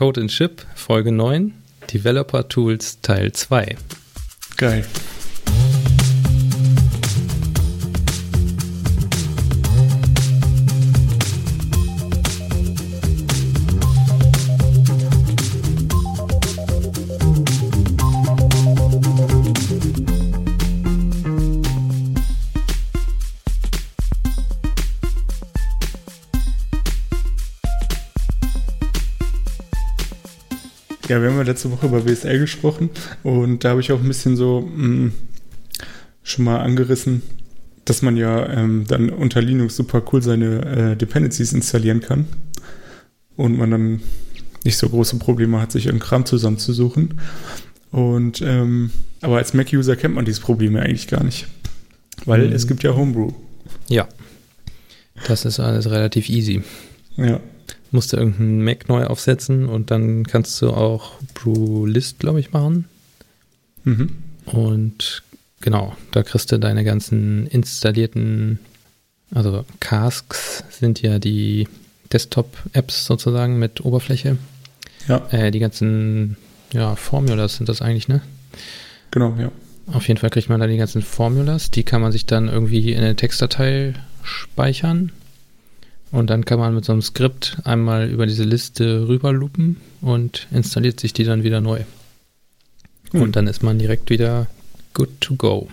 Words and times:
Code 0.00 0.16
and 0.16 0.30
Chip, 0.30 0.62
Folge 0.74 1.12
9, 1.12 1.52
Developer 1.86 2.42
Tools 2.42 2.96
Teil 3.02 3.30
2. 3.30 3.76
Geil. 4.56 4.86
Ja, 31.10 31.20
wir 31.20 31.28
haben 31.28 31.38
ja 31.38 31.42
letzte 31.42 31.72
Woche 31.72 31.86
über 31.86 32.06
WSL 32.06 32.38
gesprochen 32.38 32.88
und 33.24 33.64
da 33.64 33.70
habe 33.70 33.80
ich 33.80 33.90
auch 33.90 33.98
ein 33.98 34.06
bisschen 34.06 34.36
so 34.36 34.60
mh, 34.60 34.86
mm, 34.86 35.12
schon 36.22 36.44
mal 36.44 36.60
angerissen, 36.60 37.22
dass 37.84 38.00
man 38.02 38.16
ja 38.16 38.48
ähm, 38.48 38.84
dann 38.86 39.10
unter 39.10 39.42
Linux 39.42 39.74
super 39.74 40.04
cool 40.12 40.22
seine 40.22 40.92
äh, 40.92 40.96
Dependencies 40.96 41.52
installieren 41.52 42.00
kann 42.00 42.28
und 43.34 43.58
man 43.58 43.72
dann 43.72 44.02
nicht 44.64 44.76
so 44.76 44.88
große 44.88 45.16
Probleme 45.16 45.60
hat, 45.60 45.72
sich 45.72 45.86
irgendeinen 45.86 46.08
Kram 46.08 46.26
zusammenzusuchen. 46.26 47.20
Und 47.90 48.40
ähm, 48.40 48.92
aber 49.20 49.38
als 49.38 49.52
Mac-User 49.52 49.96
kennt 49.96 50.14
man 50.14 50.24
dieses 50.24 50.38
Problem 50.38 50.76
ja 50.76 50.82
eigentlich 50.82 51.08
gar 51.08 51.24
nicht, 51.24 51.48
weil 52.24 52.46
mhm. 52.46 52.52
es 52.52 52.68
gibt 52.68 52.84
ja 52.84 52.94
Homebrew. 52.94 53.32
Ja, 53.88 54.06
das 55.26 55.44
ist 55.44 55.58
alles 55.58 55.90
relativ 55.90 56.28
easy. 56.28 56.62
Ja 57.16 57.40
musst 57.90 58.12
du 58.12 58.16
irgendeinen 58.16 58.64
Mac 58.64 58.88
neu 58.88 59.04
aufsetzen 59.06 59.66
und 59.66 59.90
dann 59.90 60.26
kannst 60.26 60.60
du 60.62 60.70
auch 60.70 61.12
Brew 61.34 61.86
List, 61.86 62.18
glaube 62.18 62.40
ich, 62.40 62.52
machen. 62.52 62.86
Mhm. 63.84 64.10
Und 64.46 65.22
genau, 65.60 65.96
da 66.12 66.22
kriegst 66.22 66.52
du 66.52 66.58
deine 66.58 66.84
ganzen 66.84 67.46
installierten, 67.46 68.58
also 69.32 69.64
Casks 69.80 70.64
sind 70.70 71.02
ja 71.02 71.18
die 71.18 71.68
Desktop-Apps 72.12 73.06
sozusagen 73.06 73.58
mit 73.58 73.84
Oberfläche. 73.84 74.36
Ja. 75.08 75.26
Äh, 75.30 75.50
die 75.50 75.60
ganzen, 75.60 76.36
ja, 76.72 76.96
Formulas 76.96 77.56
sind 77.56 77.68
das 77.68 77.82
eigentlich, 77.82 78.08
ne? 78.08 78.20
Genau, 79.10 79.34
ja. 79.38 79.50
Auf 79.92 80.06
jeden 80.06 80.20
Fall 80.20 80.30
kriegt 80.30 80.48
man 80.48 80.60
da 80.60 80.66
die 80.66 80.76
ganzen 80.76 81.02
Formulas, 81.02 81.70
die 81.70 81.82
kann 81.82 82.00
man 82.00 82.12
sich 82.12 82.26
dann 82.26 82.48
irgendwie 82.48 82.92
in 82.92 83.02
eine 83.02 83.16
Textdatei 83.16 83.94
speichern 84.22 85.10
und 86.12 86.28
dann 86.28 86.44
kann 86.44 86.58
man 86.58 86.74
mit 86.74 86.84
so 86.84 86.92
einem 86.92 87.02
Skript 87.02 87.58
einmal 87.64 88.08
über 88.08 88.26
diese 88.26 88.44
Liste 88.44 89.06
rüberlupen 89.06 89.76
und 90.00 90.48
installiert 90.50 90.98
sich 90.98 91.12
die 91.12 91.24
dann 91.24 91.44
wieder 91.44 91.60
neu. 91.60 91.84
Hm. 93.12 93.22
Und 93.22 93.36
dann 93.36 93.46
ist 93.46 93.62
man 93.62 93.78
direkt 93.78 94.10
wieder 94.10 94.48
good 94.92 95.08
to 95.20 95.36
go. 95.36 95.68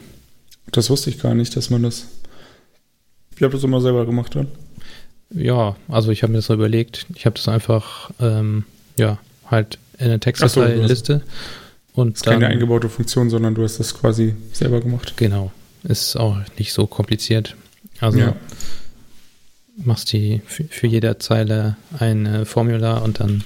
Das 0.71 0.89
wusste 0.89 1.09
ich 1.09 1.19
gar 1.19 1.33
nicht, 1.33 1.55
dass 1.55 1.69
man 1.69 1.83
das. 1.83 2.07
Ich 3.35 3.41
habe 3.41 3.53
das 3.53 3.63
immer 3.63 3.81
selber 3.81 4.05
gemacht 4.05 4.35
dann. 4.35 4.47
Ja, 5.31 5.75
also 5.87 6.11
ich 6.11 6.23
habe 6.23 6.31
mir 6.31 6.39
das 6.39 6.45
so 6.45 6.53
überlegt. 6.53 7.07
Ich 7.15 7.25
habe 7.25 7.35
das 7.35 7.47
einfach, 7.47 8.11
ähm, 8.19 8.63
ja, 8.97 9.19
halt 9.45 9.79
in 9.97 10.05
eine 10.05 10.19
Textdatei-Liste. 10.19 11.23
So, 11.95 12.01
und 12.01 12.13
das 12.13 12.19
ist 12.19 12.27
dann, 12.27 12.39
keine 12.39 12.47
eingebaute 12.47 12.89
Funktion, 12.89 13.29
sondern 13.29 13.55
du 13.55 13.63
hast 13.63 13.79
das 13.79 13.95
quasi 13.95 14.35
selber 14.53 14.81
gemacht. 14.81 15.13
Genau. 15.17 15.51
Ist 15.83 16.15
auch 16.15 16.37
nicht 16.57 16.73
so 16.73 16.85
kompliziert. 16.85 17.55
Also 17.99 18.19
ja 18.19 18.35
machst 19.77 20.11
die 20.11 20.41
für 20.45 20.87
jede 20.87 21.17
Zeile 21.19 21.77
ein 21.99 22.45
Formular 22.45 23.03
und 23.03 23.19
dann 23.19 23.43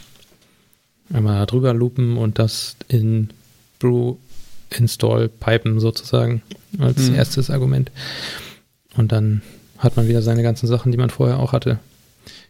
einmal 1.13 1.45
drüber 1.45 1.73
loopen 1.73 2.17
und 2.17 2.39
das 2.39 2.75
in 2.87 3.29
Brew 3.79 4.15
Install 4.69 5.27
pipen 5.27 5.79
sozusagen 5.79 6.41
als 6.79 7.09
mhm. 7.09 7.15
erstes 7.15 7.49
Argument. 7.49 7.91
Und 8.95 9.11
dann 9.11 9.41
hat 9.77 9.97
man 9.97 10.07
wieder 10.07 10.21
seine 10.21 10.43
ganzen 10.43 10.67
Sachen, 10.67 10.91
die 10.91 10.97
man 10.97 11.09
vorher 11.09 11.39
auch 11.39 11.53
hatte. 11.53 11.79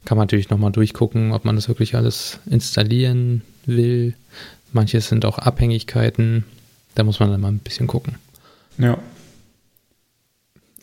Kann 0.06 0.18
man 0.18 0.26
natürlich 0.26 0.50
nochmal 0.50 0.72
durchgucken, 0.72 1.32
ob 1.32 1.46
man 1.46 1.56
das 1.56 1.68
wirklich 1.68 1.96
alles 1.96 2.40
installieren 2.46 3.42
will. 3.66 4.16
Manches 4.74 5.10
sind 5.10 5.26
auch 5.26 5.38
Abhängigkeiten. 5.38 6.44
Da 6.96 7.04
muss 7.04 7.20
man 7.20 7.32
dann 7.32 7.42
mal 7.42 7.52
ein 7.52 7.60
bisschen 7.60 7.88
gucken. 7.88 8.16
Ja. 8.78 8.98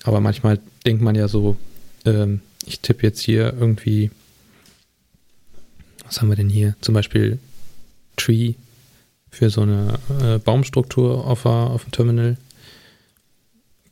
Aber 0.05 0.21
manchmal 0.21 0.59
denkt 0.87 1.03
man 1.03 1.15
ja 1.15 1.29
so, 1.29 1.57
ähm, 2.05 2.41
ich 2.69 2.81
tippe 2.81 3.03
jetzt 3.07 3.21
hier 3.21 3.55
irgendwie, 3.59 4.11
was 6.05 6.21
haben 6.21 6.29
wir 6.29 6.37
denn 6.37 6.49
hier? 6.49 6.77
Zum 6.81 6.95
Beispiel 6.95 7.39
Tree 8.17 8.55
für 9.31 9.51
so 9.51 9.63
eine 9.63 9.99
äh, 10.21 10.39
Baumstruktur 10.39 11.27
auf, 11.27 11.47
auf 11.47 11.85
dem 11.85 11.93
Terminal. 11.93 12.37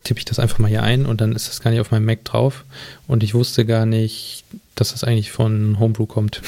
Tippe 0.03 0.19
ich 0.19 0.25
das 0.25 0.39
einfach 0.39 0.59
mal 0.59 0.69
hier 0.69 0.83
ein 0.83 1.05
und 1.05 1.21
dann 1.21 1.33
ist 1.33 1.49
das 1.49 1.61
gar 1.61 1.71
nicht 1.71 1.81
auf 1.81 1.91
meinem 1.91 2.05
Mac 2.05 2.25
drauf. 2.25 2.65
Und 3.07 3.23
ich 3.23 3.35
wusste 3.35 3.65
gar 3.65 3.87
nicht, 3.87 4.45
dass 4.75 4.93
das 4.93 5.05
eigentlich 5.05 5.33
von 5.33 5.79
Homebrew 5.79 6.07
kommt. 6.07 6.43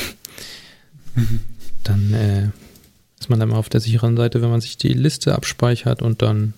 Dann 1.84 2.12
äh, 2.12 2.48
ist 3.18 3.28
man 3.28 3.40
dann 3.40 3.48
mal 3.48 3.56
auf 3.56 3.68
der 3.68 3.80
sicheren 3.80 4.16
Seite, 4.16 4.42
wenn 4.42 4.50
man 4.50 4.60
sich 4.60 4.76
die 4.76 4.92
Liste 4.92 5.34
abspeichert 5.34 6.02
und 6.02 6.22
dann 6.22 6.54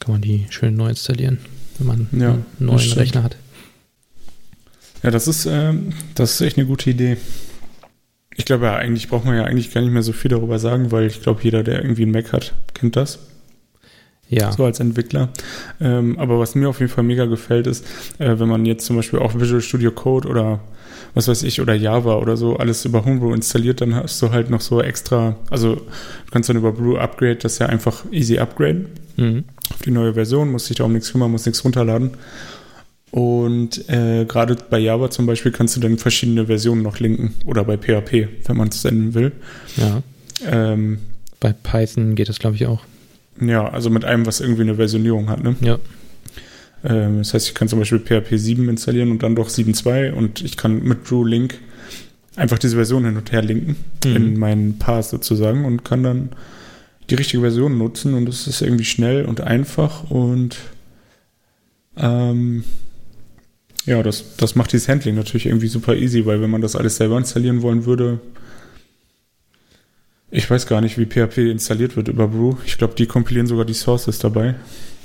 kann 0.00 0.12
man 0.12 0.22
die 0.22 0.46
schön 0.50 0.76
neu 0.76 0.88
installieren, 0.88 1.38
wenn 1.78 1.86
man 1.86 2.08
ja, 2.12 2.32
einen 2.32 2.46
neuen 2.58 2.92
Rechner 2.92 3.22
hat. 3.22 3.36
Ja, 5.02 5.10
das 5.10 5.28
ist, 5.28 5.46
äh, 5.46 5.72
das 6.14 6.32
ist 6.32 6.40
echt 6.40 6.58
eine 6.58 6.66
gute 6.66 6.90
Idee. 6.90 7.16
Ich 8.34 8.44
glaube 8.44 8.66
ja, 8.66 8.76
eigentlich 8.76 9.08
braucht 9.08 9.24
man 9.24 9.36
ja 9.36 9.44
eigentlich 9.44 9.72
gar 9.72 9.80
nicht 9.80 9.92
mehr 9.92 10.02
so 10.02 10.12
viel 10.12 10.30
darüber 10.30 10.58
sagen, 10.58 10.92
weil 10.92 11.06
ich 11.06 11.22
glaube, 11.22 11.40
jeder, 11.42 11.62
der 11.62 11.82
irgendwie 11.82 12.02
einen 12.02 12.12
Mac 12.12 12.32
hat, 12.32 12.54
kennt 12.74 12.96
das. 12.96 13.18
Ja. 14.28 14.52
So 14.52 14.64
als 14.64 14.80
Entwickler. 14.80 15.30
Ähm, 15.80 16.18
aber 16.18 16.38
was 16.38 16.54
mir 16.54 16.68
auf 16.68 16.80
jeden 16.80 16.90
Fall 16.90 17.04
mega 17.04 17.26
gefällt, 17.26 17.66
ist, 17.66 17.84
äh, 18.18 18.38
wenn 18.38 18.48
man 18.48 18.66
jetzt 18.66 18.84
zum 18.84 18.96
Beispiel 18.96 19.20
auch 19.20 19.38
Visual 19.38 19.60
Studio 19.60 19.92
Code 19.92 20.28
oder 20.28 20.60
was 21.14 21.28
weiß 21.28 21.44
ich, 21.44 21.62
oder 21.62 21.74
Java 21.74 22.16
oder 22.16 22.36
so 22.36 22.56
alles 22.56 22.84
über 22.84 23.04
Homebrew 23.04 23.32
installiert, 23.32 23.80
dann 23.80 23.94
hast 23.94 24.20
du 24.20 24.32
halt 24.32 24.50
noch 24.50 24.60
so 24.60 24.82
extra, 24.82 25.36
also 25.50 25.76
du 25.76 26.30
kannst 26.30 26.50
dann 26.50 26.58
über 26.58 26.72
Brew 26.72 26.98
Upgrade 26.98 27.36
das 27.36 27.58
ja 27.58 27.66
einfach 27.66 28.04
easy 28.10 28.38
upgraden 28.38 28.86
mhm. 29.16 29.44
auf 29.70 29.80
die 29.82 29.92
neue 29.92 30.12
Version, 30.12 30.52
muss 30.52 30.66
dich 30.66 30.76
da 30.76 30.84
um 30.84 30.92
nichts 30.92 31.10
kümmern, 31.12 31.30
muss 31.30 31.46
nichts 31.46 31.64
runterladen. 31.64 32.10
Und 33.12 33.88
äh, 33.88 34.24
gerade 34.24 34.56
bei 34.68 34.78
Java 34.78 35.10
zum 35.10 35.26
Beispiel 35.26 35.52
kannst 35.52 35.76
du 35.76 35.80
dann 35.80 35.96
verschiedene 35.96 36.46
Versionen 36.46 36.82
noch 36.82 36.98
linken 36.98 37.34
oder 37.44 37.64
bei 37.64 37.76
PHP, 37.76 38.28
wenn 38.46 38.56
man 38.56 38.68
es 38.68 38.82
senden 38.82 39.14
will. 39.14 39.32
Ja. 39.76 40.02
Ähm, 40.44 40.98
bei 41.40 41.52
Python 41.52 42.14
geht 42.14 42.28
das, 42.28 42.38
glaube 42.38 42.56
ich, 42.56 42.66
auch. 42.66 42.82
Ja, 43.40 43.68
also 43.68 43.90
mit 43.90 44.04
einem, 44.04 44.26
was 44.26 44.40
irgendwie 44.40 44.62
eine 44.62 44.76
Versionierung 44.76 45.28
hat, 45.28 45.42
ne? 45.42 45.54
Ja. 45.60 45.78
Ähm, 46.84 47.18
das 47.18 47.34
heißt, 47.34 47.48
ich 47.48 47.54
kann 47.54 47.68
zum 47.68 47.78
Beispiel 47.78 48.00
PHP 48.00 48.36
7 48.36 48.68
installieren 48.68 49.10
und 49.10 49.22
dann 49.22 49.36
doch 49.36 49.48
7.2 49.48 50.12
und 50.12 50.42
ich 50.42 50.56
kann 50.56 50.82
mit 50.82 51.08
Drew 51.08 51.24
Link 51.24 51.58
einfach 52.36 52.58
diese 52.58 52.76
Version 52.76 53.04
hin 53.04 53.16
und 53.16 53.32
her 53.32 53.42
linken 53.42 53.76
mhm. 54.04 54.16
in 54.16 54.38
meinen 54.38 54.78
Path 54.78 55.06
sozusagen 55.06 55.64
und 55.64 55.84
kann 55.84 56.02
dann 56.02 56.30
die 57.08 57.14
richtige 57.14 57.40
Version 57.40 57.78
nutzen 57.78 58.14
und 58.14 58.28
es 58.28 58.46
ist 58.46 58.62
irgendwie 58.62 58.84
schnell 58.84 59.24
und 59.24 59.40
einfach 59.40 60.10
und 60.10 60.58
ähm, 61.96 62.64
ja, 63.86 64.02
das, 64.02 64.36
das 64.36 64.56
macht 64.56 64.72
dieses 64.72 64.88
Handling 64.88 65.14
natürlich 65.14 65.46
irgendwie 65.46 65.68
super 65.68 65.96
easy, 65.96 66.26
weil 66.26 66.40
wenn 66.40 66.50
man 66.50 66.60
das 66.60 66.76
alles 66.76 66.96
selber 66.96 67.16
installieren 67.16 67.62
wollen 67.62 67.86
würde, 67.86 68.20
ich 70.30 70.50
weiß 70.50 70.66
gar 70.66 70.80
nicht, 70.80 70.98
wie 70.98 71.06
PHP 71.06 71.38
installiert 71.50 71.96
wird 71.96 72.08
über 72.08 72.28
Brew. 72.28 72.56
Ich 72.66 72.78
glaube, 72.78 72.94
die 72.94 73.06
kompilieren 73.06 73.46
sogar 73.46 73.64
die 73.64 73.74
Sources 73.74 74.18
dabei. 74.18 74.56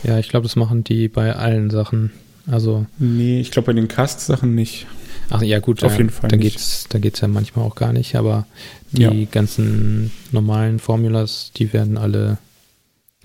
Ja, 0.04 0.18
ich 0.18 0.30
glaube, 0.30 0.48
das 0.48 0.56
machen 0.56 0.84
die 0.84 1.08
bei 1.08 1.36
allen 1.36 1.70
Sachen. 1.70 2.12
Also. 2.48 2.88
Nee, 2.98 3.40
ich 3.40 3.52
glaube 3.52 3.68
bei 3.68 3.74
den 3.74 3.88
Cast-Sachen 3.88 4.56
nicht. 4.56 4.88
Ach 5.30 5.44
ja, 5.44 5.60
gut, 5.60 5.84
auf 5.84 5.98
jeden 5.98 6.10
Fall. 6.10 6.30
Da 6.30 6.38
geht 6.38 6.58
es 6.58 6.88
da 6.90 7.00
geht's 7.00 7.22
ja 7.22 7.28
manchmal 7.28 7.66
auch 7.66 7.76
gar 7.76 7.94
nicht, 7.94 8.16
aber 8.16 8.46
die 8.92 9.02
ja. 9.04 9.12
ganzen 9.32 10.12
normalen 10.32 10.80
Formulas, 10.80 11.52
die 11.56 11.72
werden 11.72 11.98
alle 11.98 12.38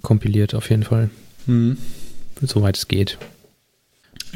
kompiliert 0.03 0.55
auf 0.55 0.71
jeden 0.71 0.85
Fall. 0.85 1.11
Mhm. 1.47 1.79
Soweit 2.43 2.77
es 2.77 2.87
geht. 2.87 3.19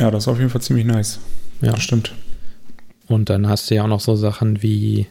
Ja, 0.01 0.11
das 0.11 0.25
ist 0.25 0.29
auf 0.29 0.39
jeden 0.39 0.51
Fall 0.51 0.63
ziemlich 0.63 0.87
nice. 0.87 1.21
Ja. 1.61 1.73
Das 1.73 1.83
stimmt. 1.83 2.15
Und 3.07 3.29
dann 3.29 3.49
hast 3.49 3.71
du 3.71 3.75
ja 3.75 3.85
auch 3.85 3.89
noch 3.89 4.01
so 4.01 4.17
Sachen 4.17 4.63
wie, 4.63 5.07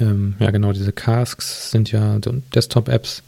ähm, 0.00 0.34
ja 0.38 0.50
genau, 0.50 0.72
diese 0.72 0.92
Casks 0.92 1.70
sind 1.70 1.90
ja 1.90 2.18
Desktop-Apps. 2.54 3.24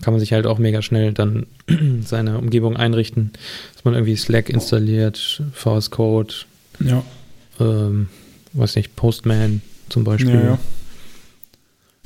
Kann 0.00 0.12
man 0.12 0.20
sich 0.20 0.32
halt 0.32 0.46
auch 0.46 0.58
mega 0.58 0.80
schnell 0.80 1.12
dann 1.12 1.46
seine 2.04 2.38
Umgebung 2.38 2.76
einrichten, 2.76 3.32
dass 3.74 3.84
man 3.84 3.94
irgendwie 3.94 4.16
Slack 4.16 4.48
installiert, 4.48 5.42
VS 5.52 5.90
Code, 5.90 6.34
ja. 6.78 7.02
ähm, 7.58 8.08
weiß 8.52 8.76
nicht, 8.76 8.96
Postman 8.96 9.60
zum 9.88 10.04
Beispiel. 10.04 10.34
Ja, 10.34 10.44
ja. 10.44 10.58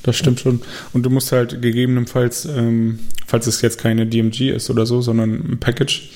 Das 0.04 0.16
stimmt 0.16 0.40
schon. 0.40 0.62
Und 0.92 1.02
du 1.02 1.10
musst 1.10 1.32
halt 1.32 1.60
gegebenenfalls, 1.60 2.46
ähm, 2.46 3.00
falls 3.26 3.46
es 3.46 3.60
jetzt 3.62 3.78
keine 3.78 4.06
DMG 4.06 4.50
ist 4.50 4.70
oder 4.70 4.86
so, 4.86 5.02
sondern 5.02 5.34
ein 5.34 5.58
Package, 5.58 6.10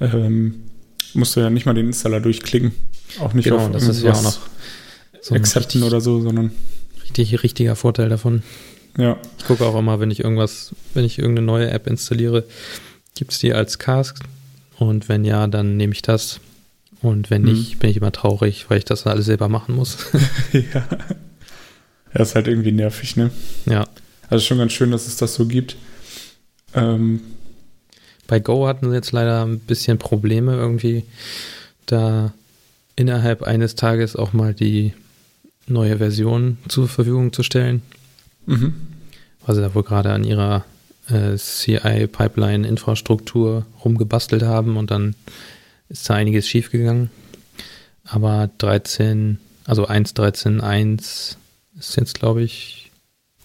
ähm, 0.00 0.67
musst 1.14 1.36
du 1.36 1.40
ja 1.40 1.50
nicht 1.50 1.66
mal 1.66 1.74
den 1.74 1.86
Installer 1.86 2.20
durchklicken. 2.20 2.72
Auch 3.20 3.32
nicht 3.32 3.44
genau, 3.44 3.58
auf 3.58 3.72
das 3.72 3.88
ist 3.88 4.02
ja 4.02 4.12
auch 4.12 4.22
noch 4.22 4.38
so 5.20 5.34
Accepten 5.34 5.82
oder 5.82 6.00
so, 6.00 6.20
sondern. 6.20 6.52
richtig, 7.04 7.42
richtiger 7.42 7.76
Vorteil 7.76 8.08
davon. 8.08 8.42
Ja. 8.96 9.16
Ich 9.38 9.44
gucke 9.46 9.64
auch 9.64 9.78
immer, 9.78 10.00
wenn 10.00 10.10
ich 10.10 10.20
irgendwas, 10.20 10.74
wenn 10.94 11.04
ich 11.04 11.18
irgendeine 11.18 11.46
neue 11.46 11.70
App 11.70 11.86
installiere, 11.86 12.44
gibt 13.14 13.32
es 13.32 13.38
die 13.38 13.52
als 13.52 13.78
Cask. 13.78 14.18
Und 14.78 15.08
wenn 15.08 15.24
ja, 15.24 15.46
dann 15.46 15.76
nehme 15.76 15.92
ich 15.92 16.02
das. 16.02 16.40
Und 17.00 17.30
wenn 17.30 17.42
nicht, 17.42 17.72
hm. 17.72 17.78
bin 17.78 17.90
ich 17.90 17.96
immer 17.96 18.12
traurig, 18.12 18.66
weil 18.68 18.78
ich 18.78 18.84
das 18.84 19.06
alles 19.06 19.26
selber 19.26 19.48
machen 19.48 19.74
muss. 19.74 19.98
ja. 20.52 20.86
Ja, 22.14 22.20
ist 22.22 22.34
halt 22.34 22.48
irgendwie 22.48 22.72
nervig, 22.72 23.16
ne? 23.16 23.30
Ja. 23.66 23.86
Also 24.30 24.44
schon 24.44 24.58
ganz 24.58 24.72
schön, 24.72 24.90
dass 24.90 25.06
es 25.06 25.16
das 25.16 25.34
so 25.34 25.46
gibt. 25.46 25.76
Ähm, 26.74 27.20
Bei 28.28 28.38
Go 28.38 28.68
hatten 28.68 28.88
sie 28.88 28.94
jetzt 28.94 29.10
leider 29.10 29.44
ein 29.44 29.58
bisschen 29.58 29.98
Probleme 29.98 30.54
irgendwie, 30.54 31.02
da 31.86 32.32
innerhalb 32.94 33.42
eines 33.42 33.74
Tages 33.74 34.14
auch 34.14 34.32
mal 34.32 34.54
die 34.54 34.94
neue 35.66 35.98
Version 35.98 36.58
zur 36.68 36.86
Verfügung 36.88 37.32
zu 37.32 37.42
stellen. 37.42 37.82
Mhm. 38.46 38.74
Weil 39.44 39.56
sie 39.56 39.62
da 39.62 39.74
wohl 39.74 39.82
gerade 39.82 40.12
an 40.12 40.22
ihrer 40.24 40.64
äh, 41.08 41.36
CI-Pipeline-Infrastruktur 41.36 43.64
rumgebastelt 43.84 44.42
haben 44.42 44.76
und 44.76 44.90
dann 44.90 45.14
ist 45.88 46.10
da 46.10 46.14
einiges 46.14 46.46
schiefgegangen. 46.46 47.10
Aber 48.04 48.50
13, 48.58 49.38
also 49.64 49.88
1.13.1 49.88 51.36
ist 51.78 51.96
jetzt, 51.96 52.18
glaube 52.18 52.42
ich, 52.42 52.90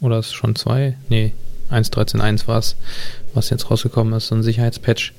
oder 0.01 0.19
ist 0.19 0.33
schon 0.33 0.57
2? 0.57 0.97
Nee, 1.07 1.31
1.13.1 1.73 2.47
war 2.47 2.59
es, 2.59 2.75
was 3.33 3.49
jetzt 3.49 3.69
rausgekommen 3.69 4.13
ist, 4.13 4.27
so 4.27 4.35
ein 4.35 4.43
Sicherheitspatch. 4.43 5.13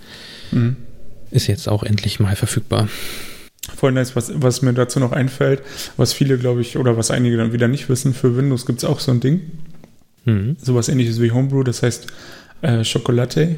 Mhm. 0.52 0.76
Ist 1.30 1.46
jetzt 1.46 1.68
auch 1.68 1.82
endlich 1.82 2.20
mal 2.20 2.36
verfügbar. 2.36 2.88
Voll 3.76 3.92
nice, 3.92 4.14
was, 4.14 4.30
was 4.34 4.62
mir 4.62 4.74
dazu 4.74 5.00
noch 5.00 5.12
einfällt, 5.12 5.62
was 5.96 6.12
viele, 6.12 6.38
glaube 6.38 6.60
ich, 6.60 6.76
oder 6.76 6.96
was 6.96 7.10
einige 7.10 7.36
dann 7.36 7.52
wieder 7.52 7.66
nicht 7.66 7.88
wissen, 7.88 8.12
für 8.12 8.36
Windows 8.36 8.66
gibt 8.66 8.78
es 8.78 8.84
auch 8.84 9.00
so 9.00 9.10
ein 9.10 9.20
Ding. 9.20 9.40
Mhm. 10.24 10.56
Sowas 10.60 10.88
ähnliches 10.88 11.20
wie 11.20 11.32
Homebrew, 11.32 11.62
das 11.62 11.82
heißt 11.82 12.06
äh, 12.62 12.84
Chocolate. 12.84 13.56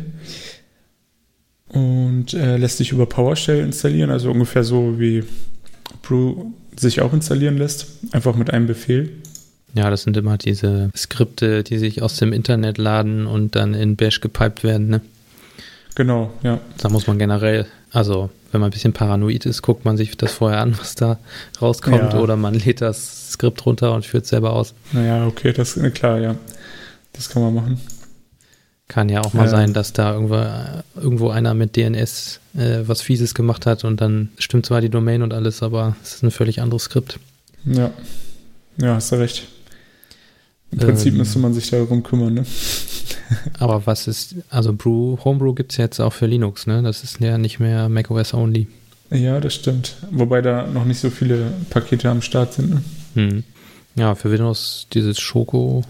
Und 1.69 2.35
äh, 2.35 2.57
lässt 2.57 2.79
sich 2.79 2.93
über 2.93 3.07
PowerShell 3.07 3.61
installieren, 3.61 4.11
also 4.11 4.31
ungefähr 4.31 4.63
so 4.63 5.01
wie 5.01 5.25
Brew 6.03 6.53
sich 6.77 7.01
auch 7.01 7.13
installieren 7.13 7.59
lässt, 7.59 7.87
einfach 8.13 8.37
mit 8.37 8.51
einem 8.51 8.67
Befehl. 8.67 9.11
Ja, 9.77 9.91
das 9.91 10.05
sind 10.05 10.17
immer 10.17 10.39
diese 10.39 10.91
Skripte, 10.97 11.63
die 11.63 11.77
sich 11.77 12.01
aus 12.01 12.17
dem 12.17 12.33
Internet 12.33 12.79
laden 12.79 13.27
und 13.27 13.57
dann 13.57 13.75
in 13.75 13.95
Bash 13.97 14.23
gepiped 14.23 14.65
werden, 14.65 14.89
ne? 14.89 15.01
Genau, 15.95 16.33
ja. 16.43 16.61
Da 16.79 16.89
muss 16.89 17.07
man 17.07 17.19
generell, 17.19 17.67
also 17.93 18.31
wenn 18.53 18.63
man 18.63 18.69
ein 18.69 18.73
bisschen 18.73 18.95
paranoid 18.95 19.45
ist, 19.45 19.61
guckt 19.61 19.85
man 19.85 19.99
sich 19.99 20.17
das 20.17 20.33
vorher 20.33 20.61
an, 20.61 20.79
was 20.79 20.95
da 20.95 21.19
rauskommt, 21.61 22.15
ja. 22.15 22.19
oder 22.19 22.37
man 22.37 22.55
lädt 22.55 22.81
das 22.81 23.33
Skript 23.33 23.67
runter 23.67 23.93
und 23.93 24.07
führt 24.07 24.25
es 24.25 24.31
selber 24.31 24.55
aus. 24.55 24.73
Naja, 24.93 25.27
okay, 25.27 25.53
das 25.53 25.77
ist 25.77 25.95
klar, 25.95 26.19
ja. 26.21 26.37
Das 27.13 27.29
kann 27.29 27.43
man 27.43 27.55
machen. 27.55 27.81
Kann 28.89 29.11
ja 29.11 29.21
auch 29.21 29.35
mal 29.35 29.45
ja. 29.45 29.49
sein, 29.51 29.75
dass 29.75 29.93
da 29.93 30.15
irgendwo, 30.15 30.43
irgendwo 30.95 31.29
einer 31.29 31.53
mit 31.53 31.77
DNS 31.77 32.41
äh, 32.57 32.79
was 32.87 33.03
Fieses 33.03 33.35
gemacht 33.35 33.67
hat 33.67 33.85
und 33.85 34.01
dann 34.01 34.31
stimmt 34.39 34.65
zwar 34.65 34.81
die 34.81 34.91
Domain 34.91 35.23
und 35.23 35.35
alles, 35.35 35.63
aber 35.63 35.97
es 36.03 36.15
ist 36.15 36.23
ein 36.23 36.31
völlig 36.31 36.63
anderes 36.63 36.85
Skript. 36.85 37.19
Ja, 37.65 37.91
ja, 38.79 38.95
hast 38.95 39.13
du 39.13 39.17
recht. 39.17 39.49
Im 40.73 40.79
Prinzip 40.79 41.13
ähm, 41.13 41.19
müsste 41.19 41.39
man 41.39 41.55
sich 41.55 41.71
darum 41.71 42.03
kümmern, 42.03 42.35
ne? 42.35 42.47
aber 43.59 43.87
was 43.87 44.07
ist, 44.07 44.37
also 44.51 44.73
Brew, 44.73 45.17
Homebrew 45.25 45.55
gibt 45.55 45.73
es 45.73 45.79
jetzt 45.79 46.01
auch 46.01 46.13
für 46.13 46.27
Linux, 46.27 46.67
ne? 46.67 46.83
Das 46.83 47.05
ist 47.05 47.21
ja 47.21 47.39
nicht 47.39 47.61
mehr 47.61 47.89
macOS 47.89 48.35
only. 48.35 48.67
Ja, 49.11 49.41
das 49.41 49.55
stimmt. 49.55 49.97
Wobei 50.11 50.43
da 50.43 50.67
noch 50.67 50.85
nicht 50.85 50.99
so 50.99 51.11
viele 51.11 51.53
Pakete 51.71 52.11
am 52.11 52.23
Start 52.23 52.55
sind, 52.55 52.71
ne? 52.71 52.83
Hm. 53.15 53.45
Ja, 53.95 54.15
für 54.15 54.31
Windows 54.31 54.89
dieses 54.93 55.19
Schoko 55.19 55.83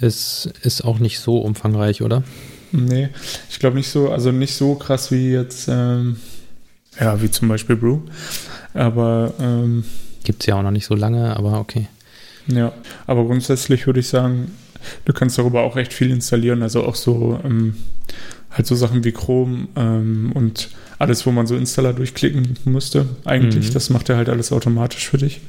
ist, 0.00 0.50
ist 0.62 0.84
auch 0.84 0.98
nicht 0.98 1.18
so 1.18 1.38
umfangreich, 1.38 2.02
oder? 2.02 2.22
Nee, 2.70 3.08
ich 3.50 3.58
glaube 3.58 3.76
nicht 3.76 3.90
so, 3.90 4.10
also 4.10 4.32
nicht 4.32 4.54
so 4.54 4.74
krass 4.74 5.10
wie 5.10 5.32
jetzt, 5.32 5.68
ähm, 5.68 6.16
ja, 6.98 7.20
wie 7.20 7.30
zum 7.30 7.48
Beispiel 7.48 7.76
Brew. 7.76 8.00
Aber 8.74 9.34
ähm, 9.40 9.84
gibt 10.24 10.42
es 10.42 10.46
ja 10.46 10.56
auch 10.56 10.62
noch 10.62 10.70
nicht 10.70 10.86
so 10.86 10.94
lange, 10.94 11.36
aber 11.36 11.58
okay. 11.58 11.88
Ja, 12.46 12.72
aber 13.06 13.24
grundsätzlich 13.24 13.86
würde 13.86 14.00
ich 14.00 14.08
sagen, 14.08 14.52
du 15.04 15.12
kannst 15.12 15.38
darüber 15.38 15.62
auch 15.62 15.76
recht 15.76 15.92
viel 15.92 16.10
installieren, 16.10 16.62
also 16.62 16.84
auch 16.84 16.96
so 16.96 17.38
ähm, 17.44 17.74
halt 18.50 18.66
so 18.66 18.74
Sachen 18.74 19.04
wie 19.04 19.12
Chrome 19.12 19.68
ähm, 19.76 20.32
und 20.34 20.70
alles, 20.98 21.26
wo 21.26 21.32
man 21.32 21.46
so 21.46 21.56
Installer 21.56 21.92
durchklicken 21.92 22.56
musste. 22.64 23.06
Eigentlich, 23.24 23.68
mhm. 23.68 23.74
das 23.74 23.90
macht 23.90 24.08
er 24.08 24.16
halt 24.16 24.28
alles 24.28 24.52
automatisch 24.52 25.08
für 25.08 25.18
dich. 25.18 25.40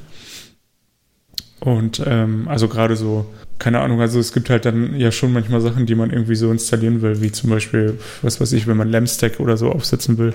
Und 1.60 2.02
ähm, 2.04 2.46
also 2.48 2.68
gerade 2.68 2.96
so, 2.96 3.26
keine 3.58 3.80
Ahnung, 3.80 4.00
also 4.00 4.18
es 4.18 4.32
gibt 4.32 4.50
halt 4.50 4.66
dann 4.66 4.96
ja 4.96 5.10
schon 5.10 5.32
manchmal 5.32 5.60
Sachen, 5.60 5.86
die 5.86 5.94
man 5.94 6.10
irgendwie 6.10 6.34
so 6.34 6.50
installieren 6.50 7.00
will, 7.00 7.22
wie 7.22 7.32
zum 7.32 7.50
Beispiel, 7.50 7.98
was 8.20 8.40
weiß 8.40 8.52
ich, 8.52 8.66
wenn 8.66 8.76
man 8.76 8.90
LAMP-Stack 8.90 9.40
oder 9.40 9.56
so 9.56 9.70
aufsetzen 9.70 10.18
will. 10.18 10.34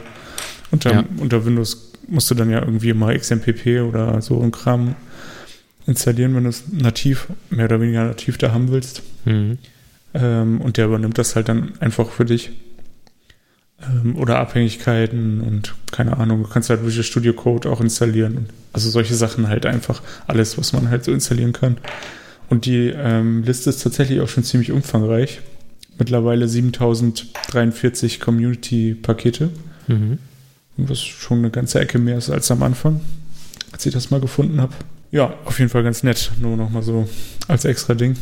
Unter, 0.72 0.92
ja. 0.92 1.04
unter 1.18 1.46
Windows 1.46 1.92
musst 2.08 2.32
du 2.32 2.36
dann 2.36 2.50
ja 2.50 2.60
irgendwie 2.60 2.94
mal 2.94 3.18
XMPP 3.18 3.82
oder 3.88 4.22
so 4.22 4.42
ein 4.42 4.52
Kram 4.52 4.96
installieren, 5.90 6.36
wenn 6.36 6.44
du 6.44 6.50
es 6.50 6.64
nativ, 6.72 7.28
mehr 7.50 7.66
oder 7.66 7.82
weniger 7.82 8.06
nativ 8.06 8.38
da 8.38 8.52
haben 8.54 8.72
willst. 8.72 9.02
Mhm. 9.26 9.58
Ähm, 10.14 10.62
und 10.62 10.78
der 10.78 10.86
übernimmt 10.86 11.18
das 11.18 11.36
halt 11.36 11.50
dann 11.50 11.74
einfach 11.80 12.10
für 12.10 12.26
dich. 12.26 12.52
Ähm, 13.82 14.16
oder 14.16 14.40
Abhängigkeiten 14.40 15.42
und 15.42 15.76
keine 15.92 16.18
Ahnung, 16.18 16.44
du 16.44 16.50
kannst 16.50 16.70
halt 16.70 16.86
Visual 16.86 17.04
Studio 17.04 17.34
Code 17.34 17.70
auch 17.70 17.82
installieren. 17.82 18.48
Also 18.74 18.90
solche 18.90 19.16
Sachen 19.16 19.48
halt 19.48 19.66
einfach, 19.66 20.02
alles, 20.28 20.58
was 20.58 20.74
man 20.74 20.90
halt 20.90 21.04
so 21.04 21.12
installieren 21.12 21.54
kann. 21.54 21.78
Und 22.50 22.66
die 22.66 22.88
ähm, 22.96 23.44
Liste 23.44 23.70
ist 23.70 23.84
tatsächlich 23.84 24.22
auch 24.22 24.30
schon 24.30 24.44
ziemlich 24.44 24.72
umfangreich. 24.72 25.42
Mittlerweile 25.98 26.48
7043 26.48 28.20
Community-Pakete. 28.20 29.50
Mhm. 29.88 30.18
Was 30.78 31.02
schon 31.02 31.40
eine 31.40 31.50
ganze 31.50 31.80
Ecke 31.80 32.00
mehr 32.00 32.18
ist 32.18 32.30
als 32.30 32.50
am 32.52 32.64
Anfang, 32.64 33.02
als 33.72 33.86
ich 33.86 33.94
das 33.94 34.12
mal 34.12 34.22
gefunden 34.22 34.62
habe. 34.62 34.74
Ja, 35.12 35.34
auf 35.46 35.58
jeden 35.60 35.70
Fall 35.70 35.84
ganz 35.84 36.04
nett. 36.04 36.32
Nur 36.40 36.56
nochmal 36.56 36.84
so 36.84 37.10
als 37.48 37.66
extra 37.66 37.96
Ding. 37.96 38.16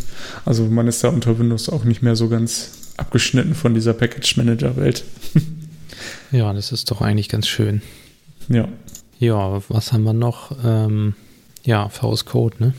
Also 0.46 0.66
man 0.66 0.88
ist 0.88 1.04
da 1.04 1.10
unter 1.10 1.38
Windows 1.38 1.70
auch 1.70 1.84
nicht 1.84 2.02
mehr 2.02 2.16
so 2.16 2.30
ganz 2.30 2.94
abgeschnitten 2.98 3.56
von 3.56 3.74
dieser 3.74 3.94
Package 3.94 4.38
Manager 4.38 4.76
Welt. 4.78 5.04
ja, 6.32 6.54
das 6.54 6.72
ist 6.72 6.90
doch 6.90 7.02
eigentlich 7.02 7.30
ganz 7.30 7.48
schön. 7.48 7.82
Ja. 8.50 8.68
Ja, 9.20 9.62
was 9.68 9.92
haben 9.92 10.04
wir 10.04 10.14
noch? 10.14 10.56
Ähm, 10.64 11.16
ja, 11.64 11.90
VS 11.90 12.26
Code, 12.26 12.56
ne? 12.60 12.74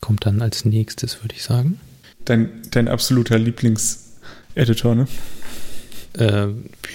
Kommt 0.00 0.26
dann 0.26 0.42
als 0.42 0.64
nächstes, 0.64 1.22
würde 1.22 1.34
ich 1.34 1.42
sagen. 1.42 1.78
Dein, 2.24 2.50
dein 2.70 2.88
absoluter 2.88 3.38
Lieblingseditor, 3.38 4.94
ne? 4.94 5.06
Äh, 6.14 6.48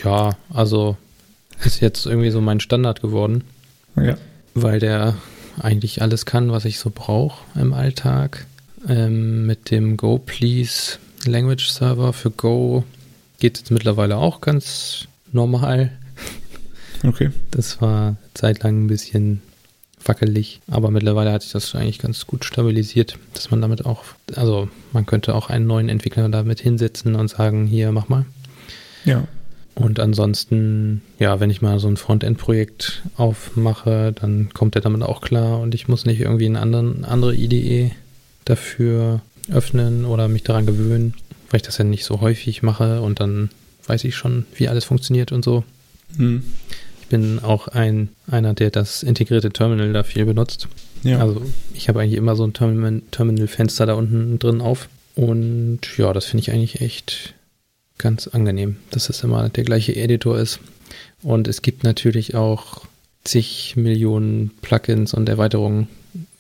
ja, 0.03 0.35
also 0.49 0.97
ist 1.63 1.79
jetzt 1.81 2.05
irgendwie 2.05 2.31
so 2.31 2.41
mein 2.41 2.59
Standard 2.59 3.01
geworden. 3.01 3.43
Ja. 3.95 4.17
Weil 4.53 4.79
der 4.79 5.15
eigentlich 5.59 6.01
alles 6.01 6.25
kann, 6.25 6.51
was 6.51 6.65
ich 6.65 6.79
so 6.79 6.91
brauche 6.93 7.43
im 7.59 7.73
Alltag. 7.73 8.45
Ähm, 8.87 9.45
mit 9.45 9.71
dem 9.71 9.97
Go 9.97 10.17
Please 10.17 10.97
Language 11.25 11.69
Server 11.69 12.11
für 12.11 12.31
Go 12.31 12.83
geht 13.39 13.61
es 13.61 13.69
mittlerweile 13.71 14.17
auch 14.17 14.41
ganz 14.41 15.07
normal. 15.31 15.91
Okay. 17.05 17.31
Das 17.51 17.81
war 17.81 18.15
zeitlang 18.33 18.85
ein 18.85 18.87
bisschen 18.87 19.41
wackelig, 20.07 20.61
aber 20.67 20.89
mittlerweile 20.89 21.33
hat 21.33 21.41
sich 21.41 21.51
das 21.51 21.75
eigentlich 21.75 21.99
ganz 21.99 22.25
gut 22.27 22.45
stabilisiert, 22.45 23.17
dass 23.33 23.51
man 23.51 23.61
damit 23.61 23.85
auch, 23.85 24.03
also 24.35 24.69
man 24.93 25.05
könnte 25.05 25.35
auch 25.35 25.49
einen 25.49 25.67
neuen 25.67 25.89
Entwickler 25.89 26.29
damit 26.29 26.61
hinsetzen 26.61 27.15
und 27.15 27.27
sagen, 27.27 27.67
hier, 27.67 27.91
mach 27.91 28.07
mal. 28.07 28.25
Ja. 29.03 29.27
Und 29.75 29.99
ansonsten, 29.99 31.01
ja, 31.17 31.39
wenn 31.39 31.49
ich 31.49 31.61
mal 31.61 31.79
so 31.79 31.87
ein 31.87 31.97
Frontend-Projekt 31.97 33.03
aufmache, 33.17 34.13
dann 34.13 34.49
kommt 34.53 34.75
er 34.75 34.81
damit 34.81 35.01
auch 35.01 35.21
klar 35.21 35.59
und 35.59 35.73
ich 35.73 35.87
muss 35.87 36.05
nicht 36.05 36.21
irgendwie 36.21 36.45
eine 36.45 36.59
anderen, 36.59 37.05
andere 37.05 37.35
IDE 37.35 37.91
dafür 38.45 39.21
öffnen 39.51 40.05
oder 40.05 40.27
mich 40.27 40.43
daran 40.43 40.65
gewöhnen, 40.65 41.15
weil 41.49 41.57
ich 41.57 41.63
das 41.63 41.79
ja 41.79 41.85
nicht 41.85 42.05
so 42.05 42.21
häufig 42.21 42.61
mache 42.61 43.01
und 43.01 43.19
dann 43.19 43.49
weiß 43.87 44.03
ich 44.03 44.15
schon, 44.15 44.45
wie 44.55 44.67
alles 44.67 44.85
funktioniert 44.85 45.31
und 45.31 45.43
so. 45.43 45.63
Mhm. 46.17 46.43
Ich 47.01 47.07
bin 47.07 47.39
auch 47.39 47.67
ein, 47.67 48.09
einer, 48.27 48.53
der 48.53 48.69
das 48.69 49.03
integrierte 49.03 49.51
Terminal 49.51 49.91
da 49.91 50.03
viel 50.03 50.25
benutzt. 50.25 50.67
Ja. 51.03 51.19
Also 51.19 51.41
ich 51.73 51.89
habe 51.89 51.99
eigentlich 51.99 52.17
immer 52.17 52.35
so 52.35 52.45
ein 52.45 52.53
Terminal-Fenster 52.53 53.85
da 53.85 53.93
unten 53.93 54.39
drin 54.39 54.61
auf. 54.61 54.87
Und 55.15 55.81
ja, 55.97 56.13
das 56.13 56.25
finde 56.25 56.41
ich 56.41 56.51
eigentlich 56.51 56.81
echt 56.81 57.35
ganz 57.97 58.27
angenehm, 58.27 58.77
dass 58.91 59.09
es 59.09 59.23
immer 59.23 59.49
der 59.49 59.63
gleiche 59.63 59.95
Editor 59.95 60.37
ist. 60.37 60.59
Und 61.21 61.47
es 61.47 61.61
gibt 61.61 61.83
natürlich 61.83 62.35
auch 62.35 62.85
zig 63.23 63.75
Millionen 63.75 64.51
Plugins 64.61 65.13
und 65.13 65.29
Erweiterungen, 65.29 65.87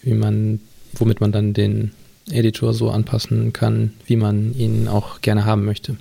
wie 0.01 0.13
man, 0.13 0.59
womit 0.93 1.21
man 1.21 1.31
dann 1.31 1.53
den 1.53 1.91
Editor 2.29 2.73
so 2.73 2.89
anpassen 2.89 3.53
kann, 3.53 3.93
wie 4.05 4.15
man 4.15 4.57
ihn 4.57 4.87
auch 4.87 5.21
gerne 5.21 5.45
haben 5.45 5.65
möchte. 5.65 5.97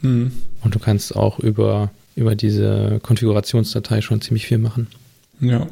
Mhm. 0.00 0.32
Und 0.62 0.74
du 0.74 0.78
kannst 0.78 1.14
auch 1.16 1.38
über, 1.38 1.90
über 2.16 2.34
diese 2.34 3.00
Konfigurationsdatei 3.02 4.00
schon 4.00 4.20
ziemlich 4.20 4.46
viel 4.46 4.58
machen. 4.58 4.88
Ja. 5.40 5.66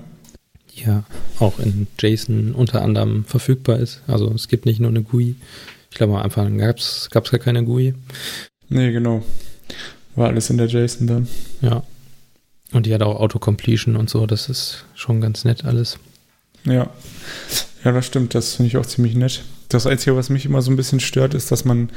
die 0.75 0.83
ja 0.83 1.05
auch 1.39 1.59
in 1.61 1.87
JSON 1.99 2.53
unter 2.53 2.83
anderem 2.83 3.25
verfügbar 3.25 3.79
ist. 3.79 4.03
Also 4.07 4.33
es 4.33 4.49
gibt 4.49 4.67
nicht 4.67 4.81
nur 4.81 4.91
eine 4.91 5.03
GUI. 5.03 5.37
Ich 5.91 5.97
glaube, 5.97 6.15
am 6.15 6.23
Anfang 6.23 6.59
gab 6.59 6.79
es 6.79 7.09
gar 7.11 7.23
keine 7.23 7.65
GUI. 7.65 7.95
Nee, 8.71 8.93
genau. 8.93 9.23
War 10.17 10.29
alles 10.29 10.51
in 10.51 10.59
der 10.59 10.67
JSON 10.67 11.07
dann. 11.07 11.29
Ja. 11.61 11.83
Und 12.73 12.87
die 12.87 12.95
hat 12.95 13.03
auch 13.03 13.21
Autocompletion 13.21 13.97
und 13.97 14.09
so. 14.09 14.27
Das 14.27 14.49
ist 14.49 14.85
schon 14.95 15.21
ganz 15.21 15.45
nett 15.45 15.65
alles. 15.65 15.99
Ja. 16.65 16.89
Ja, 17.85 17.93
das 17.93 18.07
stimmt. 18.07 18.35
Das 18.35 18.55
finde 18.55 18.69
ich 18.69 18.77
auch 18.77 18.87
ziemlich 18.87 19.15
nett. 19.15 19.43
Das 19.69 19.87
Einzige, 19.87 20.17
was 20.17 20.31
mich 20.31 20.47
immer 20.47 20.63
so 20.63 20.71
ein 20.71 20.77
bisschen 20.77 21.01
stört, 21.01 21.35
ist, 21.35 21.51
dass 21.51 21.65
man 21.65 21.91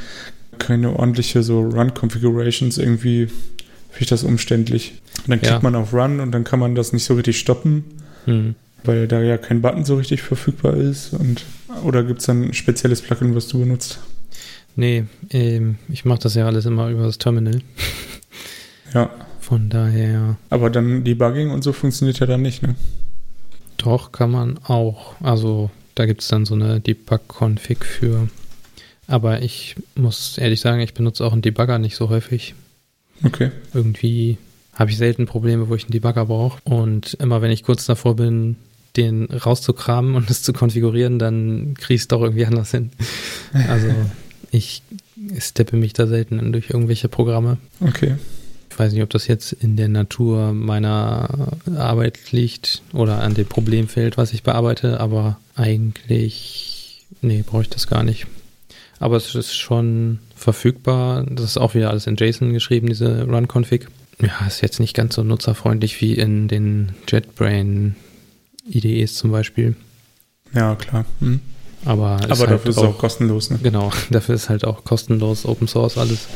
keine 0.60 0.98
ordentliche 0.98 1.44
so 1.44 1.62
Run-Configurations 1.62 2.77
irgendwie, 2.77 3.27
finde 3.27 4.00
ich 4.00 4.08
das 4.08 4.24
umständlich. 4.24 5.01
Und 5.20 5.30
dann 5.30 5.39
klickt 5.39 5.53
ja. 5.56 5.60
man 5.62 5.75
auf 5.75 5.94
Run 5.94 6.20
und 6.20 6.32
dann 6.32 6.44
kann 6.44 6.60
man 6.60 6.75
das 6.75 6.94
nicht 6.94 7.03
so 7.03 7.15
richtig 7.15 7.39
stoppen, 7.39 7.84
hm. 8.25 8.56
weil 8.84 9.08
da 9.08 9.22
ja 9.22 9.38
kein 9.38 9.62
Button 9.62 9.86
so 9.86 9.96
richtig 9.96 10.22
verfügbar 10.22 10.75
ist. 10.75 11.13
Und, 11.13 11.44
oder 11.84 12.03
gibt 12.03 12.20
es 12.20 12.27
dann 12.27 12.44
ein 12.44 12.53
spezielles 12.53 13.01
Plugin, 13.01 13.36
was 13.36 13.48
du 13.48 13.60
benutzt? 13.60 14.00
Nee, 14.75 15.06
ähm, 15.30 15.77
ich 15.89 16.06
mache 16.06 16.20
das 16.20 16.36
ja 16.36 16.46
alles 16.46 16.65
immer 16.65 16.89
über 16.89 17.03
das 17.03 17.18
Terminal. 17.18 17.62
Ja. 18.94 19.10
Von 19.39 19.70
daher. 19.70 20.38
Aber 20.50 20.70
dann 20.70 21.03
Debugging 21.03 21.51
und 21.51 21.63
so 21.63 21.74
funktioniert 21.74 22.20
ja 22.20 22.25
dann 22.25 22.42
nicht, 22.42 22.63
ne? 22.63 22.75
Doch, 23.77 24.12
kann 24.12 24.32
man 24.32 24.58
auch. 24.63 25.15
Also 25.22 25.70
da 25.96 26.06
gibt 26.06 26.22
es 26.22 26.27
dann 26.30 26.46
so 26.46 26.56
eine 26.56 26.80
Debug-Config 26.80 27.84
für. 27.84 28.30
Aber 29.08 29.42
ich 29.42 29.75
muss 29.96 30.38
ehrlich 30.38 30.62
sagen, 30.62 30.80
ich 30.80 30.94
benutze 30.94 31.25
auch 31.25 31.34
einen 31.34 31.42
Debugger 31.42 31.77
nicht 31.77 31.96
so 31.96 32.10
häufig. 32.10 32.56
Okay. 33.24 33.51
Irgendwie 33.74 34.38
habe 34.74 34.92
ich 34.92 34.98
selten 34.98 35.25
Probleme, 35.25 35.70
wo 35.70 35.75
ich 35.75 35.84
einen 35.84 35.92
Debugger 35.92 36.25
brauche. 36.25 36.60
Und 36.63 37.15
immer 37.15 37.42
wenn 37.42 37.51
ich 37.51 37.63
kurz 37.63 37.86
davor 37.86 38.15
bin, 38.15 38.56
den 38.96 39.25
rauszukramen 39.25 40.15
und 40.15 40.30
es 40.30 40.44
zu 40.44 40.53
konfigurieren, 40.53 41.20
dann 41.20 41.74
kriege 41.75 41.96
ich 41.96 42.01
es 42.01 42.08
doch 42.08 42.22
irgendwie 42.22 42.46
anders 42.48 42.72
hin. 42.72 42.92
Also 43.68 43.94
ich 44.53 44.83
steppe 45.39 45.75
mich 45.75 45.93
da 45.93 46.07
selten 46.07 46.51
durch 46.51 46.69
irgendwelche 46.69 47.10
Programme. 47.10 47.57
Okay. 47.81 48.15
Ich 48.69 48.77
weiß 48.77 48.93
nicht, 48.93 49.03
ob 49.03 49.10
das 49.10 49.27
jetzt 49.27 49.51
in 49.51 49.77
der 49.77 49.88
Natur 49.88 50.53
meiner 50.53 51.57
Arbeit 51.75 52.31
liegt 52.31 52.81
oder 52.93 53.22
an 53.22 53.33
dem 53.33 53.48
Problemfeld, 53.48 54.17
was 54.17 54.33
ich 54.33 54.43
bearbeite, 54.43 55.00
aber 55.00 55.39
eigentlich, 55.55 57.05
nee, 57.22 57.43
brauche 57.45 57.63
ich 57.63 57.69
das 57.69 57.88
gar 57.88 58.03
nicht. 58.03 58.27
Aber 59.00 59.17
es 59.17 59.36
ist 59.36 59.55
schon 59.55 60.19
verfügbar. 60.36 61.25
Das 61.29 61.45
ist 61.45 61.57
auch 61.57 61.75
wieder 61.75 61.89
alles 61.89 62.07
in 62.07 62.15
JSON 62.15 62.53
geschrieben, 62.53 62.88
diese 62.88 63.24
Run-Config. 63.24 63.88
Ja, 64.22 64.45
ist 64.48 64.62
jetzt 64.62 64.79
nicht 64.79 64.95
ganz 64.95 65.15
so 65.15 65.24
nutzerfreundlich 65.24 66.00
wie 66.00 66.13
in 66.13 66.48
den 66.48 66.93
JetBrain 67.07 67.95
IDEs 68.65 69.15
zum 69.15 69.31
Beispiel. 69.31 69.75
Ja, 70.53 70.75
klar. 70.75 71.05
Hm. 71.19 71.41
Aber, 71.85 72.11
Aber 72.11 72.27
dafür 72.27 72.47
halt 72.49 72.65
ist 72.67 72.77
es 72.77 72.83
auch, 72.83 72.97
kostenlos. 72.97 73.49
Ne? 73.49 73.59
Genau, 73.61 73.91
dafür 74.09 74.35
ist 74.35 74.49
halt 74.49 74.65
auch 74.65 74.83
kostenlos, 74.83 75.45
Open 75.45 75.67
Source 75.67 75.97
alles. 75.97 76.27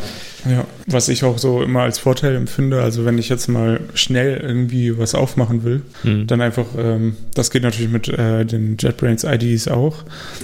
Ja, 0.49 0.65
was 0.87 1.09
ich 1.09 1.23
auch 1.23 1.37
so 1.37 1.63
immer 1.63 1.81
als 1.81 1.99
Vorteil 1.99 2.35
empfinde, 2.35 2.81
also 2.81 3.05
wenn 3.05 3.17
ich 3.17 3.29
jetzt 3.29 3.47
mal 3.47 3.79
schnell 3.93 4.37
irgendwie 4.37 4.97
was 4.97 5.15
aufmachen 5.15 5.63
will, 5.63 5.81
mhm. 6.03 6.27
dann 6.27 6.41
einfach, 6.41 6.65
ähm, 6.77 7.15
das 7.33 7.49
geht 7.51 7.63
natürlich 7.63 7.91
mit 7.91 8.07
äh, 8.09 8.45
den 8.45 8.77
JetBrains 8.77 9.23
IDs 9.23 9.67
auch, 9.67 10.03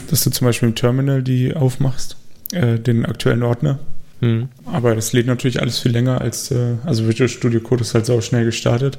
dass 0.09 0.23
du 0.23 0.29
zum 0.29 0.45
Beispiel 0.45 0.69
im 0.69 0.75
Terminal 0.75 1.21
die 1.21 1.55
aufmachst, 1.55 2.17
äh, 2.51 2.79
den 2.79 3.05
aktuellen 3.05 3.43
Ordner. 3.43 3.79
Mhm. 4.21 4.49
Aber 4.65 4.95
das 4.95 5.13
lädt 5.13 5.27
natürlich 5.27 5.61
alles 5.61 5.79
viel 5.79 5.91
länger 5.91 6.21
als, 6.21 6.49
äh, 6.51 6.75
also 6.85 7.07
Visual 7.07 7.29
Studio 7.29 7.59
Code 7.59 7.81
ist 7.81 7.93
halt 7.93 8.05
sau 8.05 8.21
schnell 8.21 8.45
gestartet. 8.45 8.97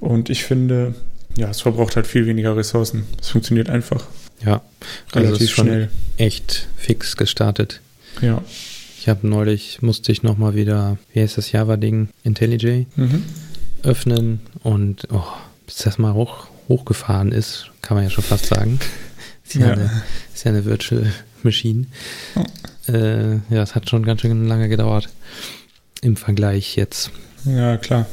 Und 0.00 0.30
ich 0.30 0.44
finde, 0.44 0.94
ja, 1.36 1.50
es 1.50 1.60
verbraucht 1.60 1.96
halt 1.96 2.06
viel 2.06 2.26
weniger 2.26 2.56
Ressourcen. 2.56 3.04
Es 3.20 3.30
funktioniert 3.30 3.68
einfach. 3.68 4.06
Ja, 4.44 4.62
relativ 5.12 5.50
also 5.50 5.62
schnell. 5.62 5.90
Echt 6.16 6.66
fix 6.76 7.16
gestartet. 7.16 7.80
Ja. 8.20 8.42
Ich 9.00 9.08
habe 9.08 9.26
neulich, 9.26 9.80
musste 9.82 10.12
ich 10.12 10.22
nochmal 10.22 10.54
wieder, 10.54 10.98
wie 11.12 11.20
heißt 11.20 11.38
das 11.38 11.52
Java-Ding, 11.52 12.08
IntelliJ 12.24 12.86
mhm. 12.96 13.24
öffnen 13.82 14.40
und 14.62 15.08
oh, 15.12 15.24
bis 15.66 15.76
das 15.76 15.98
mal 15.98 16.14
hoch, 16.14 16.48
hochgefahren 16.68 17.32
ist, 17.32 17.70
kann 17.80 17.96
man 17.96 18.04
ja 18.04 18.10
schon 18.10 18.24
fast 18.24 18.46
sagen. 18.46 18.80
ist, 19.46 19.54
ja, 19.54 19.66
ja. 19.66 19.72
Eine, 19.72 20.02
ist 20.34 20.44
ja 20.44 20.50
eine 20.50 20.64
Virtual 20.64 21.12
Machine. 21.42 21.86
Oh. 22.34 22.92
Äh, 22.92 23.34
ja, 23.50 23.62
es 23.62 23.74
hat 23.74 23.88
schon 23.88 24.04
ganz 24.04 24.22
schön 24.22 24.46
lange 24.46 24.68
gedauert 24.68 25.08
im 26.02 26.16
Vergleich 26.16 26.76
jetzt. 26.76 27.10
Ja, 27.44 27.76
klar. 27.76 28.06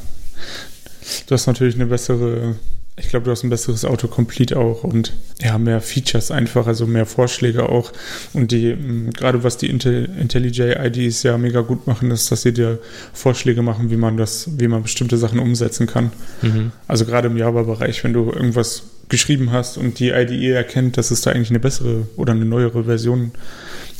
Du 1.26 1.34
hast 1.34 1.46
natürlich 1.46 1.74
eine 1.74 1.86
bessere 1.86 2.56
ich 2.98 3.10
glaube, 3.10 3.26
du 3.26 3.30
hast 3.30 3.44
ein 3.44 3.50
besseres 3.50 3.84
Autocomplete 3.84 4.58
auch 4.58 4.82
und 4.82 5.12
ja, 5.42 5.58
mehr 5.58 5.82
Features 5.82 6.30
einfach, 6.30 6.66
also 6.66 6.86
mehr 6.86 7.04
Vorschläge 7.04 7.68
auch. 7.68 7.92
Und 8.32 8.52
die, 8.52 8.74
mm, 8.74 9.10
gerade 9.10 9.44
was 9.44 9.58
die 9.58 9.68
IntelliJ-IDs 9.68 11.22
ja 11.22 11.36
mega 11.36 11.60
gut 11.60 11.86
machen, 11.86 12.10
ist, 12.10 12.32
dass 12.32 12.42
sie 12.42 12.54
dir 12.54 12.78
Vorschläge 13.12 13.60
machen, 13.60 13.90
wie 13.90 13.98
man 13.98 14.16
das, 14.16 14.48
wie 14.58 14.66
man 14.66 14.82
bestimmte 14.82 15.18
Sachen 15.18 15.38
umsetzen 15.38 15.86
kann. 15.86 16.10
Mhm. 16.40 16.72
Also 16.88 17.04
gerade 17.04 17.28
im 17.28 17.36
Java-Bereich, 17.36 18.02
wenn 18.02 18.14
du 18.14 18.30
irgendwas 18.32 18.84
geschrieben 19.08 19.52
hast 19.52 19.76
und 19.76 19.98
die 19.98 20.08
IDE 20.08 20.52
erkennt, 20.52 20.96
dass 20.96 21.10
es 21.10 21.20
da 21.20 21.30
eigentlich 21.30 21.50
eine 21.50 21.60
bessere 21.60 22.08
oder 22.16 22.32
eine 22.32 22.46
neuere 22.46 22.84
Version, 22.84 23.32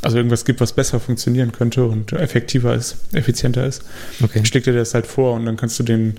also 0.03 0.17
irgendwas 0.17 0.45
gibt, 0.47 0.61
was 0.61 0.73
besser 0.73 1.01
funktionieren 1.01 1.53
könnte 1.53 1.85
und 1.85 2.13
effektiver 2.13 2.75
ist, 2.75 2.97
effizienter 3.13 3.67
ist, 3.67 3.83
okay. 4.23 4.45
schlägt 4.45 4.67
dir 4.67 4.73
das 4.73 4.95
halt 4.95 5.07
vor 5.07 5.35
und 5.35 5.45
dann 5.45 5.57
kannst 5.57 5.79
du 5.79 5.83
den 5.83 6.15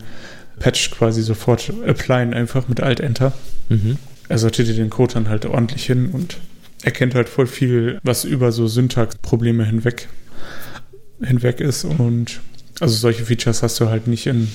Patch 0.59 0.91
quasi 0.91 1.21
sofort 1.21 1.71
applyen, 1.85 2.33
einfach 2.33 2.67
mit 2.67 2.81
Alt-Enter. 2.81 3.33
Mhm. 3.69 3.97
Er 4.29 4.37
sortiert 4.37 4.67
dir 4.67 4.73
den 4.73 4.89
Code 4.89 5.13
dann 5.13 5.29
halt 5.29 5.45
ordentlich 5.45 5.85
hin 5.85 6.09
und 6.11 6.37
erkennt 6.83 7.15
halt 7.15 7.29
voll 7.29 7.47
viel, 7.47 7.99
was 8.03 8.23
über 8.23 8.51
so 8.51 8.67
Syntax-Probleme 8.67 9.65
hinweg, 9.65 10.09
hinweg 11.21 11.59
ist. 11.59 11.85
Und 11.85 12.41
also 12.79 12.95
solche 12.95 13.25
Features 13.25 13.63
hast 13.63 13.79
du 13.79 13.89
halt 13.89 14.07
nicht 14.07 14.27
in 14.27 14.49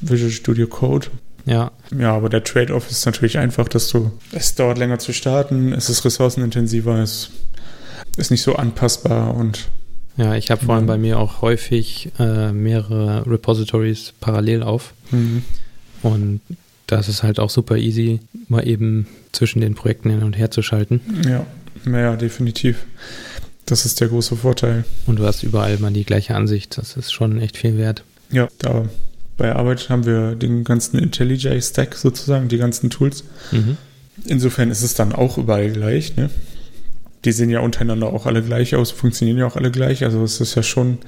Visual 0.00 0.30
Studio 0.30 0.66
Code. 0.66 1.08
Ja. 1.46 1.72
Ja, 1.96 2.14
aber 2.14 2.28
der 2.28 2.44
Trade-off 2.44 2.90
ist 2.90 3.06
natürlich 3.06 3.38
einfach, 3.38 3.68
dass 3.68 3.88
du, 3.88 4.12
es 4.32 4.54
dauert 4.54 4.78
länger 4.78 4.98
zu 4.98 5.12
starten, 5.12 5.72
es 5.72 5.88
ist 5.88 6.04
ressourcenintensiver, 6.04 6.98
es 6.98 7.30
ist 8.16 8.30
nicht 8.30 8.42
so 8.42 8.56
anpassbar 8.56 9.34
und 9.34 9.70
ja, 10.18 10.34
ich 10.34 10.50
habe 10.50 10.64
vor 10.64 10.74
allem 10.74 10.86
bei 10.86 10.98
mir 10.98 11.18
auch 11.18 11.42
häufig 11.42 12.10
äh, 12.18 12.52
mehrere 12.52 13.24
Repositories 13.26 14.12
parallel 14.20 14.62
auf. 14.62 14.92
Mhm. 15.12 15.44
Und 16.02 16.40
das 16.88 17.08
ist 17.08 17.22
halt 17.22 17.38
auch 17.38 17.50
super 17.50 17.76
easy, 17.76 18.20
mal 18.48 18.66
eben 18.66 19.06
zwischen 19.32 19.60
den 19.60 19.74
Projekten 19.74 20.10
hin 20.10 20.22
und 20.22 20.36
her 20.36 20.50
zu 20.50 20.60
schalten. 20.60 21.00
Ja, 21.24 21.46
ja, 21.86 22.16
definitiv. 22.16 22.84
Das 23.64 23.86
ist 23.86 24.00
der 24.00 24.08
große 24.08 24.36
Vorteil. 24.36 24.84
Und 25.06 25.18
du 25.18 25.24
hast 25.24 25.42
überall 25.42 25.78
mal 25.78 25.92
die 25.92 26.04
gleiche 26.04 26.34
Ansicht. 26.34 26.78
Das 26.78 26.96
ist 26.96 27.12
schon 27.12 27.38
echt 27.38 27.56
viel 27.56 27.76
wert. 27.78 28.02
Ja, 28.30 28.48
da 28.58 28.86
bei 29.36 29.54
Arbeit 29.54 29.88
haben 29.88 30.04
wir 30.04 30.34
den 30.34 30.64
ganzen 30.64 30.98
IntelliJ-Stack 30.98 31.94
sozusagen, 31.94 32.48
die 32.48 32.58
ganzen 32.58 32.90
Tools. 32.90 33.22
Mhm. 33.52 33.76
Insofern 34.24 34.70
ist 34.70 34.82
es 34.82 34.94
dann 34.94 35.12
auch 35.12 35.38
überall 35.38 35.70
gleich. 35.70 36.16
Ne? 36.16 36.28
Die 37.24 37.32
sehen 37.32 37.50
ja 37.50 37.60
untereinander 37.60 38.08
auch 38.08 38.26
alle 38.26 38.42
gleich 38.42 38.74
aus, 38.76 38.90
funktionieren 38.90 39.38
ja 39.38 39.46
auch 39.46 39.56
alle 39.56 39.70
gleich. 39.70 40.04
Also 40.04 40.22
es 40.22 40.40
ist 40.40 40.54
ja 40.54 40.62
schon 40.62 40.98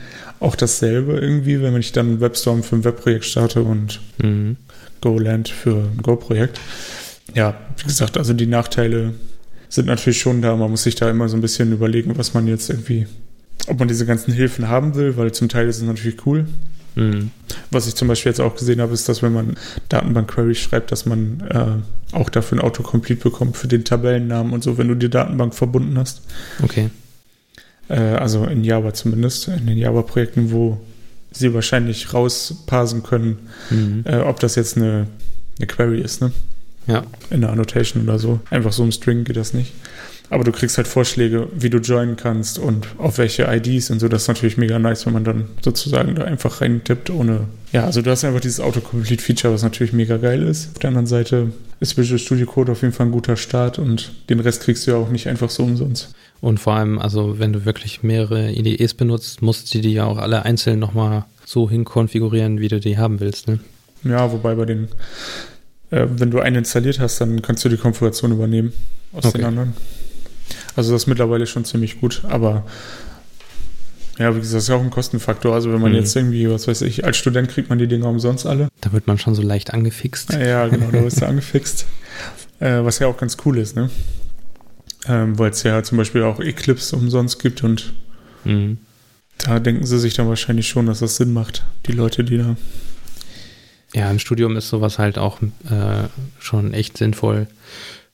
auch 0.40 0.56
dasselbe 0.56 1.18
irgendwie, 1.18 1.62
wenn 1.62 1.76
ich 1.76 1.92
dann 1.92 2.20
WebStorm 2.20 2.62
für 2.62 2.76
ein 2.76 2.84
Webprojekt 2.84 3.24
starte 3.24 3.62
und 3.62 4.00
mhm. 4.18 4.56
GoLand 5.00 5.48
für 5.48 5.76
ein 5.76 6.02
Go-Projekt. 6.02 6.60
Ja, 7.34 7.56
wie 7.76 7.86
gesagt, 7.86 8.18
also 8.18 8.32
die 8.32 8.46
Nachteile 8.46 9.14
sind 9.68 9.86
natürlich 9.86 10.20
schon 10.20 10.42
da. 10.42 10.56
Man 10.56 10.70
muss 10.70 10.82
sich 10.82 10.96
da 10.96 11.08
immer 11.08 11.28
so 11.28 11.36
ein 11.36 11.40
bisschen 11.40 11.72
überlegen, 11.72 12.18
was 12.18 12.34
man 12.34 12.48
jetzt 12.48 12.70
irgendwie, 12.70 13.06
ob 13.68 13.78
man 13.78 13.86
diese 13.86 14.04
ganzen 14.04 14.32
Hilfen 14.32 14.68
haben 14.68 14.96
will, 14.96 15.16
weil 15.16 15.30
zum 15.32 15.48
Teil 15.48 15.68
ist 15.68 15.76
es 15.76 15.82
natürlich 15.82 16.26
cool. 16.26 16.46
Mhm. 16.94 17.30
Was 17.70 17.86
ich 17.86 17.94
zum 17.94 18.08
Beispiel 18.08 18.30
jetzt 18.30 18.40
auch 18.40 18.56
gesehen 18.56 18.80
habe, 18.80 18.92
ist, 18.92 19.08
dass 19.08 19.22
wenn 19.22 19.32
man 19.32 19.56
Datenbank-Query 19.88 20.54
schreibt, 20.54 20.92
dass 20.92 21.06
man 21.06 21.40
äh, 21.48 22.14
auch 22.16 22.28
dafür 22.28 22.58
ein 22.58 22.62
Autocomplete 22.62 23.22
bekommt 23.22 23.56
für 23.56 23.68
den 23.68 23.84
Tabellennamen 23.84 24.52
und 24.52 24.62
so, 24.62 24.78
wenn 24.78 24.88
du 24.88 24.94
die 24.94 25.10
Datenbank 25.10 25.54
verbunden 25.54 25.98
hast. 25.98 26.22
Okay. 26.62 26.90
Äh, 27.88 28.00
also 28.00 28.44
in 28.44 28.64
Java 28.64 28.94
zumindest, 28.94 29.48
in 29.48 29.66
den 29.66 29.78
Java-Projekten, 29.78 30.50
wo 30.50 30.80
sie 31.32 31.54
wahrscheinlich 31.54 32.12
rausparsen 32.12 33.02
können, 33.02 33.38
mhm. 33.70 34.04
äh, 34.04 34.18
ob 34.18 34.40
das 34.40 34.56
jetzt 34.56 34.76
eine, 34.76 35.06
eine 35.58 35.66
Query 35.66 36.00
ist, 36.00 36.20
ne? 36.20 36.32
Ja. 36.86 37.04
In 37.30 37.42
der 37.42 37.50
Annotation 37.50 38.02
oder 38.02 38.18
so. 38.18 38.40
Einfach 38.50 38.72
so 38.72 38.82
im 38.82 38.90
String 38.90 39.22
geht 39.22 39.36
das 39.36 39.54
nicht. 39.54 39.72
Aber 40.30 40.44
du 40.44 40.52
kriegst 40.52 40.76
halt 40.76 40.86
Vorschläge, 40.86 41.48
wie 41.58 41.70
du 41.70 41.78
joinen 41.78 42.16
kannst 42.16 42.58
und 42.60 42.86
auf 42.98 43.18
welche 43.18 43.42
IDs 43.52 43.90
und 43.90 43.98
so. 43.98 44.06
Das 44.08 44.22
ist 44.22 44.28
natürlich 44.28 44.56
mega 44.56 44.78
nice, 44.78 45.04
wenn 45.04 45.12
man 45.12 45.24
dann 45.24 45.48
sozusagen 45.60 46.14
da 46.14 46.22
einfach 46.24 46.60
reintippt, 46.60 47.10
ohne. 47.10 47.48
Ja, 47.72 47.84
also 47.84 48.00
du 48.00 48.10
hast 48.10 48.24
einfach 48.24 48.40
dieses 48.40 48.60
Autocomplete-Feature, 48.60 49.52
was 49.52 49.62
natürlich 49.64 49.92
mega 49.92 50.16
geil 50.18 50.42
ist. 50.44 50.70
Auf 50.72 50.78
der 50.78 50.88
anderen 50.88 51.06
Seite 51.08 51.52
ist 51.80 51.98
Visual 51.98 52.18
Studio 52.20 52.46
Code 52.46 52.70
auf 52.72 52.82
jeden 52.82 52.94
Fall 52.94 53.06
ein 53.06 53.12
guter 53.12 53.36
Start 53.36 53.80
und 53.80 54.12
den 54.28 54.38
Rest 54.38 54.62
kriegst 54.62 54.86
du 54.86 54.92
ja 54.92 54.96
auch 54.98 55.10
nicht 55.10 55.26
einfach 55.28 55.50
so 55.50 55.64
umsonst. 55.64 56.14
Und 56.40 56.58
vor 56.60 56.74
allem, 56.74 56.98
also 57.00 57.38
wenn 57.40 57.52
du 57.52 57.64
wirklich 57.64 58.02
mehrere 58.04 58.52
IDEs 58.52 58.94
benutzt, 58.94 59.42
musst 59.42 59.74
du 59.74 59.80
die 59.80 59.92
ja 59.92 60.04
auch 60.04 60.18
alle 60.18 60.44
einzeln 60.44 60.78
nochmal 60.78 61.24
so 61.44 61.68
hinkonfigurieren, 61.68 62.60
wie 62.60 62.68
du 62.68 62.78
die 62.78 62.96
haben 62.98 63.18
willst, 63.20 63.48
ne? 63.48 63.58
Ja, 64.04 64.30
wobei 64.30 64.54
bei 64.54 64.64
den 64.64 64.88
äh, 65.90 66.06
wenn 66.08 66.30
du 66.30 66.38
einen 66.38 66.56
installiert 66.56 67.00
hast, 67.00 67.20
dann 67.20 67.42
kannst 67.42 67.64
du 67.64 67.68
die 67.68 67.76
Konfiguration 67.76 68.30
übernehmen 68.32 68.72
aus 69.12 69.24
Okay. 69.26 69.38
den 69.38 69.46
anderen. 69.46 69.72
Also 70.76 70.92
das 70.92 71.02
ist 71.02 71.06
mittlerweile 71.06 71.46
schon 71.46 71.64
ziemlich 71.64 72.00
gut, 72.00 72.22
aber 72.28 72.64
ja, 74.18 74.34
wie 74.34 74.40
gesagt, 74.40 74.54
das 74.56 74.62
ist 74.64 74.68
ja 74.68 74.74
auch 74.76 74.82
ein 74.82 74.90
Kostenfaktor. 74.90 75.54
Also 75.54 75.72
wenn 75.72 75.80
man 75.80 75.92
Mhm. 75.92 75.98
jetzt 75.98 76.14
irgendwie, 76.14 76.48
was 76.50 76.68
weiß 76.68 76.82
ich, 76.82 77.04
als 77.04 77.16
Student 77.16 77.48
kriegt 77.48 77.70
man 77.70 77.78
die 77.78 77.86
Dinger 77.86 78.06
umsonst 78.08 78.46
alle. 78.46 78.68
Da 78.82 78.92
wird 78.92 79.06
man 79.06 79.18
schon 79.18 79.34
so 79.34 79.42
leicht 79.42 79.72
angefixt. 79.72 80.32
Ja, 80.34 80.68
genau, 80.68 80.90
da 80.90 81.02
wirst 81.02 81.20
du 81.22 81.26
angefixt. 81.28 81.86
Äh, 82.60 82.84
was 82.84 82.98
ja 82.98 83.06
auch 83.06 83.16
ganz 83.16 83.36
cool 83.44 83.58
ist, 83.58 83.76
ne? 83.76 83.88
Ähm, 85.08 85.38
Weil 85.38 85.50
es 85.50 85.62
ja 85.62 85.82
zum 85.82 85.96
Beispiel 85.98 86.22
auch 86.22 86.38
Eclipse 86.40 86.94
umsonst 86.96 87.38
gibt 87.38 87.64
und 87.64 87.94
Mhm. 88.44 88.78
da 89.38 89.58
denken 89.58 89.86
sie 89.86 89.98
sich 89.98 90.12
dann 90.14 90.28
wahrscheinlich 90.28 90.68
schon, 90.68 90.84
dass 90.86 90.98
das 91.00 91.16
Sinn 91.16 91.32
macht, 91.32 91.64
die 91.86 91.92
Leute, 91.92 92.22
die 92.24 92.36
da. 92.38 92.56
Ja, 93.94 94.10
im 94.10 94.18
Studium 94.18 94.56
ist 94.56 94.68
sowas 94.68 94.98
halt 94.98 95.18
auch 95.18 95.40
äh, 95.42 95.46
schon 96.38 96.74
echt 96.74 96.96
sinnvoll, 96.98 97.46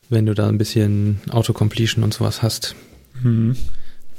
wenn 0.08 0.26
du 0.26 0.34
da 0.34 0.48
ein 0.48 0.58
bisschen 0.58 1.20
Autocompletion 1.30 2.04
und 2.04 2.14
sowas 2.14 2.42
hast. 2.42 2.74
Mhm. 3.22 3.56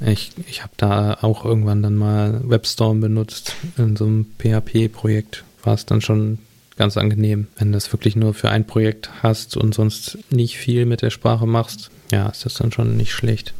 Ich, 0.00 0.30
ich 0.46 0.62
habe 0.62 0.72
da 0.76 1.18
auch 1.22 1.44
irgendwann 1.44 1.82
dann 1.82 1.96
mal 1.96 2.40
WebStorm 2.44 3.00
benutzt. 3.00 3.54
In 3.76 3.96
so 3.96 4.04
einem 4.04 4.26
PHP-Projekt 4.38 5.44
war 5.64 5.74
es 5.74 5.86
dann 5.86 6.00
schon 6.00 6.38
ganz 6.76 6.96
angenehm. 6.96 7.48
Wenn 7.56 7.72
du 7.72 7.76
das 7.76 7.92
wirklich 7.92 8.14
nur 8.14 8.34
für 8.34 8.50
ein 8.50 8.66
Projekt 8.66 9.10
hast 9.22 9.56
und 9.56 9.74
sonst 9.74 10.18
nicht 10.30 10.56
viel 10.56 10.86
mit 10.86 11.02
der 11.02 11.10
Sprache 11.10 11.46
machst, 11.46 11.90
ja, 12.12 12.28
ist 12.28 12.44
das 12.44 12.54
dann 12.54 12.70
schon 12.70 12.96
nicht 12.96 13.12
schlecht. 13.12 13.54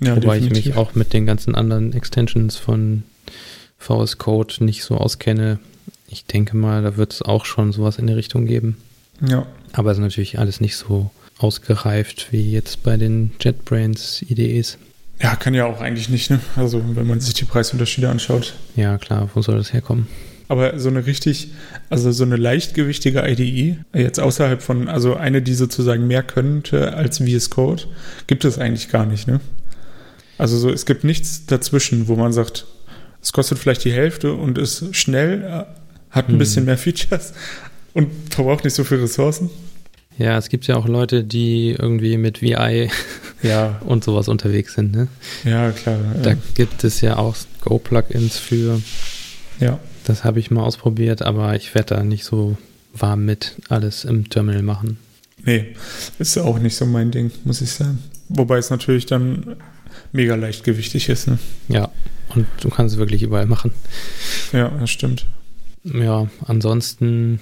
Ja, 0.00 0.16
Wobei 0.16 0.36
ich 0.36 0.44
definitiv. 0.44 0.66
mich 0.66 0.76
auch 0.76 0.94
mit 0.94 1.12
den 1.12 1.26
ganzen 1.26 1.54
anderen 1.54 1.92
Extensions 1.92 2.56
von 2.56 3.02
VS 3.78 4.18
Code 4.18 4.64
nicht 4.64 4.84
so 4.84 4.96
auskenne. 4.96 5.58
Ich 6.08 6.24
denke 6.26 6.56
mal, 6.56 6.82
da 6.82 6.96
wird 6.96 7.12
es 7.12 7.22
auch 7.22 7.44
schon 7.44 7.72
sowas 7.72 7.98
in 7.98 8.06
die 8.06 8.12
Richtung 8.12 8.46
geben. 8.46 8.76
Ja, 9.26 9.46
Aber 9.72 9.90
es 9.90 9.98
ist 9.98 10.02
natürlich 10.02 10.38
alles 10.38 10.60
nicht 10.60 10.76
so 10.76 11.10
ausgereift 11.42 12.28
wie 12.30 12.52
jetzt 12.52 12.82
bei 12.82 12.96
den 12.96 13.32
JetBrains 13.40 14.22
IDEs. 14.22 14.78
ja, 15.20 15.36
kann 15.36 15.54
ja 15.54 15.66
auch 15.66 15.80
eigentlich 15.80 16.08
nicht, 16.08 16.30
ne? 16.30 16.40
Also 16.56 16.82
wenn 16.94 17.06
man 17.06 17.20
sich 17.20 17.34
die 17.34 17.44
Preisunterschiede 17.44 18.08
anschaut. 18.08 18.54
Ja, 18.76 18.98
klar, 18.98 19.28
wo 19.34 19.42
soll 19.42 19.56
das 19.56 19.72
herkommen? 19.72 20.06
Aber 20.48 20.78
so 20.78 20.88
eine 20.90 21.06
richtig, 21.06 21.48
also 21.88 22.12
so 22.12 22.24
eine 22.24 22.36
leichtgewichtige 22.36 23.20
IDE, 23.26 23.78
jetzt 23.94 24.20
außerhalb 24.20 24.60
von, 24.60 24.88
also 24.88 25.14
eine, 25.16 25.40
die 25.40 25.54
sozusagen 25.54 26.06
mehr 26.06 26.22
könnte 26.22 26.94
als 26.94 27.18
VS 27.18 27.48
Code, 27.50 27.84
gibt 28.26 28.44
es 28.44 28.58
eigentlich 28.58 28.90
gar 28.90 29.06
nicht, 29.06 29.26
ne? 29.28 29.40
Also 30.38 30.58
so, 30.58 30.70
es 30.70 30.84
gibt 30.86 31.04
nichts 31.04 31.46
dazwischen, 31.46 32.08
wo 32.08 32.16
man 32.16 32.32
sagt, 32.32 32.66
es 33.22 33.32
kostet 33.32 33.58
vielleicht 33.58 33.84
die 33.84 33.92
Hälfte 33.92 34.32
und 34.34 34.58
ist 34.58 34.94
schnell, 34.96 35.42
äh, 35.42 35.64
hat 36.10 36.28
ein 36.28 36.32
Hm. 36.32 36.38
bisschen 36.38 36.64
mehr 36.66 36.76
Features 36.76 37.32
und 37.94 38.10
verbraucht 38.30 38.64
nicht 38.64 38.74
so 38.74 38.84
viel 38.84 38.98
Ressourcen. 38.98 39.48
Ja, 40.18 40.36
es 40.38 40.48
gibt 40.50 40.66
ja 40.66 40.76
auch 40.76 40.86
Leute, 40.86 41.24
die 41.24 41.70
irgendwie 41.78 42.16
mit 42.16 42.42
VI 42.42 42.90
Ja, 43.42 43.80
und 43.84 44.04
sowas 44.04 44.28
unterwegs 44.28 44.74
sind. 44.74 44.92
Ne? 44.92 45.08
ja, 45.44 45.72
klar. 45.72 45.98
Da 46.22 46.30
Ja, 46.30 46.36
gibt 46.54 46.84
es 46.84 47.00
ja 47.00 47.16
auch 47.16 47.34
Go-Plugins 47.62 48.38
für. 48.38 48.80
ja. 49.60 49.78
Das 50.04 50.24
habe 50.24 50.40
ich 50.40 50.50
mal 50.50 50.64
ausprobiert, 50.64 51.22
aber 51.22 51.54
ich 51.54 51.74
werde 51.76 51.94
da 51.94 52.02
nicht 52.02 52.24
so 52.24 52.56
warm 52.92 53.24
mit 53.24 53.54
alles 53.68 54.04
im 54.04 54.28
Terminal 54.28 54.62
machen. 54.62 54.98
Nee, 55.44 55.76
ist 56.18 56.36
auch 56.38 56.58
nicht 56.58 56.74
so 56.74 56.86
mein 56.86 57.12
Ding, 57.12 57.30
muss 57.44 57.60
ich 57.60 57.70
sagen. 57.70 57.98
Wobei 58.28 58.58
es 58.58 58.70
natürlich 58.70 59.06
dann 59.06 59.54
mega 60.12 60.34
leichtgewichtig 60.34 61.08
ist, 61.08 61.28
ne? 61.28 61.38
Ja, 61.68 61.88
und 62.34 62.46
du 62.60 62.68
kannst 62.68 62.94
es 62.94 62.98
wirklich 62.98 63.22
überall 63.22 63.46
machen. 63.46 63.72
Ja, 64.52 64.68
das 64.70 64.90
stimmt. 64.90 65.26
Ja, 65.84 66.26
ansonsten 66.46 67.38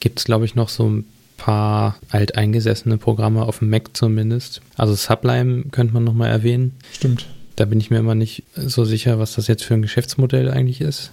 gibt 0.00 0.18
es, 0.18 0.24
glaube 0.26 0.44
ich, 0.44 0.54
noch 0.54 0.68
so 0.68 0.88
ein 0.88 1.04
paar 1.36 1.96
alteingesessene 2.10 2.98
Programme 2.98 3.42
auf 3.44 3.58
dem 3.60 3.70
Mac 3.70 3.96
zumindest. 3.96 4.60
Also 4.76 4.94
Sublime 4.94 5.64
könnte 5.70 5.94
man 5.94 6.04
nochmal 6.04 6.30
erwähnen. 6.30 6.72
Stimmt. 6.92 7.26
Da 7.56 7.64
bin 7.64 7.80
ich 7.80 7.90
mir 7.90 7.98
immer 7.98 8.14
nicht 8.14 8.42
so 8.54 8.84
sicher, 8.84 9.18
was 9.18 9.34
das 9.34 9.46
jetzt 9.46 9.64
für 9.64 9.74
ein 9.74 9.82
Geschäftsmodell 9.82 10.50
eigentlich 10.50 10.80
ist. 10.80 11.10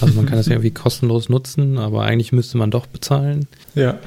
Also 0.00 0.14
man 0.14 0.26
kann 0.26 0.36
das 0.36 0.46
ja 0.46 0.52
irgendwie 0.52 0.70
kostenlos 0.82 1.28
nutzen, 1.28 1.78
aber 1.78 2.02
eigentlich 2.04 2.32
müsste 2.32 2.58
man 2.58 2.70
doch 2.70 2.86
bezahlen. 2.86 3.46
Ja, 3.74 3.98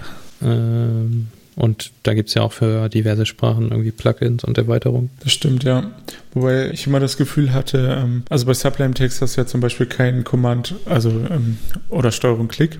Ähm, 0.42 1.28
und 1.56 1.92
da 2.02 2.14
gibt 2.16 2.30
es 2.30 2.36
ja 2.36 2.42
auch 2.42 2.52
für 2.52 2.90
diverse 2.90 3.26
Sprachen 3.28 3.70
irgendwie 3.70 3.92
Plugins 3.92 4.44
und 4.44 4.58
Erweiterungen. 4.58 5.10
das 5.24 5.34
stimmt, 5.34 5.64
ja. 5.64 5.92
Wobei 6.34 6.72
ich 6.72 6.88
immer 6.88 7.00
das 7.00 7.16
Gefühl 7.16 7.54
hatte, 7.54 8.00
ähm, 8.02 8.24
also 8.30 8.46
bei 8.48 8.54
Sublime 8.56 8.94
Text 8.96 9.22
hast 9.22 9.38
du 9.38 9.42
ja 9.42 9.48
zum 9.48 9.62
Beispiel 9.62 9.86
keinen 9.86 10.24
Command, 10.24 10.74
also 10.86 11.10
ähm, 11.12 11.58
oder 11.90 12.12
Steuerung 12.12 12.48
Klick, 12.48 12.80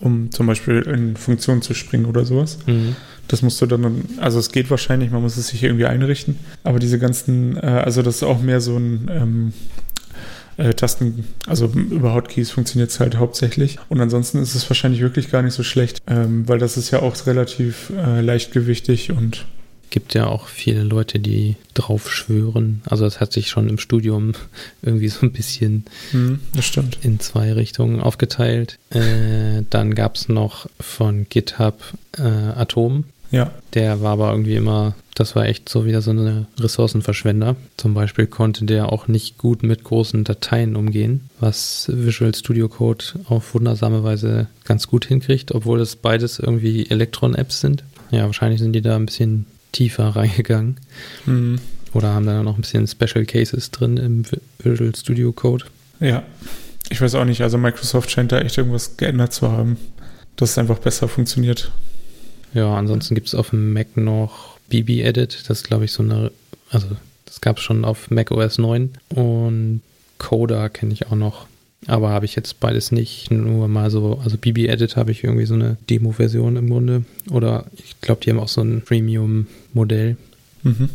um 0.00 0.30
zum 0.30 0.46
Beispiel 0.46 0.82
in 0.82 1.16
Funktionen 1.16 1.62
zu 1.62 1.74
springen 1.74 2.06
oder 2.06 2.24
sowas. 2.24 2.58
Das 3.28 3.42
musst 3.42 3.60
du 3.62 3.66
dann, 3.66 4.04
also 4.18 4.38
es 4.38 4.52
geht 4.52 4.70
wahrscheinlich, 4.70 5.10
man 5.10 5.22
muss 5.22 5.36
es 5.36 5.48
sich 5.48 5.62
irgendwie 5.62 5.86
einrichten. 5.86 6.36
Aber 6.62 6.78
diese 6.78 6.98
ganzen, 6.98 7.56
äh, 7.56 7.60
also 7.60 8.02
das 8.02 8.16
ist 8.16 8.22
auch 8.22 8.42
mehr 8.42 8.60
so 8.60 8.76
ein 8.76 9.10
ähm, 9.10 9.52
äh, 10.56 10.74
Tasten, 10.74 11.24
also 11.46 11.66
über 11.66 12.14
Hotkeys 12.14 12.50
funktioniert 12.50 12.90
es 12.90 13.00
halt 13.00 13.16
hauptsächlich. 13.16 13.78
Und 13.88 14.00
ansonsten 14.00 14.38
ist 14.38 14.54
es 14.54 14.68
wahrscheinlich 14.68 15.00
wirklich 15.00 15.30
gar 15.30 15.42
nicht 15.42 15.54
so 15.54 15.62
schlecht, 15.62 16.02
ähm, 16.06 16.48
weil 16.48 16.58
das 16.58 16.76
ist 16.76 16.90
ja 16.90 17.00
auch 17.00 17.14
relativ 17.26 17.90
äh, 17.96 18.20
leichtgewichtig 18.20 19.10
und 19.10 19.46
Gibt 19.94 20.14
ja 20.14 20.26
auch 20.26 20.48
viele 20.48 20.82
Leute, 20.82 21.20
die 21.20 21.54
drauf 21.72 22.10
schwören. 22.10 22.82
Also 22.84 23.04
das 23.04 23.20
hat 23.20 23.32
sich 23.32 23.48
schon 23.48 23.68
im 23.68 23.78
Studium 23.78 24.32
irgendwie 24.82 25.06
so 25.06 25.24
ein 25.24 25.30
bisschen 25.30 25.84
hm, 26.10 26.40
in 27.02 27.20
zwei 27.20 27.52
Richtungen 27.52 28.00
aufgeteilt. 28.00 28.80
Äh, 28.90 29.62
dann 29.70 29.94
gab 29.94 30.16
es 30.16 30.28
noch 30.28 30.66
von 30.80 31.28
GitHub 31.28 31.80
äh, 32.18 32.22
Atom. 32.22 33.04
Ja, 33.30 33.52
Der 33.74 34.00
war 34.00 34.14
aber 34.14 34.32
irgendwie 34.32 34.56
immer, 34.56 34.96
das 35.14 35.36
war 35.36 35.46
echt 35.46 35.68
so 35.68 35.86
wieder 35.86 36.02
so 36.02 36.10
eine 36.10 36.46
Ressourcenverschwender. 36.58 37.54
Zum 37.76 37.94
Beispiel 37.94 38.26
konnte 38.26 38.64
der 38.64 38.92
auch 38.92 39.06
nicht 39.06 39.38
gut 39.38 39.62
mit 39.62 39.84
großen 39.84 40.24
Dateien 40.24 40.74
umgehen, 40.74 41.30
was 41.38 41.88
Visual 41.94 42.34
Studio 42.34 42.68
Code 42.68 43.04
auf 43.28 43.54
wundersame 43.54 44.02
Weise 44.02 44.48
ganz 44.64 44.88
gut 44.88 45.04
hinkriegt, 45.04 45.54
obwohl 45.54 45.80
es 45.80 45.94
beides 45.94 46.40
irgendwie 46.40 46.90
Electron-Apps 46.90 47.60
sind. 47.60 47.84
Ja, 48.10 48.24
wahrscheinlich 48.26 48.60
sind 48.60 48.72
die 48.72 48.82
da 48.82 48.96
ein 48.96 49.06
bisschen 49.06 49.46
tiefer 49.74 50.08
reingegangen 50.16 50.76
hm, 51.26 51.58
oder 51.92 52.14
haben 52.14 52.26
da 52.26 52.42
noch 52.42 52.56
ein 52.56 52.62
bisschen 52.62 52.86
Special 52.86 53.24
Cases 53.26 53.70
drin 53.70 53.96
im 53.98 54.24
Vi- 54.24 54.40
Visual 54.60 54.94
Studio 54.96 55.32
Code. 55.32 55.66
ja. 56.00 56.22
Ich 56.90 57.00
weiß 57.00 57.14
auch 57.14 57.24
nicht, 57.24 57.40
also 57.40 57.56
Microsoft 57.56 58.10
scheint 58.10 58.30
da 58.30 58.40
echt 58.40 58.58
irgendwas 58.58 58.98
geändert 58.98 59.32
zu 59.32 59.50
haben, 59.50 59.78
dass 60.36 60.50
es 60.50 60.58
einfach 60.58 60.78
besser 60.80 61.08
funktioniert. 61.08 61.72
Ja, 62.52 62.74
ansonsten 62.74 63.14
gibt 63.14 63.26
es 63.28 63.34
auf 63.34 63.50
dem 63.50 63.72
Mac 63.72 63.96
noch 63.96 64.58
BB 64.68 65.00
Edit. 65.02 65.44
Das 65.48 65.60
ist, 65.60 65.64
glaube 65.66 65.86
ich, 65.86 65.92
so 65.92 66.02
eine, 66.02 66.30
also 66.70 66.88
das 67.24 67.40
gab 67.40 67.56
es 67.56 67.62
schon 67.62 67.86
auf 67.86 68.10
Mac 68.10 68.30
OS 68.32 68.58
9. 68.58 68.90
Und 69.08 69.80
Coda 70.18 70.68
kenne 70.68 70.92
ich 70.92 71.06
auch 71.06 71.16
noch. 71.16 71.46
Aber 71.86 72.10
habe 72.10 72.24
ich 72.24 72.34
jetzt 72.34 72.60
beides 72.60 72.92
nicht. 72.92 73.30
Nur 73.30 73.68
mal 73.68 73.90
so, 73.90 74.20
also 74.24 74.38
BB 74.38 74.68
Edit 74.68 74.96
habe 74.96 75.10
ich 75.10 75.22
irgendwie 75.24 75.46
so 75.46 75.54
eine 75.54 75.76
Demo-Version 75.90 76.56
im 76.56 76.70
Grunde. 76.70 77.04
Oder 77.30 77.66
ich 77.76 78.00
glaube, 78.00 78.22
die 78.22 78.30
haben 78.30 78.40
auch 78.40 78.48
so 78.48 78.62
ein 78.62 78.82
Premium-Modell. 78.82 80.16
Mhm. 80.62 80.88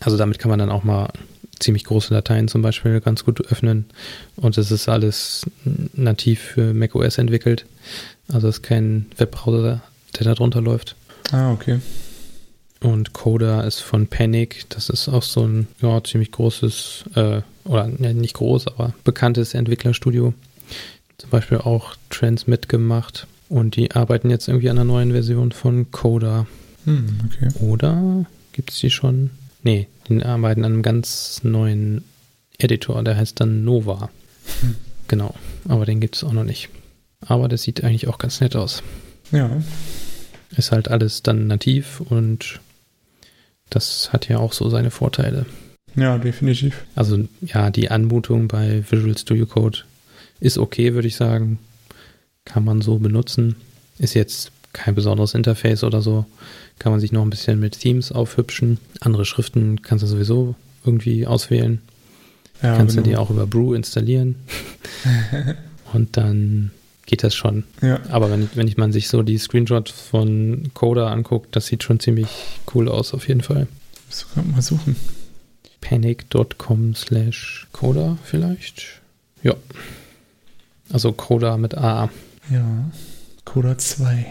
Also 0.00 0.16
damit 0.16 0.38
kann 0.38 0.48
man 0.48 0.58
dann 0.58 0.70
auch 0.70 0.84
mal 0.84 1.10
ziemlich 1.58 1.84
große 1.84 2.14
Dateien 2.14 2.48
zum 2.48 2.62
Beispiel 2.62 3.00
ganz 3.00 3.24
gut 3.24 3.46
öffnen. 3.50 3.84
Und 4.36 4.56
es 4.56 4.70
ist 4.70 4.88
alles 4.88 5.44
nativ 5.92 6.40
für 6.40 6.72
macOS 6.72 7.18
entwickelt. 7.18 7.66
Also 8.32 8.48
es 8.48 8.56
ist 8.56 8.62
kein 8.62 9.06
Webbrowser, 9.18 9.82
der 10.18 10.24
da 10.24 10.34
drunter 10.34 10.62
läuft. 10.62 10.96
Ah, 11.30 11.52
okay. 11.52 11.80
Und 12.82 13.12
Coda 13.12 13.62
ist 13.62 13.80
von 13.80 14.06
Panic. 14.06 14.64
Das 14.70 14.88
ist 14.88 15.08
auch 15.08 15.22
so 15.22 15.46
ein 15.46 15.68
ja, 15.82 16.02
ziemlich 16.02 16.32
großes, 16.32 17.04
äh, 17.14 17.42
oder 17.64 17.88
ne, 17.88 18.14
nicht 18.14 18.34
groß, 18.34 18.68
aber 18.68 18.94
bekanntes 19.04 19.54
Entwicklerstudio. 19.54 20.32
Zum 21.18 21.30
Beispiel 21.30 21.58
auch 21.58 21.96
Transmit 22.08 22.68
gemacht. 22.68 23.26
Und 23.50 23.76
die 23.76 23.90
arbeiten 23.92 24.30
jetzt 24.30 24.48
irgendwie 24.48 24.70
an 24.70 24.78
einer 24.78 24.84
neuen 24.84 25.12
Version 25.12 25.52
von 25.52 25.90
Coda. 25.90 26.46
Hm, 26.84 27.20
okay. 27.26 27.48
Oder 27.60 28.24
gibt 28.52 28.70
es 28.70 28.78
die 28.78 28.90
schon? 28.90 29.30
Nee, 29.62 29.88
die 30.08 30.22
arbeiten 30.22 30.64
an 30.64 30.72
einem 30.72 30.82
ganz 30.82 31.40
neuen 31.42 32.04
Editor, 32.58 33.02
der 33.02 33.16
heißt 33.16 33.40
dann 33.40 33.64
Nova. 33.64 34.08
Hm. 34.60 34.76
Genau, 35.10 35.34
aber 35.66 35.86
den 35.86 35.98
gibt 35.98 36.14
es 36.14 36.22
auch 36.22 36.32
noch 36.32 36.44
nicht. 36.44 36.68
Aber 37.26 37.48
das 37.48 37.62
sieht 37.62 37.82
eigentlich 37.82 38.06
auch 38.06 38.18
ganz 38.18 38.40
nett 38.40 38.54
aus. 38.54 38.84
Ja, 39.32 39.60
Ist 40.56 40.70
halt 40.70 40.86
alles 40.86 41.24
dann 41.24 41.48
nativ 41.48 42.00
und 42.00 42.60
das 43.70 44.12
hat 44.12 44.28
ja 44.28 44.38
auch 44.38 44.52
so 44.52 44.68
seine 44.68 44.90
Vorteile. 44.90 45.46
ja, 45.96 46.18
definitiv. 46.18 46.84
Also 46.94 47.18
ja, 47.40 47.70
die 47.70 47.90
Anmutung 47.90 48.48
bei 48.48 48.84
Visual 48.88 49.16
Studio 49.16 49.46
Code 49.46 49.78
ist 50.40 50.58
okay, 50.58 50.94
würde 50.94 51.08
ich 51.08 51.16
sagen. 51.16 51.58
Kann 52.44 52.64
man 52.64 52.80
so 52.80 52.98
benutzen. 52.98 53.56
Ist 53.98 54.14
jetzt 54.14 54.50
kein 54.72 54.94
besonderes 54.94 55.34
Interface 55.34 55.84
oder 55.84 56.00
so. 56.00 56.24
Kann 56.78 56.92
man 56.92 57.00
sich 57.00 57.12
noch 57.12 57.22
ein 57.22 57.30
bisschen 57.30 57.60
mit 57.60 57.78
Themes 57.78 58.12
aufhübschen. 58.12 58.78
Andere 59.00 59.24
Schriften 59.24 59.82
kannst 59.82 60.02
du 60.02 60.06
sowieso 60.06 60.54
irgendwie 60.84 61.26
auswählen. 61.26 61.80
Ja, 62.62 62.76
kannst 62.76 62.96
du 62.96 63.02
genau. 63.02 63.16
dir 63.16 63.20
auch 63.20 63.30
über 63.30 63.46
Brew 63.46 63.74
installieren. 63.74 64.36
Und 65.92 66.16
dann 66.16 66.70
geht 67.10 67.24
das 67.24 67.34
schon. 67.34 67.64
Ja. 67.82 68.00
Aber 68.08 68.30
wenn, 68.30 68.48
wenn 68.54 68.68
ich 68.68 68.76
man 68.76 68.92
sich 68.92 69.08
so 69.08 69.22
die 69.22 69.36
Screenshots 69.36 69.90
von 69.90 70.70
Coda 70.74 71.12
anguckt, 71.12 71.56
das 71.56 71.66
sieht 71.66 71.82
schon 71.82 72.00
ziemlich 72.00 72.28
cool 72.74 72.88
aus, 72.88 73.12
auf 73.12 73.28
jeden 73.28 73.42
Fall. 73.42 73.66
Muss 74.06 74.20
sogar 74.20 74.44
mal 74.44 74.62
suchen. 74.62 74.96
Panic.com 75.80 76.94
slash 76.94 77.66
Coda 77.72 78.16
vielleicht. 78.24 79.00
Ja. 79.42 79.54
Also 80.92 81.12
Coda 81.12 81.56
mit 81.56 81.76
A. 81.76 82.10
Ja. 82.50 82.90
Coda 83.44 83.76
2. 83.76 84.26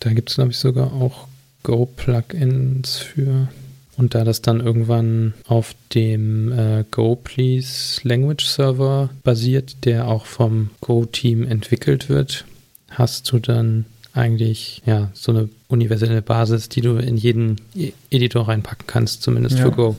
Da 0.00 0.12
gibt 0.12 0.30
es, 0.30 0.36
glaube 0.36 0.50
ich, 0.50 0.58
sogar 0.58 0.92
auch 0.92 1.28
Go-Plugins 1.62 2.96
für. 2.96 3.48
Und 3.96 4.14
da 4.14 4.24
das 4.24 4.42
dann 4.42 4.60
irgendwann 4.60 5.34
auf 5.46 5.74
dem 5.94 6.50
äh, 6.52 6.84
Go 6.90 7.14
Please 7.16 8.00
Language 8.02 8.44
Server 8.44 9.10
basiert, 9.22 9.84
der 9.84 10.08
auch 10.08 10.26
vom 10.26 10.70
Go-Team 10.80 11.46
entwickelt 11.46 12.08
wird, 12.08 12.44
hast 12.90 13.30
du 13.30 13.38
dann 13.38 13.84
eigentlich 14.12 14.82
ja 14.86 15.10
so 15.14 15.30
eine 15.32 15.48
universelle 15.68 16.22
Basis, 16.22 16.68
die 16.68 16.80
du 16.80 16.96
in 16.96 17.16
jeden 17.16 17.56
E- 17.76 17.92
Editor 18.10 18.48
reinpacken 18.48 18.86
kannst, 18.86 19.22
zumindest 19.22 19.58
Ja. 19.58 19.64
für 19.66 19.70
Go, 19.72 19.96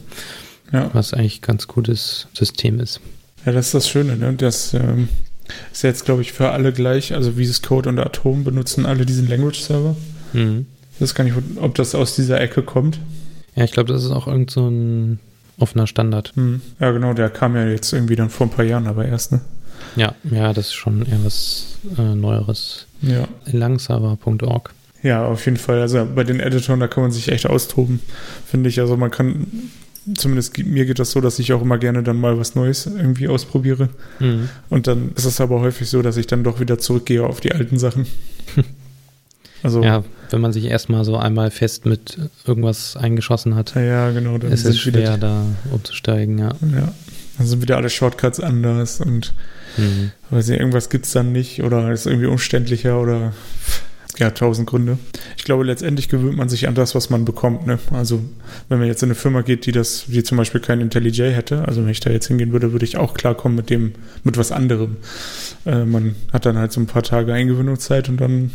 Ja. 0.73 0.89
was 0.93 1.13
eigentlich 1.13 1.39
ein 1.39 1.41
ganz 1.47 1.67
gutes 1.67 2.27
System 2.34 2.79
ist. 2.79 2.99
Ja, 3.45 3.51
das 3.53 3.67
ist 3.67 3.73
das 3.75 3.89
Schöne, 3.89 4.17
ne? 4.17 4.34
Das 4.34 4.73
ähm, 4.73 5.08
ist 5.71 5.84
jetzt, 5.84 6.03
glaube 6.05 6.21
ich, 6.21 6.34
für 6.34 6.49
alle 6.51 6.73
gleich. 6.73 7.13
Also 7.13 7.34
VS 7.34 7.62
Code 7.62 7.88
und 7.89 7.99
Atom 7.99 8.43
benutzen 8.43 8.86
alle 8.86 9.05
diesen 9.05 9.27
Language 9.29 9.60
Server. 9.62 9.95
Mhm. 10.34 10.65
Ich 10.95 11.01
weiß 11.01 11.13
gar 11.15 11.23
nicht, 11.25 11.36
ob 11.58 11.75
das 11.75 11.93
aus 11.95 12.15
dieser 12.15 12.39
Ecke 12.41 12.62
kommt. 12.63 12.99
Ja, 13.55 13.63
ich 13.63 13.71
glaube, 13.71 13.91
das 13.91 14.03
ist 14.03 14.11
auch 14.11 14.27
irgend 14.27 14.51
so 14.51 14.67
ein 14.67 15.19
offener 15.57 15.87
Standard. 15.87 16.33
Hm. 16.35 16.61
Ja, 16.79 16.91
genau, 16.91 17.13
der 17.13 17.29
kam 17.29 17.55
ja 17.55 17.65
jetzt 17.67 17.93
irgendwie 17.93 18.15
dann 18.15 18.29
vor 18.29 18.47
ein 18.47 18.51
paar 18.51 18.65
Jahren 18.65 18.87
aber 18.87 19.05
erst, 19.05 19.31
ne? 19.31 19.41
Ja, 19.95 20.15
ja, 20.23 20.51
das 20.53 20.67
ist 20.67 20.73
schon 20.73 21.05
eher 21.05 21.23
was 21.23 21.77
äh, 21.97 22.15
Neueres. 22.15 22.87
Ja. 23.01 23.27
Langserver.org. 23.45 24.73
Ja, 25.03 25.25
auf 25.25 25.45
jeden 25.45 25.57
Fall. 25.57 25.81
Also 25.81 26.07
bei 26.15 26.23
den 26.23 26.39
Editoren, 26.39 26.79
da 26.79 26.87
kann 26.87 27.03
man 27.03 27.11
sich 27.11 27.29
echt 27.29 27.47
austoben, 27.47 27.99
finde 28.45 28.69
ich. 28.69 28.79
Also 28.79 28.97
man 28.97 29.11
kann, 29.11 29.47
zumindest 30.15 30.57
mir 30.57 30.85
geht 30.85 30.99
das 30.99 31.11
so, 31.11 31.21
dass 31.21 31.39
ich 31.39 31.53
auch 31.53 31.61
immer 31.61 31.77
gerne 31.77 32.03
dann 32.03 32.19
mal 32.19 32.37
was 32.39 32.55
Neues 32.55 32.87
irgendwie 32.87 33.27
ausprobiere. 33.27 33.89
Mhm. 34.19 34.49
Und 34.69 34.87
dann 34.87 35.11
ist 35.15 35.25
es 35.25 35.39
aber 35.39 35.61
häufig 35.61 35.89
so, 35.89 36.01
dass 36.01 36.17
ich 36.17 36.27
dann 36.27 36.43
doch 36.43 36.59
wieder 36.59 36.79
zurückgehe 36.79 37.23
auf 37.23 37.39
die 37.39 37.51
alten 37.51 37.77
Sachen. 37.77 38.07
Also, 39.63 39.83
Ja, 39.83 40.03
wenn 40.29 40.41
man 40.41 40.53
sich 40.53 40.65
erstmal 40.65 41.03
so 41.05 41.17
einmal 41.17 41.51
fest 41.51 41.85
mit 41.85 42.17
irgendwas 42.45 42.97
eingeschossen 42.97 43.55
hat, 43.55 43.75
ja, 43.75 44.11
genau. 44.11 44.37
Dann 44.37 44.51
ist 44.51 44.65
es 44.65 44.79
schwer, 44.79 45.17
da 45.17 45.45
umzusteigen, 45.71 46.37
ja. 46.37 46.49
Ja, 46.75 46.93
dann 47.37 47.47
sind 47.47 47.61
wieder 47.61 47.77
alle 47.77 47.89
Shortcuts 47.89 48.39
anders 48.39 49.01
und 49.01 49.33
Mhm. 49.77 50.11
weiß 50.29 50.47
nicht, 50.47 50.59
irgendwas 50.59 50.89
gibt's 50.89 51.11
dann 51.11 51.33
nicht 51.33 51.61
oder 51.61 51.91
ist 51.91 52.05
irgendwie 52.07 52.27
umständlicher 52.27 52.99
oder 53.01 53.33
ja, 54.17 54.31
tausend 54.31 54.67
Gründe. 54.69 54.97
Ich 55.35 55.43
glaube, 55.43 55.65
letztendlich 55.65 56.07
gewöhnt 56.07 56.37
man 56.37 56.47
sich 56.47 56.69
an 56.69 56.75
das, 56.75 56.95
was 56.95 57.09
man 57.09 57.25
bekommt. 57.25 57.67
Ne? 57.67 57.77
Also 57.91 58.21
wenn 58.69 58.79
man 58.79 58.87
jetzt 58.87 59.03
in 59.03 59.07
eine 59.07 59.15
Firma 59.15 59.41
geht, 59.41 59.65
die 59.65 59.73
das, 59.73 60.05
die 60.07 60.23
zum 60.23 60.37
Beispiel 60.37 60.61
kein 60.61 60.79
IntelliJ 60.79 61.33
hätte, 61.33 61.67
also 61.67 61.81
wenn 61.83 61.89
ich 61.89 61.99
da 61.99 62.09
jetzt 62.11 62.27
hingehen 62.27 62.53
würde, 62.53 62.71
würde 62.71 62.85
ich 62.85 62.95
auch 62.95 63.13
klarkommen 63.15 63.57
mit 63.57 63.69
dem, 63.69 63.91
mit 64.23 64.37
was 64.37 64.53
anderem. 64.53 64.95
Äh, 65.65 65.83
man 65.83 66.15
hat 66.31 66.45
dann 66.45 66.57
halt 66.57 66.71
so 66.71 66.79
ein 66.79 66.85
paar 66.87 67.03
Tage 67.03 67.33
Eingewöhnungszeit 67.33 68.07
und 68.07 68.15
dann 68.21 68.51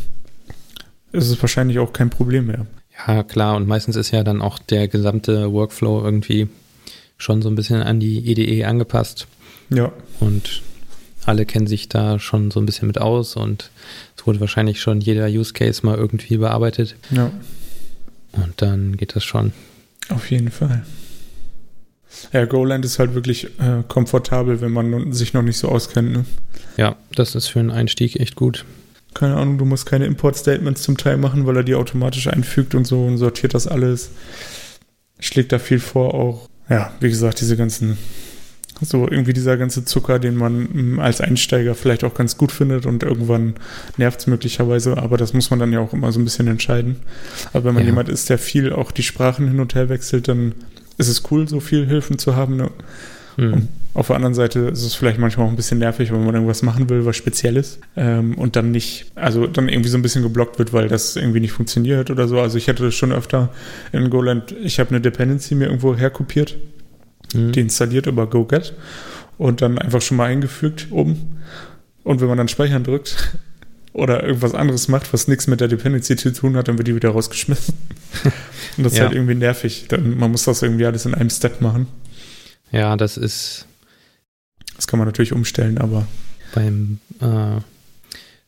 ist 1.11 1.29
es 1.29 1.41
wahrscheinlich 1.41 1.79
auch 1.79 1.93
kein 1.93 2.09
Problem 2.09 2.47
mehr. 2.47 2.65
Ja, 3.07 3.23
klar, 3.23 3.55
und 3.55 3.67
meistens 3.67 3.95
ist 3.95 4.11
ja 4.11 4.23
dann 4.23 4.41
auch 4.41 4.59
der 4.59 4.87
gesamte 4.87 5.51
Workflow 5.51 6.03
irgendwie 6.03 6.47
schon 7.17 7.41
so 7.41 7.49
ein 7.49 7.55
bisschen 7.55 7.81
an 7.81 7.99
die 7.99 8.29
EDE 8.29 8.67
angepasst 8.67 9.27
Ja, 9.69 9.91
und 10.19 10.61
alle 11.25 11.45
kennen 11.45 11.67
sich 11.67 11.87
da 11.87 12.19
schon 12.19 12.51
so 12.51 12.59
ein 12.59 12.65
bisschen 12.65 12.87
mit 12.87 12.99
aus 12.99 13.35
und 13.35 13.69
es 14.17 14.25
wurde 14.25 14.39
wahrscheinlich 14.39 14.81
schon 14.81 15.01
jeder 15.01 15.27
Use 15.27 15.53
Case 15.53 15.85
mal 15.85 15.97
irgendwie 15.97 16.37
bearbeitet 16.37 16.95
ja, 17.11 17.31
und 18.33 18.53
dann 18.57 18.97
geht 18.97 19.15
das 19.15 19.23
schon. 19.23 19.53
auf 20.09 20.29
jeden 20.31 20.51
Fall. 20.51 20.83
Ja, 22.33 22.45
Goland 22.45 22.83
ist 22.85 22.99
halt 22.99 23.13
wirklich 23.13 23.45
äh, 23.59 23.83
komfortabel, 23.87 24.59
wenn 24.61 24.71
man 24.71 25.13
sich 25.13 25.33
noch 25.33 25.43
nicht 25.43 25.57
so 25.57 25.69
auskennt. 25.69 26.11
Ne? 26.11 26.25
Ja, 26.75 26.97
das 27.15 27.35
ist 27.35 27.47
für 27.47 27.59
einen 27.59 27.71
Einstieg 27.71 28.19
echt 28.19 28.35
gut. 28.35 28.65
Keine 29.13 29.35
Ahnung, 29.37 29.57
du 29.57 29.65
musst 29.65 29.85
keine 29.85 30.05
Import-Statements 30.05 30.81
zum 30.83 30.97
Teil 30.97 31.17
machen, 31.17 31.45
weil 31.45 31.57
er 31.57 31.63
die 31.63 31.75
automatisch 31.75 32.27
einfügt 32.27 32.75
und 32.75 32.85
so 32.85 33.05
und 33.05 33.17
sortiert 33.17 33.53
das 33.53 33.67
alles. 33.67 34.11
Schlägt 35.19 35.51
da 35.51 35.59
viel 35.59 35.79
vor 35.79 36.13
auch. 36.13 36.49
Ja, 36.69 36.91
wie 36.99 37.09
gesagt, 37.09 37.41
diese 37.41 37.57
ganzen, 37.57 37.97
so 38.81 39.07
irgendwie 39.09 39.33
dieser 39.33 39.57
ganze 39.57 39.83
Zucker, 39.85 40.17
den 40.19 40.35
man 40.35 40.95
mm, 40.95 40.99
als 40.99 41.19
Einsteiger 41.21 41.75
vielleicht 41.75 42.03
auch 42.03 42.13
ganz 42.13 42.37
gut 42.37 42.51
findet 42.51 42.85
und 42.85 43.03
irgendwann 43.03 43.55
nervt 43.97 44.21
es 44.21 44.27
möglicherweise, 44.27 44.97
aber 44.97 45.17
das 45.17 45.33
muss 45.33 45.49
man 45.49 45.59
dann 45.59 45.73
ja 45.73 45.79
auch 45.79 45.93
immer 45.93 46.11
so 46.11 46.19
ein 46.19 46.23
bisschen 46.23 46.47
entscheiden. 46.47 46.95
Aber 47.53 47.65
wenn 47.65 47.73
man 47.73 47.83
Ja. 47.83 47.89
jemand 47.89 48.09
ist, 48.09 48.29
der 48.29 48.37
viel 48.37 48.71
auch 48.71 48.91
die 48.91 49.03
Sprachen 49.03 49.47
hin 49.47 49.59
und 49.59 49.75
her 49.75 49.89
wechselt, 49.89 50.27
dann 50.29 50.53
ist 50.97 51.09
es 51.09 51.23
cool, 51.29 51.47
so 51.47 51.59
viel 51.59 51.85
Hilfen 51.85 52.17
zu 52.17 52.35
haben. 52.35 52.55
Ne? 52.55 52.71
Hm. 53.35 53.67
Auf 53.93 54.07
der 54.07 54.15
anderen 54.15 54.33
Seite 54.33 54.59
ist 54.59 54.83
es 54.83 54.95
vielleicht 54.95 55.19
manchmal 55.19 55.45
auch 55.47 55.49
ein 55.49 55.57
bisschen 55.57 55.79
nervig, 55.79 56.11
wenn 56.13 56.23
man 56.23 56.33
irgendwas 56.33 56.61
machen 56.61 56.89
will, 56.89 57.05
was 57.05 57.17
Spezielles 57.17 57.79
ähm, 57.97 58.35
und 58.37 58.55
dann 58.55 58.71
nicht, 58.71 59.11
also 59.15 59.47
dann 59.47 59.67
irgendwie 59.67 59.89
so 59.89 59.97
ein 59.97 60.01
bisschen 60.01 60.23
geblockt 60.23 60.59
wird, 60.59 60.71
weil 60.71 60.87
das 60.87 61.17
irgendwie 61.17 61.41
nicht 61.41 61.51
funktioniert 61.51 62.09
oder 62.09 62.27
so. 62.29 62.39
Also 62.39 62.57
ich 62.57 62.69
hatte 62.69 62.83
das 62.83 62.95
schon 62.95 63.11
öfter 63.11 63.49
in 63.91 64.09
Goland, 64.09 64.55
ich 64.63 64.79
habe 64.79 64.91
eine 64.91 65.01
Dependency 65.01 65.55
mir 65.55 65.65
irgendwo 65.65 65.95
herkopiert, 65.95 66.55
Hm. 67.33 67.51
die 67.53 67.61
installiert 67.61 68.07
über 68.07 68.27
GoGet 68.29 68.73
und 69.37 69.61
dann 69.61 69.77
einfach 69.77 70.01
schon 70.01 70.17
mal 70.17 70.25
eingefügt 70.25 70.87
oben. 70.91 71.37
Und 72.03 72.19
wenn 72.19 72.27
man 72.27 72.37
dann 72.37 72.47
Speichern 72.49 72.83
drückt 72.83 73.37
oder 73.93 74.23
irgendwas 74.23 74.53
anderes 74.53 74.87
macht, 74.87 75.13
was 75.13 75.27
nichts 75.27 75.47
mit 75.47 75.61
der 75.61 75.67
Dependency 75.69 76.15
zu 76.17 76.33
tun 76.33 76.55
hat, 76.57 76.67
dann 76.67 76.77
wird 76.77 76.87
die 76.87 76.95
wieder 76.95 77.09
rausgeschmissen. 77.09 77.73
und 78.77 78.83
das 78.83 78.93
ist 78.93 78.99
Ja. 78.99 79.05
halt 79.05 79.15
irgendwie 79.15 79.35
nervig. 79.35 79.85
Dann, 79.89 80.17
man 80.17 80.31
muss 80.31 80.43
das 80.45 80.61
irgendwie 80.61 80.85
alles 80.85 81.05
in 81.05 81.13
einem 81.13 81.29
Step 81.29 81.61
machen. 81.61 81.87
Ja, 82.71 82.95
das 82.97 83.15
ist 83.17 83.65
Das 84.81 84.87
kann 84.87 84.97
man 84.97 85.07
natürlich 85.07 85.31
umstellen, 85.31 85.77
aber 85.77 86.07
beim 86.55 86.97
äh, 87.19 87.61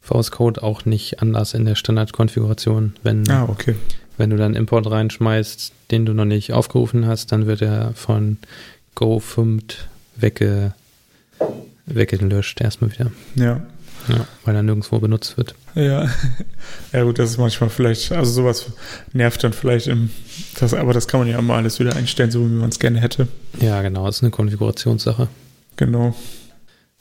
VS 0.01 0.31
Code 0.31 0.63
auch 0.63 0.83
nicht 0.83 1.21
anders 1.21 1.53
in 1.53 1.63
der 1.63 1.75
Standardkonfiguration. 1.75 2.95
Wenn, 3.03 3.29
ah, 3.29 3.43
okay. 3.47 3.75
wenn 4.17 4.31
du 4.31 4.37
dann 4.37 4.55
Import 4.55 4.89
reinschmeißt, 4.89 5.71
den 5.91 6.07
du 6.07 6.13
noch 6.13 6.25
nicht 6.25 6.51
aufgerufen 6.51 7.05
hast, 7.05 7.31
dann 7.31 7.45
wird 7.45 7.61
er 7.61 7.93
von 7.93 8.39
Go5 8.97 9.61
wegge, 10.15 10.73
weggelöscht 11.85 12.61
erstmal 12.61 12.91
wieder. 12.91 13.11
Ja. 13.35 13.61
Ja, 14.07 14.25
weil 14.43 14.55
er 14.55 14.63
nirgendwo 14.63 14.97
benutzt 14.97 15.37
wird. 15.37 15.53
Ja. 15.75 16.09
ja, 16.93 17.03
gut, 17.03 17.19
das 17.19 17.29
ist 17.29 17.37
manchmal 17.37 17.69
vielleicht, 17.69 18.11
also 18.11 18.31
sowas 18.31 18.65
nervt 19.13 19.43
dann 19.43 19.53
vielleicht 19.53 19.85
im, 19.85 20.09
das, 20.59 20.73
aber 20.73 20.93
das 20.93 21.07
kann 21.07 21.19
man 21.19 21.29
ja 21.29 21.37
immer 21.37 21.53
alles 21.53 21.79
wieder 21.79 21.95
einstellen, 21.95 22.31
so 22.31 22.41
wie 22.41 22.53
man 22.53 22.69
es 22.69 22.79
gerne 22.79 22.99
hätte. 22.99 23.27
Ja, 23.61 23.83
genau, 23.83 24.07
das 24.07 24.15
ist 24.15 24.23
eine 24.23 24.31
Konfigurationssache. 24.31 25.27
Genau. 25.77 26.15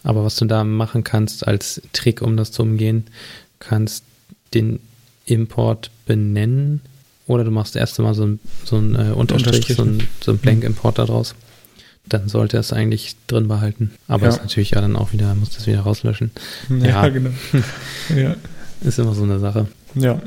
Aber 0.04 0.24
was 0.24 0.36
du 0.36 0.44
da 0.46 0.64
machen 0.64 1.04
kannst 1.04 1.46
als 1.46 1.80
Trick, 1.92 2.22
um 2.22 2.36
das 2.36 2.50
zu 2.52 2.62
umgehen, 2.62 3.04
kannst 3.60 4.04
den 4.54 4.80
Import 5.26 5.90
benennen 6.06 6.80
oder 7.26 7.44
du 7.44 7.50
machst 7.52 7.76
erst 7.76 7.98
einmal 8.00 8.14
so 8.14 8.24
ein, 8.26 8.40
so 8.64 8.76
ein 8.78 8.94
äh, 8.96 9.12
Unterstrich, 9.12 9.66
so 9.76 9.84
ein, 9.84 10.02
so 10.20 10.32
ein 10.32 10.38
Blank-Import 10.38 10.98
daraus. 10.98 11.34
Dann 12.08 12.28
sollte 12.28 12.58
es 12.58 12.72
eigentlich 12.72 13.14
drin 13.28 13.46
behalten. 13.46 13.92
Aber 14.08 14.24
Ja. 14.24 14.30
ist 14.30 14.40
natürlich 14.42 14.72
ja 14.72 14.80
dann 14.80 14.96
auch 14.96 15.12
wieder, 15.12 15.32
muss 15.36 15.50
das 15.50 15.68
wieder 15.68 15.80
rauslöschen. 15.80 16.32
Ja, 16.68 16.86
Ja. 17.04 17.08
genau. 17.08 17.30
ja. 18.16 18.34
Ist 18.80 18.98
immer 18.98 19.14
so 19.14 19.22
eine 19.22 19.38
Sache. 19.38 19.68
Ja. 19.94 20.20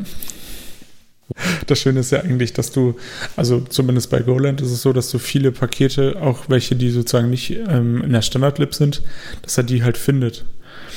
Das 1.66 1.80
Schöne 1.80 2.02
ist 2.02 2.12
ja 2.12 2.22
eigentlich, 2.22 2.54
dass 2.54 2.72
du, 2.72 2.96
also 3.36 3.60
zumindest 3.62 4.10
bei 4.10 4.20
Goland 4.20 4.62
ist 4.62 4.72
es 4.72 4.82
so, 4.82 4.94
dass 4.94 5.10
du 5.10 5.18
viele 5.18 5.52
Pakete, 5.52 6.18
auch 6.22 6.50
welche, 6.50 6.76
die 6.76 6.92
sozusagen 6.92 7.30
nicht 7.30 7.52
ähm, 7.52 8.02
in 8.04 8.14
der 8.14 8.22
Standard-Lib 8.22 8.76
sind, 8.76 9.02
dass 9.42 9.58
er 9.58 9.64
die 9.64 9.84
halt 9.84 9.98
findet. 9.98 10.46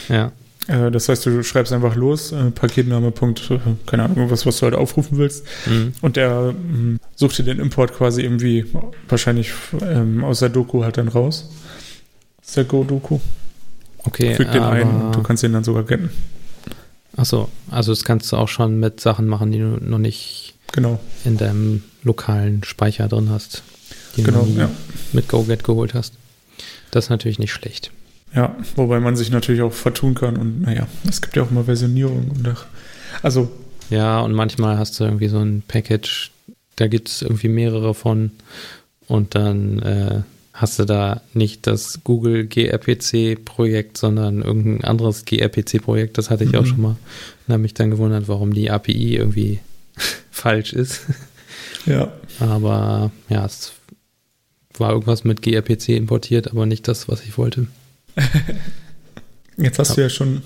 Ja. 0.09 0.33
Äh, 0.69 0.91
das 0.91 1.09
heißt, 1.09 1.27
du 1.27 1.43
schreibst 1.43 1.73
einfach 1.73 1.97
los, 1.97 2.33
äh, 2.33 2.51
Paketname, 2.51 3.11
Punkt, 3.11 3.51
äh, 3.51 3.59
keine 3.87 4.05
Ahnung, 4.05 4.19
irgendwas, 4.19 4.47
was 4.47 4.59
du 4.59 4.65
halt 4.65 4.75
aufrufen 4.75 5.19
willst. 5.19 5.45
Mhm. 5.67 5.95
Und 6.03 6.17
der 6.17 6.53
mh, 6.53 6.99
sucht 7.17 7.39
dir 7.39 7.45
den 7.45 7.59
Import 7.59 7.95
quasi 7.95 8.23
irgendwie 8.23 8.67
wahrscheinlich 9.09 9.53
ähm, 9.81 10.23
aus 10.25 10.41
der 10.41 10.51
Doku 10.51 10.85
halt 10.85 10.99
dann 10.99 11.09
raus. 11.09 11.51
Aus 12.43 12.53
der 12.53 12.65
Go-Doku. 12.65 13.19
Okay, 14.05 14.35
Fügt 14.35 14.55
den 14.55 14.63
ein 14.63 15.13
du 15.13 15.23
kannst 15.23 15.43
den 15.43 15.53
dann 15.53 15.65
sogar 15.65 15.83
getten. 15.83 16.11
Achso, 17.19 17.49
also 17.71 17.93
das 17.93 18.05
kannst 18.05 18.33
du 18.33 18.37
auch 18.37 18.49
schon 18.49 18.81
mit 18.81 19.01
Sachen 19.01 19.27
machen, 19.27 19.53
die 19.53 19.59
du 19.59 19.79
noch 19.81 19.99
nicht 19.99 20.55
Genau, 20.73 21.01
in 21.25 21.39
deinem 21.39 21.83
lokalen 22.03 22.63
Speicher 22.63 23.09
drin 23.09 23.31
hast. 23.31 23.63
Die 24.17 24.23
genau, 24.23 24.43
du 24.43 24.61
ja. 24.61 24.71
mit 25.13 25.29
GoGet 25.29 25.65
geholt 25.65 25.95
hast. 25.95 26.15
Das 26.91 27.07
ist 27.07 27.11
natürlich 27.11 27.39
nicht 27.39 27.53
schlecht. 27.53 27.91
Ja, 28.35 28.55
wobei 28.77 29.01
man 29.01 29.17
sich 29.17 29.31
natürlich 29.31 29.63
auch 29.63 29.73
vertun 29.73 30.15
kann 30.15 30.37
und 30.37 30.61
naja, 30.63 30.87
es 31.09 31.23
gibt 31.23 31.37
ja 31.37 31.43
auch 31.43 31.51
mal 31.51 31.65
Versionierung 31.65 32.31
und 32.31 32.47
ach, 32.47 32.67
also 33.23 33.51
Ja, 33.89 34.21
und 34.21 34.35
manchmal 34.35 34.77
hast 34.77 35.01
du 35.01 35.05
irgendwie 35.05 35.29
so 35.29 35.39
ein 35.39 35.63
Package, 35.67 36.31
da 36.77 36.87
gibt 36.87 37.09
es 37.09 37.23
irgendwie 37.23 37.49
mehrere 37.49 37.95
von 37.95 38.31
und 39.07 39.35
dann 39.35 39.79
äh, 39.79 40.21
hast 40.61 40.79
du 40.81 40.85
da 40.85 41.23
nicht 41.35 41.67
das 41.69 42.01
Google 42.03 42.47
gRPC-Projekt, 42.49 43.97
sondern 43.97 44.43
irgendein 44.43 44.83
anderes 44.85 45.25
gRPC-Projekt. 45.25 46.19
Das 46.19 46.31
hatte 46.31 46.45
ich 46.45 46.53
mhm. 46.53 46.59
auch 46.59 46.67
schon 46.67 46.81
mal. 46.81 46.97
Und 47.47 47.53
habe 47.53 47.63
mich 47.63 47.75
dann 47.75 47.91
gewundert, 47.91 48.27
warum 48.27 48.53
die 48.53 48.71
API 48.71 49.17
irgendwie 49.17 49.61
falsch 50.31 50.73
ist. 50.73 51.03
Ja. 51.87 52.13
Aber 52.41 53.13
ja, 53.29 53.47
es 53.47 53.73
war 54.77 54.91
irgendwas 54.91 55.23
mit 55.23 55.43
gRPC 55.43 55.91
importiert, 55.91 56.51
aber 56.51 56.67
nicht 56.67 56.89
das, 56.89 57.09
was 57.09 57.23
ich 57.23 57.39
wollte. 57.39 57.69
Jetzt 59.57 59.79
hast 59.79 59.91
ja. 59.91 59.95
du 59.95 60.01
ja 60.03 60.09
schon 60.09 60.43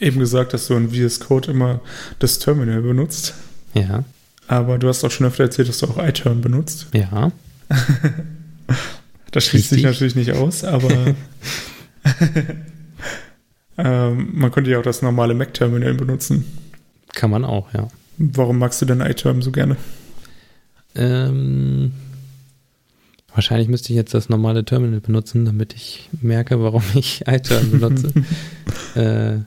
eben 0.00 0.18
gesagt, 0.18 0.54
dass 0.54 0.66
du 0.66 0.74
in 0.74 0.90
VS 0.90 1.20
Code 1.20 1.50
immer 1.50 1.80
das 2.20 2.38
Terminal 2.38 2.80
benutzt. 2.80 3.34
Ja. 3.74 4.04
Aber 4.48 4.78
du 4.78 4.88
hast 4.88 5.04
auch 5.04 5.10
schon 5.10 5.26
öfter 5.26 5.44
erzählt, 5.44 5.68
dass 5.68 5.78
du 5.78 5.86
auch 5.86 5.98
iTerm 5.98 6.40
benutzt. 6.40 6.86
Ja. 6.94 7.32
das 9.30 9.44
schließt 9.44 9.70
sich 9.70 9.82
natürlich 9.82 10.16
nicht 10.16 10.32
aus, 10.32 10.64
aber 10.64 10.90
ähm, 13.78 14.30
man 14.32 14.50
könnte 14.50 14.70
ja 14.70 14.78
auch 14.78 14.84
das 14.84 15.02
normale 15.02 15.34
Mac-Terminal 15.34 15.94
benutzen. 15.94 16.44
Kann 17.14 17.30
man 17.30 17.44
auch, 17.44 17.72
ja. 17.72 17.88
Warum 18.18 18.58
magst 18.58 18.82
du 18.82 18.86
denn 18.86 19.00
iTerm 19.00 19.42
so 19.42 19.50
gerne? 19.50 19.76
Ähm, 20.94 21.92
wahrscheinlich 23.32 23.68
müsste 23.68 23.92
ich 23.92 23.96
jetzt 23.96 24.14
das 24.14 24.28
normale 24.28 24.64
Terminal 24.64 25.00
benutzen, 25.00 25.44
damit 25.44 25.74
ich 25.74 26.10
merke, 26.20 26.62
warum 26.62 26.82
ich 26.94 27.26
iTerm 27.26 27.70
benutze. 27.70 28.12
äh, 28.94 29.38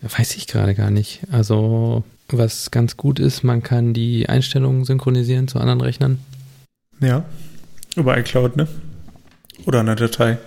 weiß 0.00 0.36
ich 0.36 0.46
gerade 0.46 0.74
gar 0.74 0.90
nicht. 0.90 1.20
Also, 1.30 2.04
was 2.28 2.70
ganz 2.70 2.96
gut 2.96 3.18
ist, 3.18 3.42
man 3.42 3.62
kann 3.62 3.94
die 3.94 4.28
Einstellungen 4.28 4.84
synchronisieren 4.84 5.48
zu 5.48 5.58
anderen 5.58 5.80
Rechnern. 5.80 6.18
Ja, 7.00 7.24
über 7.96 8.16
iCloud, 8.18 8.56
ne? 8.56 8.68
Oder 9.66 9.80
eine 9.80 9.96
Datei. 9.96 10.38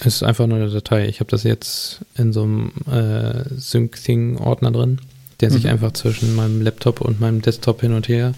Es 0.00 0.16
ist 0.16 0.22
einfach 0.22 0.46
nur 0.46 0.58
eine 0.58 0.70
Datei. 0.70 1.06
Ich 1.08 1.20
habe 1.20 1.30
das 1.30 1.44
jetzt 1.44 2.00
in 2.16 2.32
so 2.32 2.42
einem 2.42 2.72
äh, 2.90 3.44
Sync-Thing-Ordner 3.54 4.72
drin, 4.72 5.00
der 5.40 5.50
mhm. 5.50 5.54
sich 5.54 5.68
einfach 5.68 5.92
zwischen 5.92 6.34
meinem 6.34 6.62
Laptop 6.62 7.00
und 7.00 7.20
meinem 7.20 7.42
Desktop 7.42 7.80
hin 7.82 7.92
und 7.92 8.08
her 8.08 8.34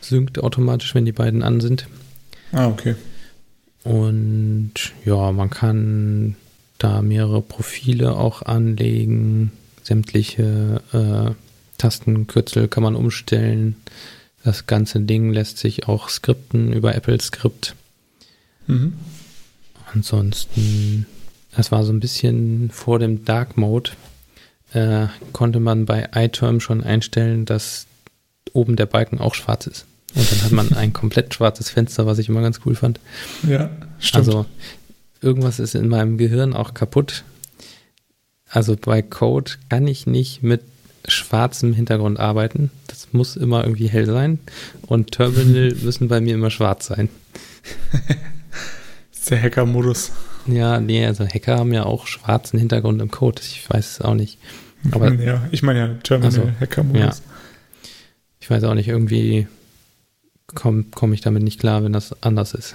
synkt 0.00 0.38
automatisch, 0.38 0.94
wenn 0.94 1.04
die 1.04 1.12
beiden 1.12 1.42
an 1.42 1.60
sind. 1.60 1.86
Ah, 2.52 2.68
okay. 2.68 2.94
Und 3.84 4.72
ja, 5.04 5.32
man 5.32 5.50
kann 5.50 6.36
da 6.78 7.02
mehrere 7.02 7.42
Profile 7.42 8.16
auch 8.16 8.42
anlegen, 8.42 9.52
sämtliche 9.82 10.80
äh, 10.92 11.34
Tastenkürzel 11.78 12.68
kann 12.68 12.82
man 12.82 12.96
umstellen. 12.96 13.76
Das 14.46 14.68
ganze 14.68 15.00
Ding 15.00 15.32
lässt 15.32 15.58
sich 15.58 15.88
auch 15.88 16.08
skripten 16.08 16.72
über 16.72 16.94
Apple 16.94 17.20
Script. 17.20 17.74
Mhm. 18.68 18.92
Ansonsten, 19.92 21.04
das 21.56 21.72
war 21.72 21.82
so 21.82 21.92
ein 21.92 21.98
bisschen 21.98 22.70
vor 22.70 23.00
dem 23.00 23.24
Dark 23.24 23.56
Mode, 23.56 23.90
äh, 24.72 25.08
konnte 25.32 25.58
man 25.58 25.84
bei 25.84 26.10
iTerm 26.14 26.60
schon 26.60 26.84
einstellen, 26.84 27.44
dass 27.44 27.86
oben 28.52 28.76
der 28.76 28.86
Balken 28.86 29.18
auch 29.18 29.34
schwarz 29.34 29.66
ist. 29.66 29.84
Und 30.14 30.30
dann 30.30 30.42
hat 30.44 30.52
man 30.52 30.72
ein 30.76 30.92
komplett 30.92 31.34
schwarzes 31.34 31.68
Fenster, 31.68 32.06
was 32.06 32.20
ich 32.20 32.28
immer 32.28 32.40
ganz 32.40 32.60
cool 32.64 32.76
fand. 32.76 33.00
Ja, 33.42 33.70
stimmt. 33.98 34.28
Also 34.28 34.46
irgendwas 35.20 35.58
ist 35.58 35.74
in 35.74 35.88
meinem 35.88 36.18
Gehirn 36.18 36.54
auch 36.54 36.72
kaputt. 36.72 37.24
Also 38.48 38.76
bei 38.76 39.02
Code 39.02 39.50
kann 39.70 39.88
ich 39.88 40.06
nicht 40.06 40.44
mit 40.44 40.62
schwarzem 41.08 41.72
Hintergrund 41.72 42.20
arbeiten. 42.20 42.70
Muss 43.12 43.36
immer 43.36 43.62
irgendwie 43.64 43.88
hell 43.88 44.06
sein. 44.06 44.38
Und 44.86 45.12
Terminal 45.12 45.74
müssen 45.82 46.08
bei 46.08 46.20
mir 46.20 46.34
immer 46.34 46.50
schwarz 46.50 46.86
sein. 46.86 47.08
das 49.10 49.20
ist 49.20 49.30
der 49.30 49.42
Hacker-Modus. 49.42 50.12
Ja, 50.46 50.80
nee, 50.80 51.04
also 51.04 51.26
Hacker 51.26 51.58
haben 51.58 51.72
ja 51.72 51.84
auch 51.84 52.06
schwarzen 52.06 52.58
Hintergrund 52.58 53.02
im 53.02 53.10
Code. 53.10 53.42
Ich 53.42 53.68
weiß 53.68 53.92
es 53.92 54.00
auch 54.00 54.14
nicht. 54.14 54.38
Aber, 54.92 55.12
ja, 55.22 55.46
ich 55.50 55.62
meine 55.62 55.78
ja 55.78 55.94
Terminal-Hacker-Modus. 56.02 57.00
Ja. 57.00 57.34
Ich 58.40 58.50
weiß 58.50 58.64
auch 58.64 58.74
nicht, 58.74 58.88
irgendwie 58.88 59.48
komme 60.54 60.84
komm 60.94 61.12
ich 61.12 61.20
damit 61.20 61.42
nicht 61.42 61.58
klar, 61.58 61.82
wenn 61.82 61.92
das 61.92 62.22
anders 62.22 62.54
ist. 62.54 62.74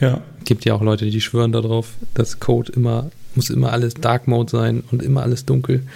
Ja. 0.00 0.22
Gibt 0.44 0.64
ja 0.64 0.74
auch 0.74 0.82
Leute, 0.82 1.10
die 1.10 1.20
schwören 1.20 1.52
darauf, 1.52 1.92
dass 2.14 2.40
Code 2.40 2.72
immer, 2.72 3.10
muss 3.34 3.50
immer 3.50 3.72
alles 3.72 3.94
Dark 3.94 4.26
Mode 4.26 4.50
sein 4.50 4.82
und 4.90 5.02
immer 5.02 5.22
alles 5.22 5.44
dunkel. 5.44 5.86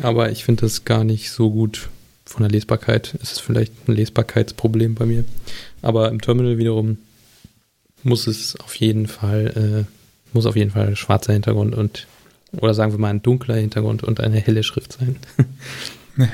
Aber 0.00 0.30
ich 0.30 0.44
finde 0.44 0.62
das 0.62 0.84
gar 0.84 1.04
nicht 1.04 1.30
so 1.30 1.50
gut 1.50 1.88
von 2.32 2.42
der 2.42 2.50
Lesbarkeit. 2.50 3.14
Es 3.22 3.32
ist 3.32 3.40
vielleicht 3.40 3.72
ein 3.88 3.94
Lesbarkeitsproblem 3.94 4.94
bei 4.94 5.06
mir. 5.06 5.24
Aber 5.82 6.08
im 6.08 6.20
Terminal 6.20 6.58
wiederum 6.58 6.98
muss 8.02 8.26
es 8.26 8.56
auf 8.56 8.74
jeden 8.74 9.06
Fall, 9.06 9.86
äh, 9.86 10.34
muss 10.34 10.46
auf 10.46 10.56
jeden 10.56 10.70
Fall 10.70 10.96
schwarzer 10.96 11.34
Hintergrund 11.34 11.74
und, 11.74 12.06
oder 12.52 12.74
sagen 12.74 12.92
wir 12.92 12.98
mal 12.98 13.10
ein 13.10 13.22
dunkler 13.22 13.56
Hintergrund 13.56 14.02
und 14.02 14.18
eine 14.20 14.40
helle 14.40 14.62
Schrift 14.62 14.94
sein. 14.94 15.16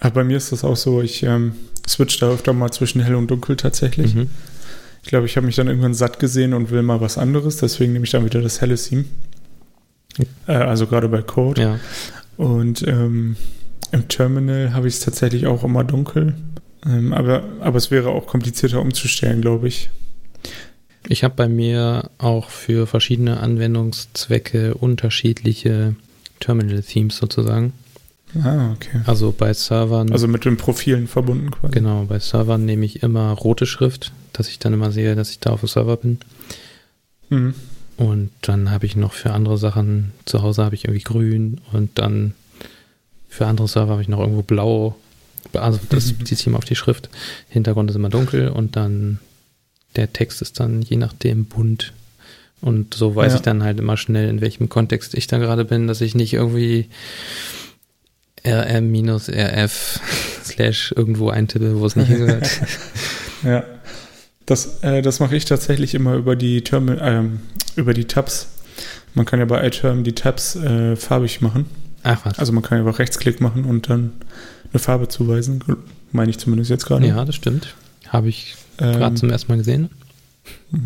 Aber 0.00 0.14
bei 0.14 0.24
mir 0.24 0.36
ist 0.36 0.52
das 0.52 0.64
auch 0.64 0.76
so, 0.76 1.00
ich 1.00 1.22
ähm, 1.22 1.54
switch 1.88 2.18
da 2.18 2.30
öfter 2.30 2.52
mal 2.52 2.70
zwischen 2.72 3.00
hell 3.00 3.14
und 3.14 3.30
dunkel 3.30 3.56
tatsächlich. 3.56 4.14
Mhm. 4.14 4.30
Ich 5.02 5.08
glaube, 5.08 5.26
ich 5.26 5.36
habe 5.36 5.46
mich 5.46 5.56
dann 5.56 5.68
irgendwann 5.68 5.94
satt 5.94 6.18
gesehen 6.18 6.52
und 6.54 6.70
will 6.70 6.82
mal 6.82 7.00
was 7.00 7.18
anderes, 7.18 7.56
deswegen 7.56 7.92
nehme 7.92 8.04
ich 8.04 8.10
dann 8.10 8.24
wieder 8.24 8.42
das 8.42 8.60
helle 8.60 8.76
Theme. 8.76 9.06
Äh, 10.46 10.52
also 10.52 10.86
gerade 10.86 11.08
bei 11.08 11.22
Code. 11.22 11.62
Ja. 11.62 11.80
Und 12.36 12.86
ähm, 12.86 13.36
im 13.92 14.08
Terminal 14.08 14.72
habe 14.72 14.88
ich 14.88 14.94
es 14.94 15.00
tatsächlich 15.00 15.46
auch 15.46 15.64
immer 15.64 15.84
dunkel. 15.84 16.34
Ähm, 16.84 17.12
aber, 17.12 17.44
aber 17.60 17.76
es 17.76 17.90
wäre 17.90 18.10
auch 18.10 18.26
komplizierter 18.26 18.80
umzustellen, 18.80 19.40
glaube 19.40 19.68
ich. 19.68 19.90
Ich 21.08 21.24
habe 21.24 21.34
bei 21.34 21.48
mir 21.48 22.10
auch 22.18 22.50
für 22.50 22.86
verschiedene 22.86 23.40
Anwendungszwecke 23.40 24.74
unterschiedliche 24.74 25.96
Terminal-Themes 26.40 27.16
sozusagen. 27.16 27.72
Ah, 28.42 28.72
okay. 28.72 29.00
Also 29.04 29.34
bei 29.36 29.52
Servern. 29.52 30.10
Also 30.10 30.26
mit 30.26 30.44
den 30.44 30.56
Profilen 30.56 31.06
verbunden 31.06 31.50
quasi. 31.50 31.74
Genau, 31.74 32.04
bei 32.04 32.18
Servern 32.18 32.64
nehme 32.64 32.86
ich 32.86 33.02
immer 33.02 33.32
rote 33.32 33.66
Schrift, 33.66 34.12
dass 34.32 34.48
ich 34.48 34.58
dann 34.58 34.72
immer 34.72 34.90
sehe, 34.90 35.14
dass 35.14 35.30
ich 35.30 35.38
da 35.38 35.50
auf 35.50 35.60
dem 35.60 35.68
Server 35.68 35.96
bin. 35.98 36.18
Mhm. 37.28 37.54
Und 37.98 38.30
dann 38.40 38.70
habe 38.70 38.86
ich 38.86 38.96
noch 38.96 39.12
für 39.12 39.32
andere 39.32 39.58
Sachen, 39.58 40.12
zu 40.24 40.42
Hause 40.42 40.64
habe 40.64 40.74
ich 40.74 40.86
irgendwie 40.86 41.04
grün 41.04 41.60
und 41.72 41.98
dann 41.98 42.34
für 43.32 43.46
andere 43.46 43.66
Server 43.66 43.92
habe 43.92 44.02
ich 44.02 44.08
noch 44.08 44.20
irgendwo 44.20 44.42
blau. 44.42 44.94
Also 45.54 45.80
das 45.88 46.12
mhm. 46.12 46.18
bezieht 46.18 46.36
sich 46.36 46.46
immer 46.46 46.58
auf 46.58 46.66
die 46.66 46.76
Schrift. 46.76 47.08
Hintergrund 47.48 47.88
ist 47.88 47.96
immer 47.96 48.10
dunkel 48.10 48.48
und 48.48 48.76
dann 48.76 49.20
der 49.96 50.12
Text 50.12 50.42
ist 50.42 50.60
dann 50.60 50.82
je 50.82 50.98
nachdem 50.98 51.46
bunt. 51.46 51.94
Und 52.60 52.92
so 52.92 53.16
weiß 53.16 53.32
ja. 53.32 53.36
ich 53.36 53.42
dann 53.42 53.64
halt 53.64 53.78
immer 53.78 53.96
schnell, 53.96 54.28
in 54.28 54.42
welchem 54.42 54.68
Kontext 54.68 55.14
ich 55.14 55.28
da 55.28 55.38
gerade 55.38 55.64
bin, 55.64 55.86
dass 55.86 56.02
ich 56.02 56.14
nicht 56.14 56.34
irgendwie 56.34 56.88
rm-rf 58.46 60.00
slash 60.44 60.92
irgendwo 60.94 61.30
eintippe, 61.30 61.80
wo 61.80 61.86
es 61.86 61.96
nicht 61.96 62.08
hingehört. 62.08 62.50
ja. 63.44 63.64
Das, 64.44 64.82
äh, 64.82 65.00
das 65.00 65.20
mache 65.20 65.36
ich 65.36 65.46
tatsächlich 65.46 65.94
immer 65.94 66.16
über 66.16 66.36
die 66.36 66.62
Term 66.62 66.94
ähm, 67.00 67.40
über 67.76 67.94
die 67.94 68.04
Tabs. 68.04 68.48
Man 69.14 69.24
kann 69.24 69.38
ja 69.38 69.46
bei 69.46 69.66
iTerm 69.66 70.04
die 70.04 70.14
Tabs 70.14 70.56
äh, 70.56 70.96
farbig 70.96 71.40
machen. 71.40 71.66
Ach 72.02 72.24
was. 72.24 72.38
Also 72.38 72.52
man 72.52 72.62
kann 72.62 72.78
einfach 72.78 72.98
Rechtsklick 72.98 73.40
machen 73.40 73.64
und 73.64 73.88
dann 73.88 74.12
eine 74.72 74.78
Farbe 74.78 75.08
zuweisen. 75.08 75.62
Meine 76.10 76.30
ich 76.30 76.38
zumindest 76.38 76.70
jetzt 76.70 76.86
gerade. 76.86 77.06
Ja, 77.06 77.24
das 77.24 77.34
stimmt. 77.34 77.74
Habe 78.08 78.28
ich 78.28 78.56
ähm, 78.78 78.92
gerade 78.92 79.14
zum 79.14 79.30
ersten 79.30 79.52
Mal 79.52 79.58
gesehen. 79.58 79.90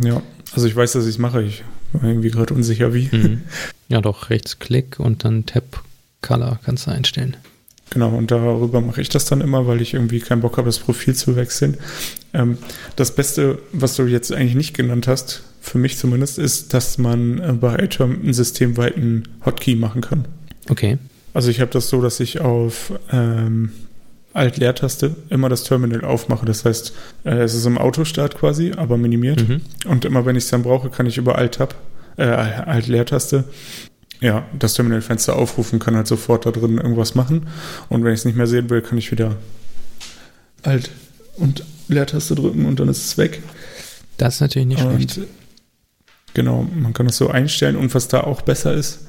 Ja, 0.03 0.23
also 0.55 0.67
ich 0.67 0.77
weiß, 0.77 0.93
dass 0.93 1.05
ich 1.05 1.11
es 1.11 1.19
mache. 1.19 1.43
Ich 1.43 1.65
war 1.93 2.05
irgendwie 2.05 2.31
gerade 2.31 2.55
unsicher, 2.55 2.95
wie. 2.95 3.09
Mhm. 3.11 3.43
Ja, 3.89 4.01
doch, 4.01 4.31
Rechtsklick 4.31 4.99
und 4.99 5.23
dann 5.23 5.47
Tab 5.47 5.85
Color 6.21 6.59
kannst 6.65 6.89
du 6.89 6.91
einstellen. 6.91 7.37
Genau, 7.91 8.09
und 8.09 8.33
darüber 8.33 8.81
mache 8.81 9.01
ich 9.01 9.09
das 9.11 9.27
dann 9.27 9.41
immer, 9.41 9.69
weil 9.69 9.81
ich 9.81 9.95
irgendwie 9.95 10.19
keinen 10.19 10.41
Bock 10.41 10.57
habe, 10.57 10.67
das 10.67 10.81
Profil 10.81 11.15
zu 11.15 11.37
wechseln. 11.37 11.77
Ähm, 12.35 12.59
das 12.97 13.15
Beste, 13.15 13.61
was 13.73 13.95
du 13.95 14.03
jetzt 14.07 14.33
eigentlich 14.33 14.57
nicht 14.57 14.75
genannt 14.75 15.07
hast, 15.07 15.45
für 15.61 15.79
mich 15.79 15.99
zumindest, 15.99 16.39
ist, 16.39 16.75
dass 16.75 16.99
man 16.99 17.39
äh, 17.39 17.53
bei 17.53 17.79
iTerm 17.79 18.21
einen 18.21 18.35
systemweiten 18.35 19.29
Hotkey 19.45 19.77
machen 19.77 20.01
kann. 20.01 20.27
Okay. 20.69 20.99
Also 21.35 21.51
ich 21.51 21.61
habe 21.61 21.71
das 21.71 21.89
so, 21.89 22.01
dass 22.01 22.21
ich 22.21 22.41
auf 22.41 22.93
ähm, 23.13 23.71
Alt-Leertaste 24.33 25.17
immer 25.29 25.49
das 25.49 25.65
Terminal 25.65 26.05
aufmache. 26.05 26.47
Das 26.47 26.65
heißt, 26.65 26.93
äh, 27.25 27.39
es 27.39 27.55
ist 27.55 27.67
im 27.67 27.79
Autostart 27.79 28.37
quasi, 28.39 28.73
aber 28.77 28.97
minimiert. 28.97 29.47
Mhm. 29.47 29.61
Und 29.87 30.05
immer 30.05 30.25
wenn 30.25 30.37
ich 30.37 30.45
es 30.45 30.51
dann 30.51 30.63
brauche, 30.63 30.91
kann 30.91 31.07
ich 31.07 31.19
über 31.19 31.37
Alt-Tab, 31.37 31.75
äh, 32.17 32.25
Alt-Leertaste 32.25 33.45
ja, 34.21 34.47
das 34.59 34.75
Terminalfenster 34.75 35.37
aufrufen, 35.37 35.79
kann 35.79 35.97
halt 35.97 36.07
sofort 36.07 36.47
da 36.47 36.51
drin 36.51 36.79
irgendwas 36.79 37.15
machen. 37.15 37.49
Und 37.89 38.05
wenn 38.05 38.13
ich 38.13 38.21
es 38.21 38.25
nicht 38.25 38.37
mehr 38.37 38.47
sehen 38.47 38.71
will, 38.71 38.83
kann 38.83 38.99
ich 38.99 39.11
wieder 39.11 39.37
Alt 40.63 40.91
und 41.37 41.65
Leertaste 41.89 42.35
drücken 42.35 42.67
und 42.67 42.81
dann 42.81 42.89
ist 42.89 43.05
es 43.05 43.19
weg. 43.19 43.43
Das 44.17 44.37
ist 44.37 44.41
natürlich 44.41 44.69
nicht 44.69 44.83
und, 44.83 45.13
schlecht. 45.13 45.29
Genau, 46.35 46.67
man 46.75 46.93
kann 46.93 47.07
das 47.07 47.17
so 47.17 47.29
einstellen 47.29 47.77
und 47.77 47.95
was 47.95 48.09
da 48.09 48.23
auch 48.23 48.43
besser 48.43 48.75
ist, 48.75 49.01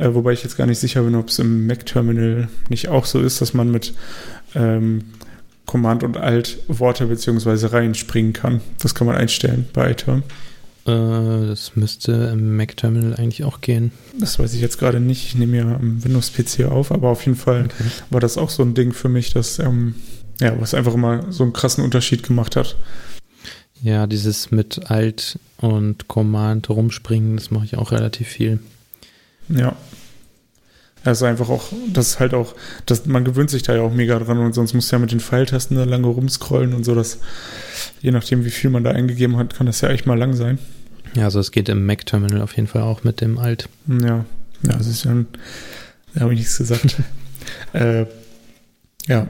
äh, 0.00 0.14
wobei 0.14 0.32
ich 0.32 0.42
jetzt 0.42 0.56
gar 0.56 0.66
nicht 0.66 0.78
sicher 0.78 1.02
bin, 1.02 1.14
ob 1.14 1.28
es 1.28 1.38
im 1.38 1.66
Mac-Terminal 1.66 2.48
nicht 2.68 2.88
auch 2.88 3.04
so 3.04 3.20
ist, 3.20 3.40
dass 3.40 3.52
man 3.52 3.70
mit 3.70 3.92
ähm, 4.54 5.04
Command 5.66 6.02
und 6.02 6.16
Alt 6.16 6.58
Worte 6.68 7.06
beziehungsweise 7.06 7.72
Reihen 7.72 7.94
springen 7.94 8.32
kann. 8.32 8.60
Das 8.80 8.94
kann 8.94 9.06
man 9.06 9.16
einstellen 9.16 9.68
bei 9.72 9.90
iTerm. 9.90 10.22
Äh, 10.86 11.46
das 11.46 11.76
müsste 11.76 12.12
im 12.32 12.56
Mac-Terminal 12.56 13.14
eigentlich 13.14 13.44
auch 13.44 13.60
gehen. 13.60 13.92
Das 14.18 14.38
weiß 14.38 14.54
ich 14.54 14.62
jetzt 14.62 14.78
gerade 14.78 15.00
nicht. 15.00 15.26
Ich 15.26 15.34
nehme 15.34 15.58
ja 15.58 15.74
am 15.76 16.02
Windows-PC 16.02 16.64
auf, 16.64 16.92
aber 16.92 17.10
auf 17.10 17.26
jeden 17.26 17.36
Fall 17.36 17.66
okay. 17.66 17.90
war 18.08 18.20
das 18.20 18.38
auch 18.38 18.50
so 18.50 18.62
ein 18.62 18.74
Ding 18.74 18.94
für 18.94 19.10
mich, 19.10 19.34
dass, 19.34 19.58
ähm, 19.58 19.94
ja, 20.40 20.58
was 20.58 20.72
einfach 20.72 20.94
immer 20.94 21.30
so 21.30 21.42
einen 21.42 21.52
krassen 21.52 21.84
Unterschied 21.84 22.22
gemacht 22.22 22.56
hat. 22.56 22.76
Ja, 23.82 24.06
dieses 24.06 24.50
mit 24.50 24.90
Alt 24.90 25.38
und 25.58 26.08
Command 26.08 26.70
rumspringen, 26.70 27.36
das 27.36 27.50
mache 27.50 27.66
ich 27.66 27.76
auch 27.76 27.92
relativ 27.92 28.28
viel. 28.28 28.60
Ja. 29.50 29.76
Das 31.02 31.18
ist 31.18 31.22
einfach 31.22 31.48
auch, 31.48 31.72
das 31.92 32.08
ist 32.08 32.20
halt 32.20 32.34
auch, 32.34 32.54
das, 32.84 33.06
man 33.06 33.24
gewöhnt 33.24 33.48
sich 33.48 33.62
da 33.62 33.74
ja 33.74 33.80
auch 33.80 33.92
mega 33.92 34.18
dran 34.18 34.38
und 34.38 34.54
sonst 34.54 34.74
muss 34.74 34.90
ja 34.90 34.98
mit 34.98 35.12
den 35.12 35.20
Pfeiltasten 35.20 35.76
da 35.76 35.84
lange 35.84 36.06
rumscrollen 36.06 36.74
und 36.74 36.84
so, 36.84 36.94
dass 36.94 37.18
je 38.02 38.10
nachdem, 38.10 38.44
wie 38.44 38.50
viel 38.50 38.70
man 38.70 38.84
da 38.84 38.90
eingegeben 38.90 39.36
hat, 39.38 39.54
kann 39.54 39.66
das 39.66 39.80
ja 39.80 39.88
echt 39.88 40.06
mal 40.06 40.18
lang 40.18 40.34
sein. 40.34 40.58
Ja, 41.14 41.24
also 41.24 41.40
es 41.40 41.52
geht 41.52 41.68
im 41.68 41.86
Mac-Terminal 41.86 42.42
auf 42.42 42.54
jeden 42.54 42.68
Fall 42.68 42.82
auch 42.82 43.02
mit 43.02 43.20
dem 43.20 43.38
Alt. 43.38 43.68
Ja, 43.88 44.24
ja, 44.62 44.76
das 44.76 44.86
ist 44.86 45.04
ja 45.04 45.24
da 46.14 46.22
habe 46.22 46.32
ich 46.34 46.40
nichts 46.40 46.58
gesagt. 46.58 46.96
äh, 47.72 48.06
ja, 49.06 49.28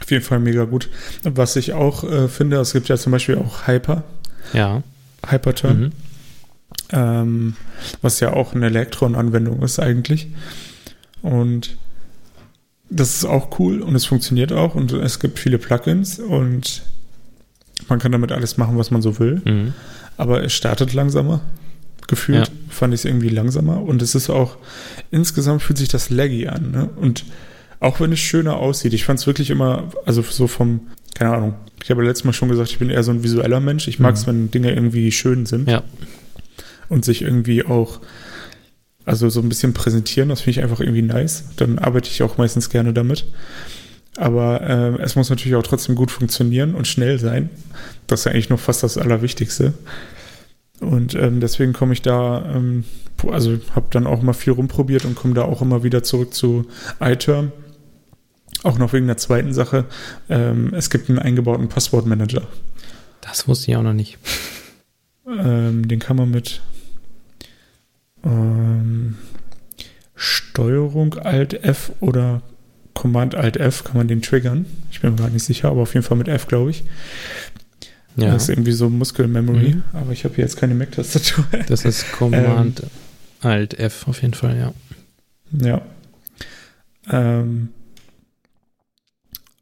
auf 0.00 0.10
jeden 0.10 0.24
Fall 0.24 0.40
mega 0.40 0.64
gut. 0.64 0.90
Was 1.22 1.56
ich 1.56 1.72
auch 1.72 2.04
äh, 2.04 2.28
finde, 2.28 2.58
es 2.58 2.72
gibt 2.72 2.88
ja 2.88 2.96
zum 2.96 3.12
Beispiel 3.12 3.36
auch 3.36 3.66
Hyper. 3.66 4.04
Ja. 4.52 4.82
Hyperturn. 5.26 5.80
Mhm. 5.80 5.92
Ähm, 6.92 7.56
was 8.02 8.20
ja 8.20 8.32
auch 8.32 8.54
eine 8.54 8.66
Elektron-Anwendung 8.66 9.62
ist 9.62 9.78
eigentlich. 9.78 10.28
Und 11.30 11.76
das 12.88 13.16
ist 13.16 13.24
auch 13.24 13.58
cool 13.58 13.82
und 13.82 13.94
es 13.94 14.04
funktioniert 14.04 14.52
auch 14.52 14.74
und 14.74 14.92
es 14.92 15.18
gibt 15.18 15.38
viele 15.38 15.58
Plugins 15.58 16.20
und 16.20 16.82
man 17.88 17.98
kann 17.98 18.12
damit 18.12 18.30
alles 18.30 18.56
machen, 18.56 18.78
was 18.78 18.90
man 18.90 19.02
so 19.02 19.18
will. 19.18 19.42
Mhm 19.44 19.74
aber 20.16 20.42
es 20.44 20.52
startet 20.52 20.92
langsamer. 20.92 21.40
Gefühlt 22.08 22.46
ja. 22.46 22.54
fand 22.68 22.94
ich 22.94 23.00
es 23.00 23.04
irgendwie 23.04 23.28
langsamer 23.28 23.82
und 23.82 24.00
es 24.00 24.14
ist 24.14 24.30
auch, 24.30 24.58
insgesamt 25.10 25.62
fühlt 25.62 25.78
sich 25.78 25.88
das 25.88 26.08
laggy 26.08 26.46
an. 26.46 26.70
Ne? 26.70 26.88
Und 26.96 27.24
auch 27.80 27.98
wenn 28.00 28.12
es 28.12 28.20
schöner 28.20 28.56
aussieht, 28.56 28.94
ich 28.94 29.04
fand 29.04 29.18
es 29.18 29.26
wirklich 29.26 29.50
immer, 29.50 29.90
also 30.04 30.22
so 30.22 30.46
vom, 30.46 30.86
keine 31.14 31.34
Ahnung, 31.34 31.54
ich 31.82 31.90
habe 31.90 32.04
letztes 32.04 32.24
Mal 32.24 32.32
schon 32.32 32.48
gesagt, 32.48 32.70
ich 32.70 32.78
bin 32.78 32.90
eher 32.90 33.02
so 33.02 33.10
ein 33.10 33.24
visueller 33.24 33.60
Mensch. 33.60 33.88
Ich 33.88 33.98
mag 33.98 34.14
es, 34.14 34.24
mhm. 34.26 34.30
wenn 34.30 34.50
Dinge 34.52 34.72
irgendwie 34.72 35.10
schön 35.10 35.46
sind. 35.46 35.68
Ja. 35.68 35.82
Und 36.88 37.04
sich 37.04 37.22
irgendwie 37.22 37.64
auch, 37.64 38.00
also 39.06 39.30
so 39.30 39.40
ein 39.40 39.48
bisschen 39.48 39.72
präsentieren, 39.72 40.28
das 40.28 40.40
finde 40.40 40.58
ich 40.58 40.62
einfach 40.64 40.80
irgendwie 40.80 41.02
nice. 41.02 41.44
Dann 41.56 41.78
arbeite 41.78 42.10
ich 42.10 42.22
auch 42.22 42.36
meistens 42.38 42.68
gerne 42.68 42.92
damit. 42.92 43.24
Aber 44.16 44.60
äh, 44.62 45.00
es 45.02 45.14
muss 45.14 45.30
natürlich 45.30 45.54
auch 45.54 45.62
trotzdem 45.62 45.94
gut 45.94 46.10
funktionieren 46.10 46.74
und 46.74 46.88
schnell 46.88 47.18
sein. 47.18 47.48
Das 48.06 48.20
ist 48.20 48.24
ja 48.24 48.32
eigentlich 48.32 48.50
noch 48.50 48.58
fast 48.58 48.82
das 48.82 48.98
Allerwichtigste. 48.98 49.74
Und 50.80 51.14
ähm, 51.14 51.40
deswegen 51.40 51.72
komme 51.72 51.92
ich 51.92 52.02
da, 52.02 52.44
ähm, 52.54 52.84
also 53.30 53.58
habe 53.74 53.86
dann 53.90 54.06
auch 54.06 54.22
mal 54.22 54.32
viel 54.32 54.52
rumprobiert 54.52 55.04
und 55.04 55.14
komme 55.14 55.34
da 55.34 55.42
auch 55.42 55.62
immer 55.62 55.84
wieder 55.84 56.02
zurück 56.02 56.34
zu 56.34 56.66
iTerm. 57.00 57.52
Auch 58.64 58.78
noch 58.78 58.92
wegen 58.92 59.06
der 59.06 59.18
zweiten 59.18 59.54
Sache. 59.54 59.84
Ähm, 60.28 60.74
es 60.74 60.90
gibt 60.90 61.08
einen 61.08 61.20
eingebauten 61.20 61.68
Passwortmanager. 61.68 62.42
Das 63.20 63.46
wusste 63.46 63.70
ich 63.70 63.76
auch 63.76 63.82
noch 63.82 63.92
nicht. 63.92 64.18
Ähm, 65.28 65.86
den 65.86 66.00
kann 66.00 66.16
man 66.16 66.30
mit 66.30 66.60
ähm, 68.26 69.16
Steuerung 70.14 71.14
Alt 71.14 71.64
F 71.64 71.92
oder 72.00 72.42
Command 72.94 73.34
Alt 73.34 73.58
F 73.58 73.84
kann 73.84 73.96
man 73.96 74.08
den 74.08 74.22
triggern. 74.22 74.66
Ich 74.90 75.00
bin 75.00 75.12
mir 75.12 75.16
gar 75.16 75.28
nicht 75.28 75.44
sicher, 75.44 75.68
aber 75.68 75.82
auf 75.82 75.94
jeden 75.94 76.04
Fall 76.04 76.16
mit 76.16 76.28
F, 76.28 76.46
glaube 76.46 76.70
ich. 76.70 76.84
Ja. 78.16 78.32
Das 78.32 78.44
ist 78.44 78.48
irgendwie 78.48 78.72
so 78.72 78.88
Muskelmemory, 78.88 79.74
mhm. 79.74 79.82
aber 79.92 80.12
ich 80.12 80.24
habe 80.24 80.34
hier 80.34 80.44
jetzt 80.44 80.56
keine 80.56 80.74
Mac-Tastatur. 80.74 81.44
Das 81.68 81.84
ist 81.84 82.10
Command 82.12 82.80
ähm, 82.80 82.90
Alt 83.42 83.78
F 83.78 84.08
auf 84.08 84.22
jeden 84.22 84.34
Fall, 84.34 84.56
ja. 84.56 84.72
Ja. 85.52 85.82
Ähm, 87.10 87.68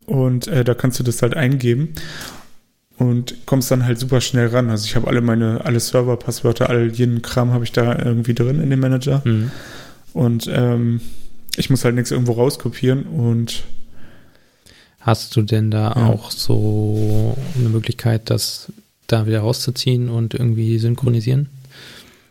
und 0.07 0.46
äh, 0.46 0.62
da 0.62 0.74
kannst 0.74 1.00
du 1.00 1.03
das 1.03 1.20
halt 1.22 1.37
eingeben 1.37 1.94
und 2.98 3.35
kommst 3.46 3.70
dann 3.70 3.85
halt 3.85 3.98
super 3.98 4.20
schnell 4.20 4.48
ran. 4.48 4.70
Also 4.70 4.87
ich 4.87 4.96
habe 4.96 5.09
alle 5.09 5.20
meine, 5.20 5.64
alle 5.64 5.80
Server-Passwörter, 5.80 6.70
all 6.70 6.92
jeden 6.92 7.22
Kram 7.22 7.52
habe 7.52 7.64
ich 7.64 7.72
da 7.72 7.98
irgendwie 7.98 8.35
drin 8.35 8.61
in 8.61 8.70
dem 8.70 8.80
Manager. 8.80 9.22
Mhm. 9.24 9.50
Und 10.12 10.48
ähm, 10.52 11.00
ich 11.57 11.70
muss 11.70 11.85
halt 11.85 11.94
nichts 11.94 12.11
irgendwo 12.11 12.33
rauskopieren 12.33 13.04
und 13.04 13.64
Hast 15.04 15.37
du 15.37 15.42
denn 15.42 15.70
da 15.70 15.92
ja. 15.94 16.07
auch 16.07 16.30
so 16.30 17.37
eine 17.59 17.68
Möglichkeit, 17.68 18.30
das 18.30 18.72
da 19.07 19.26
wieder 19.26 19.40
rauszuziehen 19.40 20.09
und 20.09 20.33
irgendwie 20.33 20.78
synchronisieren? 20.78 21.50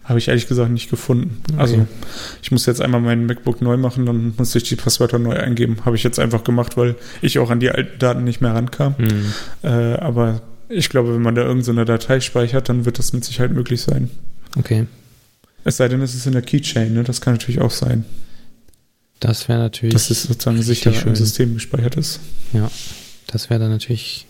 Habe 0.04 0.18
ich 0.18 0.28
ehrlich 0.28 0.48
gesagt 0.48 0.72
nicht 0.72 0.90
gefunden. 0.90 1.44
Okay. 1.52 1.62
Also 1.62 1.88
ich 2.42 2.52
muss 2.52 2.66
jetzt 2.66 2.82
einmal 2.82 3.00
meinen 3.00 3.28
MacBook 3.28 3.62
neu 3.62 3.78
machen, 3.78 4.08
dann 4.08 4.34
muss 4.38 4.56
ich 4.56 4.64
die 4.64 4.76
Passwörter 4.76 5.20
neu 5.20 5.36
eingeben. 5.36 5.78
Habe 5.86 5.96
ich 5.96 6.04
jetzt 6.04 6.18
einfach 6.18 6.44
gemacht, 6.44 6.76
weil 6.76 6.96
ich 7.22 7.38
auch 7.38 7.52
an 7.52 7.60
die 7.60 7.70
alten 7.70 8.00
Daten 8.00 8.24
nicht 8.24 8.42
mehr 8.42 8.56
rankam. 8.56 8.96
Mhm. 8.98 9.34
Äh, 9.62 9.94
aber 9.98 10.42
ich 10.70 10.90
glaube, 10.90 11.14
wenn 11.14 11.22
man 11.22 11.36
da 11.36 11.42
irgendeine 11.42 11.82
so 11.82 11.86
Datei 11.86 12.20
speichert, 12.20 12.70
dann 12.70 12.86
wird 12.86 13.00
das 13.00 13.14
mit 13.14 13.24
Sicherheit 13.24 13.52
möglich 13.52 13.82
sein. 13.82 14.10
Okay. 14.58 14.88
Es 15.64 15.78
sei 15.78 15.88
denn, 15.88 16.02
es 16.02 16.14
ist 16.14 16.26
in 16.26 16.34
der 16.34 16.42
Keychain, 16.42 16.94
ne? 16.94 17.04
Das 17.04 17.22
kann 17.22 17.34
natürlich 17.34 17.62
auch 17.62 17.72
sein. 17.72 18.06
Das 19.20 19.48
wäre 19.48 19.60
natürlich. 19.60 19.94
Dass 19.94 20.10
es 20.10 20.24
sozusagen 20.24 20.62
sicher 20.62 20.94
schön. 20.94 21.10
im 21.10 21.16
System 21.16 21.54
gespeichert 21.54 21.96
ist. 21.96 22.20
Ja, 22.52 22.70
das 23.28 23.50
wäre 23.50 23.62
dann 23.62 23.72
natürlich 23.72 24.28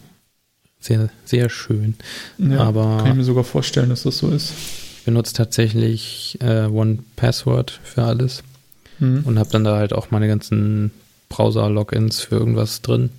sehr, 0.80 1.10
sehr 1.26 1.50
schön. 1.50 1.96
Ja, 2.38 2.60
Aber 2.60 2.98
kann 2.98 3.12
ich 3.12 3.16
mir 3.16 3.24
sogar 3.24 3.44
vorstellen, 3.44 3.90
dass 3.90 4.04
das 4.04 4.20
so 4.20 4.30
ist. 4.30 4.54
Ich 5.00 5.06
benutze 5.06 5.34
tatsächlich 5.34 6.38
äh, 6.42 6.66
One 6.66 7.00
Password 7.16 7.80
für 7.84 8.04
alles 8.04 8.44
mhm. 9.00 9.24
und 9.26 9.40
habe 9.40 9.50
dann 9.50 9.64
da 9.64 9.78
halt 9.78 9.94
auch 9.94 10.12
meine 10.12 10.28
ganzen 10.28 10.92
Browser-Logins 11.30 12.22
für 12.22 12.36
irgendwas 12.36 12.82
drin. 12.82 13.10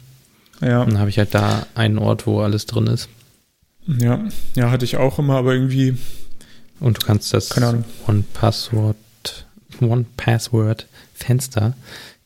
Ja. 0.60 0.82
Und 0.82 0.92
dann 0.92 0.98
habe 0.98 1.10
ich 1.10 1.18
halt 1.18 1.34
da 1.34 1.66
einen 1.74 1.98
Ort, 1.98 2.26
wo 2.26 2.40
alles 2.40 2.66
drin 2.66 2.86
ist. 2.86 3.08
Ja, 3.86 4.24
ja, 4.54 4.70
hatte 4.70 4.84
ich 4.84 4.96
auch 4.96 5.18
immer, 5.18 5.36
aber 5.36 5.52
irgendwie. 5.52 5.96
Und 6.80 7.02
du 7.02 7.06
kannst 7.06 7.34
das 7.34 7.56
One 7.56 8.24
Password, 8.32 8.96
One 9.80 10.06
Password 10.16 10.86
Fenster 11.14 11.74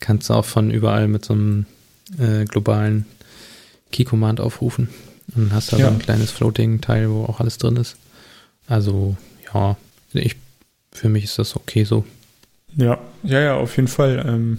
kannst 0.01 0.31
du 0.31 0.35
auch 0.35 0.45
von 0.45 0.71
überall 0.71 1.09
mit 1.09 1.25
so 1.25 1.35
einem 1.35 1.67
äh, 2.19 2.45
globalen 2.45 3.07
Key-Command 3.93 4.41
aufrufen. 4.41 4.89
Und 5.35 5.49
dann 5.49 5.53
hast 5.53 5.73
du 5.73 5.77
ja. 5.77 5.87
so 5.87 5.93
ein 5.93 5.99
kleines 5.99 6.31
Floating-Teil, 6.31 7.11
wo 7.11 7.25
auch 7.25 7.41
alles 7.41 7.59
drin 7.59 7.77
ist. 7.77 7.97
Also, 8.67 9.17
ja, 9.53 9.77
ich, 10.13 10.37
für 10.93 11.09
mich 11.09 11.25
ist 11.25 11.39
das 11.39 11.57
okay 11.57 11.85
so. 11.85 12.05
Ja, 12.77 12.99
ja, 13.23 13.41
ja, 13.41 13.57
auf 13.57 13.77
jeden 13.77 13.89
Fall. 13.89 14.25
Ähm, 14.27 14.59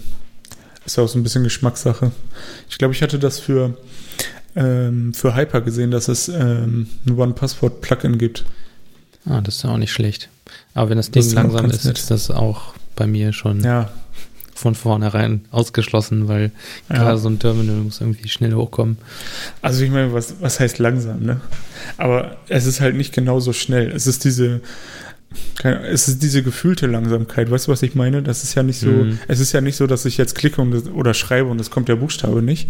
ist 0.84 0.96
ja 0.96 1.04
auch 1.04 1.08
so 1.08 1.18
ein 1.18 1.22
bisschen 1.22 1.44
Geschmackssache. 1.44 2.12
Ich 2.68 2.78
glaube, 2.78 2.94
ich 2.94 3.02
hatte 3.02 3.18
das 3.18 3.38
für, 3.38 3.76
ähm, 4.56 5.12
für 5.14 5.34
Hyper 5.34 5.60
gesehen, 5.60 5.90
dass 5.90 6.08
es 6.08 6.28
ähm, 6.28 6.88
ein 7.06 7.18
One-Password-Plugin 7.18 8.18
gibt. 8.18 8.44
Ah, 9.26 9.40
das 9.40 9.56
ist 9.56 9.64
ja 9.64 9.70
auch 9.70 9.78
nicht 9.78 9.92
schlecht. 9.92 10.28
Aber 10.74 10.90
wenn 10.90 10.96
das 10.96 11.10
Ding 11.10 11.22
das 11.22 11.32
langsam 11.34 11.66
ist, 11.66 11.84
nett. 11.84 11.98
ist 11.98 12.10
das 12.10 12.30
auch 12.30 12.74
bei 12.96 13.06
mir 13.06 13.32
schon 13.32 13.62
ja 13.62 13.90
von 14.60 14.74
vornherein 14.74 15.46
ausgeschlossen, 15.50 16.28
weil 16.28 16.52
ja. 16.90 16.96
gerade 16.96 17.18
so 17.18 17.28
ein 17.28 17.38
Terminal 17.38 17.76
muss 17.76 18.00
irgendwie 18.00 18.28
schnell 18.28 18.52
hochkommen. 18.52 18.98
Also 19.62 19.82
ich 19.82 19.90
meine, 19.90 20.12
was, 20.12 20.34
was 20.40 20.60
heißt 20.60 20.78
langsam, 20.78 21.22
ne? 21.22 21.40
Aber 21.96 22.36
es 22.48 22.66
ist 22.66 22.80
halt 22.80 22.94
nicht 22.94 23.14
genauso 23.14 23.54
schnell. 23.54 23.90
Es 23.90 24.06
ist 24.06 24.24
diese, 24.24 24.60
es 25.62 26.08
ist 26.08 26.22
diese 26.22 26.42
gefühlte 26.42 26.86
Langsamkeit. 26.86 27.50
Weißt 27.50 27.68
du, 27.68 27.72
was 27.72 27.82
ich 27.82 27.94
meine? 27.94 28.22
Das 28.22 28.42
ist 28.42 28.54
ja 28.54 28.62
nicht 28.62 28.80
so, 28.80 28.90
mhm. 28.90 29.18
es 29.28 29.40
ist 29.40 29.52
ja 29.52 29.60
nicht 29.60 29.76
so, 29.76 29.86
dass 29.86 30.04
ich 30.04 30.16
jetzt 30.16 30.34
klicke 30.34 30.60
und, 30.60 30.92
oder 30.92 31.14
schreibe 31.14 31.48
und 31.48 31.60
es 31.60 31.70
kommt 31.70 31.88
der 31.88 31.96
Buchstabe 31.96 32.42
nicht. 32.42 32.68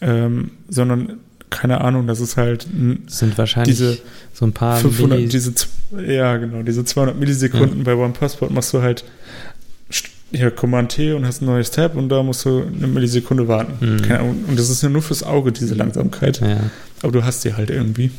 Ähm, 0.00 0.52
sondern 0.68 1.18
keine 1.50 1.80
Ahnung, 1.80 2.06
das 2.06 2.20
ist 2.20 2.36
halt 2.36 2.66
das 3.06 3.18
sind 3.18 3.36
wahrscheinlich 3.38 3.76
diese 3.76 3.98
so 4.32 4.44
ein 4.44 4.52
paar 4.52 4.76
500, 4.76 5.32
diese 5.32 5.52
ja 6.06 6.36
genau, 6.36 6.62
diese 6.62 6.84
200 6.84 7.18
Millisekunden 7.18 7.78
ja. 7.78 7.84
bei 7.84 7.94
One 7.94 8.12
Passport 8.12 8.52
machst 8.52 8.72
du 8.74 8.82
halt 8.82 9.04
ja, 10.30 10.50
Command 10.50 10.92
T 10.92 11.14
und 11.14 11.26
hast 11.26 11.40
ein 11.40 11.46
neues 11.46 11.70
Tab 11.70 11.96
und 11.96 12.10
da 12.10 12.22
musst 12.22 12.44
du 12.44 12.62
eine 12.62 12.86
Millisekunde 12.86 13.48
warten. 13.48 13.78
Mhm. 13.80 14.46
Und 14.48 14.58
das 14.58 14.68
ist 14.68 14.82
ja 14.82 14.88
nur 14.88 15.02
fürs 15.02 15.22
Auge, 15.22 15.52
diese 15.52 15.74
Langsamkeit. 15.74 16.40
Ja. 16.40 16.70
Aber 17.02 17.12
du 17.12 17.24
hast 17.24 17.42
sie 17.42 17.54
halt 17.54 17.70
irgendwie. 17.70 18.10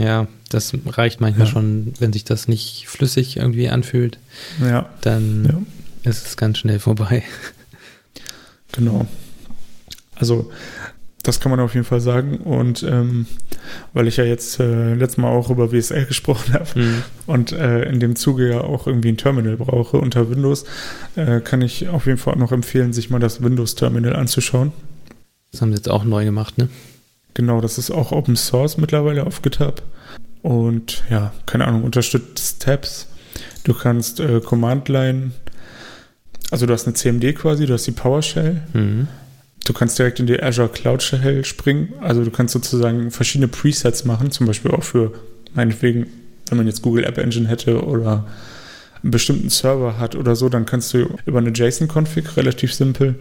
Ja, 0.00 0.26
das 0.50 0.72
reicht 0.86 1.20
manchmal 1.20 1.46
ja. 1.46 1.52
schon, 1.52 1.94
wenn 1.98 2.12
sich 2.12 2.24
das 2.24 2.48
nicht 2.48 2.86
flüssig 2.88 3.36
irgendwie 3.36 3.68
anfühlt. 3.68 4.18
Ja. 4.60 4.88
Dann 5.00 5.66
ja. 6.04 6.10
ist 6.10 6.26
es 6.26 6.36
ganz 6.36 6.58
schnell 6.58 6.78
vorbei. 6.78 7.22
Genau. 8.72 9.06
Also 10.14 10.50
das 11.22 11.40
kann 11.40 11.50
man 11.50 11.60
auf 11.60 11.74
jeden 11.74 11.86
Fall 11.86 12.00
sagen. 12.00 12.38
Und 12.38 12.82
ähm, 12.82 13.26
weil 13.92 14.06
ich 14.06 14.16
ja 14.16 14.24
jetzt 14.24 14.60
äh, 14.60 14.94
letztes 14.94 15.18
Mal 15.18 15.28
auch 15.28 15.50
über 15.50 15.72
WSL 15.72 16.06
gesprochen 16.06 16.52
habe 16.54 16.66
mhm. 16.74 17.02
und 17.26 17.52
äh, 17.52 17.82
in 17.82 18.00
dem 18.00 18.16
Zuge 18.16 18.48
ja 18.48 18.60
auch 18.62 18.86
irgendwie 18.86 19.10
ein 19.10 19.16
Terminal 19.16 19.56
brauche 19.56 19.98
unter 19.98 20.30
Windows, 20.30 20.64
äh, 21.16 21.40
kann 21.40 21.60
ich 21.60 21.88
auf 21.88 22.06
jeden 22.06 22.18
Fall 22.18 22.34
auch 22.34 22.38
noch 22.38 22.52
empfehlen, 22.52 22.92
sich 22.92 23.10
mal 23.10 23.20
das 23.20 23.42
Windows-Terminal 23.42 24.16
anzuschauen. 24.16 24.72
Das 25.52 25.60
haben 25.60 25.70
sie 25.70 25.76
jetzt 25.76 25.90
auch 25.90 26.04
neu 26.04 26.24
gemacht, 26.24 26.58
ne? 26.58 26.68
Genau, 27.34 27.60
das 27.60 27.78
ist 27.78 27.90
auch 27.90 28.12
Open 28.12 28.36
Source 28.36 28.78
mittlerweile 28.78 29.26
auf 29.26 29.42
GitHub. 29.42 29.82
Und 30.42 31.02
ja, 31.10 31.32
keine 31.46 31.66
Ahnung, 31.66 31.84
unterstützt 31.84 32.62
Tabs. 32.62 33.08
Du 33.64 33.74
kannst 33.74 34.20
äh, 34.20 34.40
Command-Line, 34.40 35.32
also 36.50 36.66
du 36.66 36.72
hast 36.72 36.86
eine 36.86 36.94
CMD 36.94 37.34
quasi, 37.34 37.66
du 37.66 37.74
hast 37.74 37.86
die 37.86 37.92
PowerShell. 37.92 38.62
Mhm. 38.72 39.08
Du 39.64 39.74
kannst 39.74 39.98
direkt 39.98 40.18
in 40.18 40.26
die 40.26 40.42
Azure 40.42 40.70
Cloud 40.70 41.02
Shell 41.02 41.44
springen. 41.44 41.92
Also 42.00 42.24
du 42.24 42.30
kannst 42.30 42.54
sozusagen 42.54 43.10
verschiedene 43.10 43.48
Presets 43.48 44.06
machen, 44.06 44.30
zum 44.30 44.46
Beispiel 44.46 44.70
auch 44.70 44.82
für, 44.82 45.12
meinetwegen, 45.54 46.06
wenn 46.48 46.56
man 46.56 46.66
jetzt 46.66 46.80
Google 46.80 47.04
App 47.04 47.18
Engine 47.18 47.46
hätte 47.48 47.84
oder 47.84 48.26
einen 49.02 49.10
bestimmten 49.10 49.50
Server 49.50 49.98
hat 49.98 50.16
oder 50.16 50.36
so, 50.36 50.48
dann 50.48 50.64
kannst 50.64 50.94
du 50.94 51.08
über 51.26 51.38
eine 51.38 51.50
JSON-Config 51.50 52.36
relativ 52.38 52.72
simpel 52.72 53.16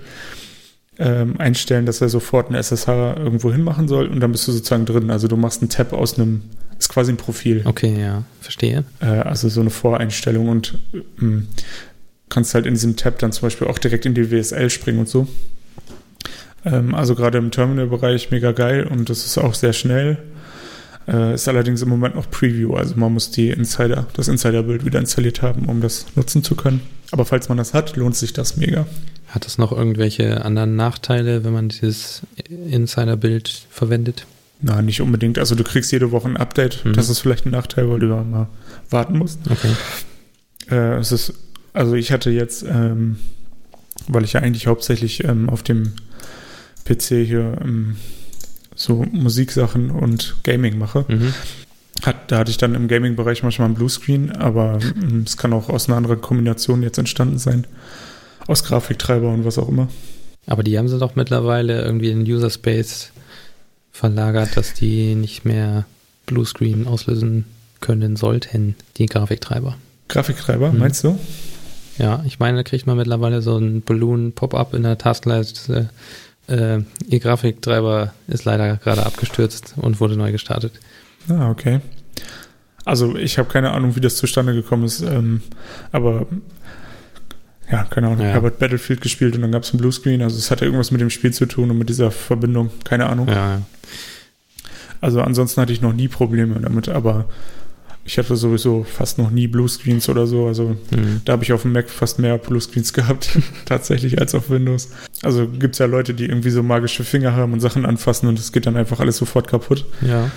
ähm, 0.99 1.39
einstellen, 1.39 1.85
dass 1.85 2.01
er 2.01 2.09
sofort 2.09 2.49
eine 2.49 2.57
SSH 2.57 2.87
irgendwo 3.17 3.51
hinmachen 3.51 3.87
soll 3.87 4.07
und 4.07 4.19
dann 4.19 4.31
bist 4.31 4.47
du 4.47 4.51
sozusagen 4.51 4.85
drin. 4.85 5.11
Also 5.11 5.27
du 5.27 5.37
machst 5.37 5.61
einen 5.61 5.69
Tab 5.69 5.93
aus 5.93 6.17
einem, 6.17 6.43
ist 6.79 6.89
quasi 6.89 7.11
ein 7.11 7.17
Profil. 7.17 7.61
Okay, 7.65 7.99
ja, 7.99 8.23
verstehe. 8.41 8.83
Äh, 8.99 9.05
also 9.05 9.49
so 9.49 9.61
eine 9.61 9.69
Voreinstellung 9.69 10.49
und 10.49 10.77
ähm, 11.21 11.47
kannst 12.29 12.55
halt 12.55 12.65
in 12.65 12.73
diesem 12.73 12.95
Tab 12.95 13.19
dann 13.19 13.31
zum 13.31 13.43
Beispiel 13.43 13.67
auch 13.67 13.77
direkt 13.77 14.05
in 14.05 14.13
die 14.13 14.31
WSL 14.31 14.69
springen 14.69 14.99
und 14.99 15.09
so. 15.09 15.27
Ähm, 16.65 16.95
also 16.95 17.15
gerade 17.15 17.37
im 17.37 17.51
Terminal-Bereich 17.51 18.31
mega 18.31 18.51
geil 18.51 18.85
und 18.87 19.09
das 19.09 19.25
ist 19.25 19.37
auch 19.37 19.53
sehr 19.53 19.73
schnell. 19.73 20.17
Äh, 21.07 21.35
ist 21.35 21.47
allerdings 21.47 21.81
im 21.81 21.89
Moment 21.89 22.15
noch 22.15 22.29
Preview, 22.29 22.73
also 22.75 22.95
man 22.97 23.13
muss 23.13 23.31
die 23.31 23.49
Insider, 23.49 24.07
das 24.13 24.27
Insider-Bild 24.27 24.83
wieder 24.83 24.99
installiert 24.99 25.41
haben, 25.41 25.67
um 25.67 25.79
das 25.79 26.07
nutzen 26.15 26.43
zu 26.43 26.55
können. 26.55 26.81
Aber 27.11 27.23
falls 27.23 27.47
man 27.47 27.57
das 27.57 27.73
hat, 27.73 27.95
lohnt 27.95 28.15
sich 28.17 28.33
das 28.33 28.57
mega. 28.57 28.85
Hat 29.27 29.45
es 29.45 29.57
noch 29.57 29.71
irgendwelche 29.71 30.43
anderen 30.45 30.75
Nachteile, 30.75 31.43
wenn 31.43 31.53
man 31.53 31.69
dieses 31.69 32.21
Insider-Bild 32.49 33.49
verwendet? 33.69 34.25
Na, 34.61 34.81
nicht 34.81 35.01
unbedingt. 35.01 35.37
Also 35.37 35.53
du 35.55 35.63
kriegst 35.63 35.91
jede 35.91 36.11
Woche 36.11 36.27
ein 36.27 36.37
Update. 36.37 36.83
Mhm. 36.85 36.93
Das 36.93 37.09
ist 37.09 37.19
vielleicht 37.19 37.45
ein 37.45 37.51
Nachteil, 37.51 37.89
weil 37.89 37.99
du 37.99 38.07
da 38.09 38.23
mal 38.23 38.47
warten 38.89 39.17
musst. 39.17 39.39
Okay. 39.49 39.71
Äh, 40.71 40.97
es 40.97 41.11
ist, 41.11 41.33
also 41.73 41.93
ich 41.95 42.11
hatte 42.11 42.29
jetzt, 42.31 42.63
ähm, 42.63 43.17
weil 44.07 44.23
ich 44.23 44.33
ja 44.33 44.41
eigentlich 44.41 44.67
hauptsächlich 44.67 45.23
ähm, 45.25 45.49
auf 45.49 45.61
dem 45.61 45.93
PC 46.85 47.25
hier 47.25 47.57
ähm, 47.61 47.97
so 48.75 49.05
Musiksachen 49.11 49.91
und 49.91 50.37
Gaming 50.43 50.77
mache, 50.77 51.05
Mhm. 51.07 51.33
hat, 52.03 52.31
da 52.31 52.39
hatte 52.39 52.51
ich 52.51 52.57
dann 52.57 52.75
im 52.75 52.87
Gaming-Bereich 52.87 53.43
manchmal 53.43 53.65
einen 53.65 53.75
Bluescreen, 53.75 54.31
aber 54.31 54.79
ähm, 55.01 55.23
es 55.25 55.35
kann 55.37 55.51
auch 55.53 55.69
aus 55.69 55.87
einer 55.87 55.97
anderen 55.97 56.21
Kombination 56.21 56.81
jetzt 56.81 56.97
entstanden 56.97 57.37
sein. 57.39 57.67
Aus 58.47 58.63
Grafiktreiber 58.63 59.29
und 59.29 59.45
was 59.45 59.57
auch 59.57 59.67
immer. 59.69 59.87
Aber 60.45 60.63
die 60.63 60.77
haben 60.77 60.87
sie 60.87 60.97
doch 60.99 61.15
mittlerweile 61.15 61.81
irgendwie 61.81 62.09
in 62.11 62.21
User 62.21 62.49
Space 62.49 63.11
verlagert, 63.91 64.55
dass 64.55 64.73
die 64.73 65.15
nicht 65.15 65.43
mehr 65.45 65.85
Bluescreen 66.25 66.87
auslösen 66.87 67.45
können 67.81 68.15
sollten, 68.15 68.75
die 68.97 69.05
Grafiktreiber. 69.07 69.75
Grafiktreiber, 70.07 70.71
Mhm. 70.71 70.79
meinst 70.79 71.03
du? 71.03 71.19
Ja, 71.97 72.23
ich 72.25 72.39
meine, 72.39 72.57
da 72.57 72.63
kriegt 72.63 72.87
man 72.87 72.95
mittlerweile 72.97 73.41
so 73.41 73.57
ein 73.57 73.81
Balloon-Pop-up 73.81 74.73
in 74.73 74.83
der 74.83 74.97
Taskleiste. 74.97 75.89
Äh, 76.47 76.79
ihr 77.07 77.19
Grafiktreiber 77.19 78.13
ist 78.27 78.45
leider 78.45 78.77
gerade 78.77 79.05
abgestürzt 79.05 79.73
und 79.77 79.99
wurde 79.99 80.15
neu 80.15 80.31
gestartet. 80.31 80.73
Ah, 81.27 81.49
okay. 81.49 81.81
Also 82.85 83.17
ich 83.17 83.37
habe 83.37 83.49
keine 83.49 83.71
Ahnung, 83.71 83.95
wie 83.97 83.99
das 84.01 84.15
zustande 84.15 84.53
gekommen 84.53 84.85
ist, 84.85 85.01
ähm, 85.01 85.41
aber 85.91 86.25
ja, 87.71 87.83
keine 87.85 88.07
Ahnung. 88.07 88.21
Ja. 88.21 88.29
Ich 88.29 88.35
habe 88.35 88.47
halt 88.47 88.59
Battlefield 88.59 89.01
gespielt 89.01 89.35
und 89.35 89.41
dann 89.41 89.51
gab 89.51 89.63
es 89.63 89.71
einen 89.71 89.79
Bluescreen. 89.79 90.21
Also 90.21 90.37
es 90.37 90.51
hatte 90.51 90.65
irgendwas 90.65 90.91
mit 90.91 91.01
dem 91.01 91.09
Spiel 91.09 91.33
zu 91.33 91.45
tun 91.45 91.69
und 91.69 91.77
mit 91.77 91.89
dieser 91.89 92.11
Verbindung. 92.11 92.71
Keine 92.83 93.07
Ahnung. 93.07 93.27
Ja, 93.27 93.61
Also 95.01 95.21
ansonsten 95.21 95.61
hatte 95.61 95.73
ich 95.73 95.81
noch 95.81 95.93
nie 95.93 96.07
Probleme 96.07 96.59
damit, 96.59 96.89
aber 96.89 97.25
ich 98.05 98.17
hatte 98.17 98.37
sowieso 98.37 98.85
fast 98.85 99.17
noch 99.17 99.31
nie 99.31 99.47
Bluescreens 99.47 100.07
oder 100.07 100.27
so. 100.27 100.47
Also 100.47 100.77
mhm. 100.91 101.21
da 101.25 101.33
habe 101.33 101.43
ich 101.43 101.51
auf 101.51 101.63
dem 101.63 101.73
Mac 101.73 101.89
fast 101.89 102.19
mehr 102.19 102.37
Bluescreens 102.37 102.93
gehabt, 102.93 103.37
tatsächlich, 103.65 104.19
als 104.19 104.33
auf 104.33 104.49
Windows. 104.49 104.89
Also 105.23 105.47
gibt 105.47 105.75
es 105.75 105.79
ja 105.79 105.87
Leute, 105.87 106.13
die 106.13 106.25
irgendwie 106.25 106.51
so 106.51 106.63
magische 106.63 107.03
Finger 107.03 107.33
haben 107.33 107.51
und 107.51 107.59
Sachen 107.59 107.85
anfassen 107.85 108.29
und 108.29 108.39
es 108.39 108.53
geht 108.53 108.65
dann 108.65 108.77
einfach 108.77 109.01
alles 109.01 109.17
sofort 109.17 109.47
kaputt. 109.47 109.85
ja. 110.01 110.31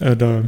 Äh, 0.00 0.16
da, 0.16 0.42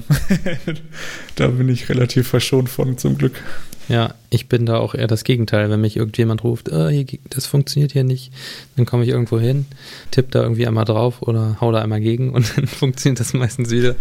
da 1.36 1.46
bin 1.48 1.68
ich 1.68 1.88
relativ 1.88 2.28
verschont 2.28 2.68
von, 2.68 2.98
zum 2.98 3.16
Glück. 3.18 3.40
Ja, 3.88 4.14
ich 4.30 4.48
bin 4.48 4.66
da 4.66 4.78
auch 4.78 4.94
eher 4.96 5.06
das 5.06 5.22
Gegenteil. 5.22 5.70
Wenn 5.70 5.80
mich 5.80 5.96
irgendjemand 5.96 6.42
ruft, 6.42 6.68
äh, 6.68 6.88
hier, 6.90 7.06
das 7.30 7.46
funktioniert 7.46 7.92
hier 7.92 8.02
nicht, 8.02 8.32
dann 8.76 8.84
komme 8.84 9.04
ich 9.04 9.10
irgendwo 9.10 9.38
hin, 9.38 9.66
tippe 10.10 10.28
da 10.32 10.42
irgendwie 10.42 10.66
einmal 10.66 10.84
drauf 10.84 11.22
oder 11.22 11.58
hau 11.60 11.70
da 11.70 11.80
einmal 11.82 12.00
gegen 12.00 12.30
und 12.32 12.52
dann 12.56 12.66
funktioniert 12.66 13.20
das 13.20 13.32
meistens 13.32 13.70
wieder. 13.70 13.94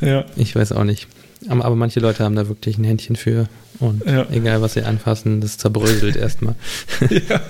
Ja, 0.00 0.24
Ich 0.36 0.54
weiß 0.54 0.72
auch 0.72 0.84
nicht. 0.84 1.08
Aber, 1.48 1.64
aber 1.64 1.74
manche 1.76 1.98
Leute 2.00 2.22
haben 2.24 2.36
da 2.36 2.48
wirklich 2.48 2.78
ein 2.78 2.84
Händchen 2.84 3.16
für 3.16 3.48
und 3.80 4.06
Ja. 4.06 4.26
egal 4.30 4.62
was 4.62 4.74
sie 4.74 4.82
anfassen, 4.84 5.40
das 5.40 5.58
zerbröselt 5.58 6.14
erstmal. 6.24 6.54
ja. 7.10 7.40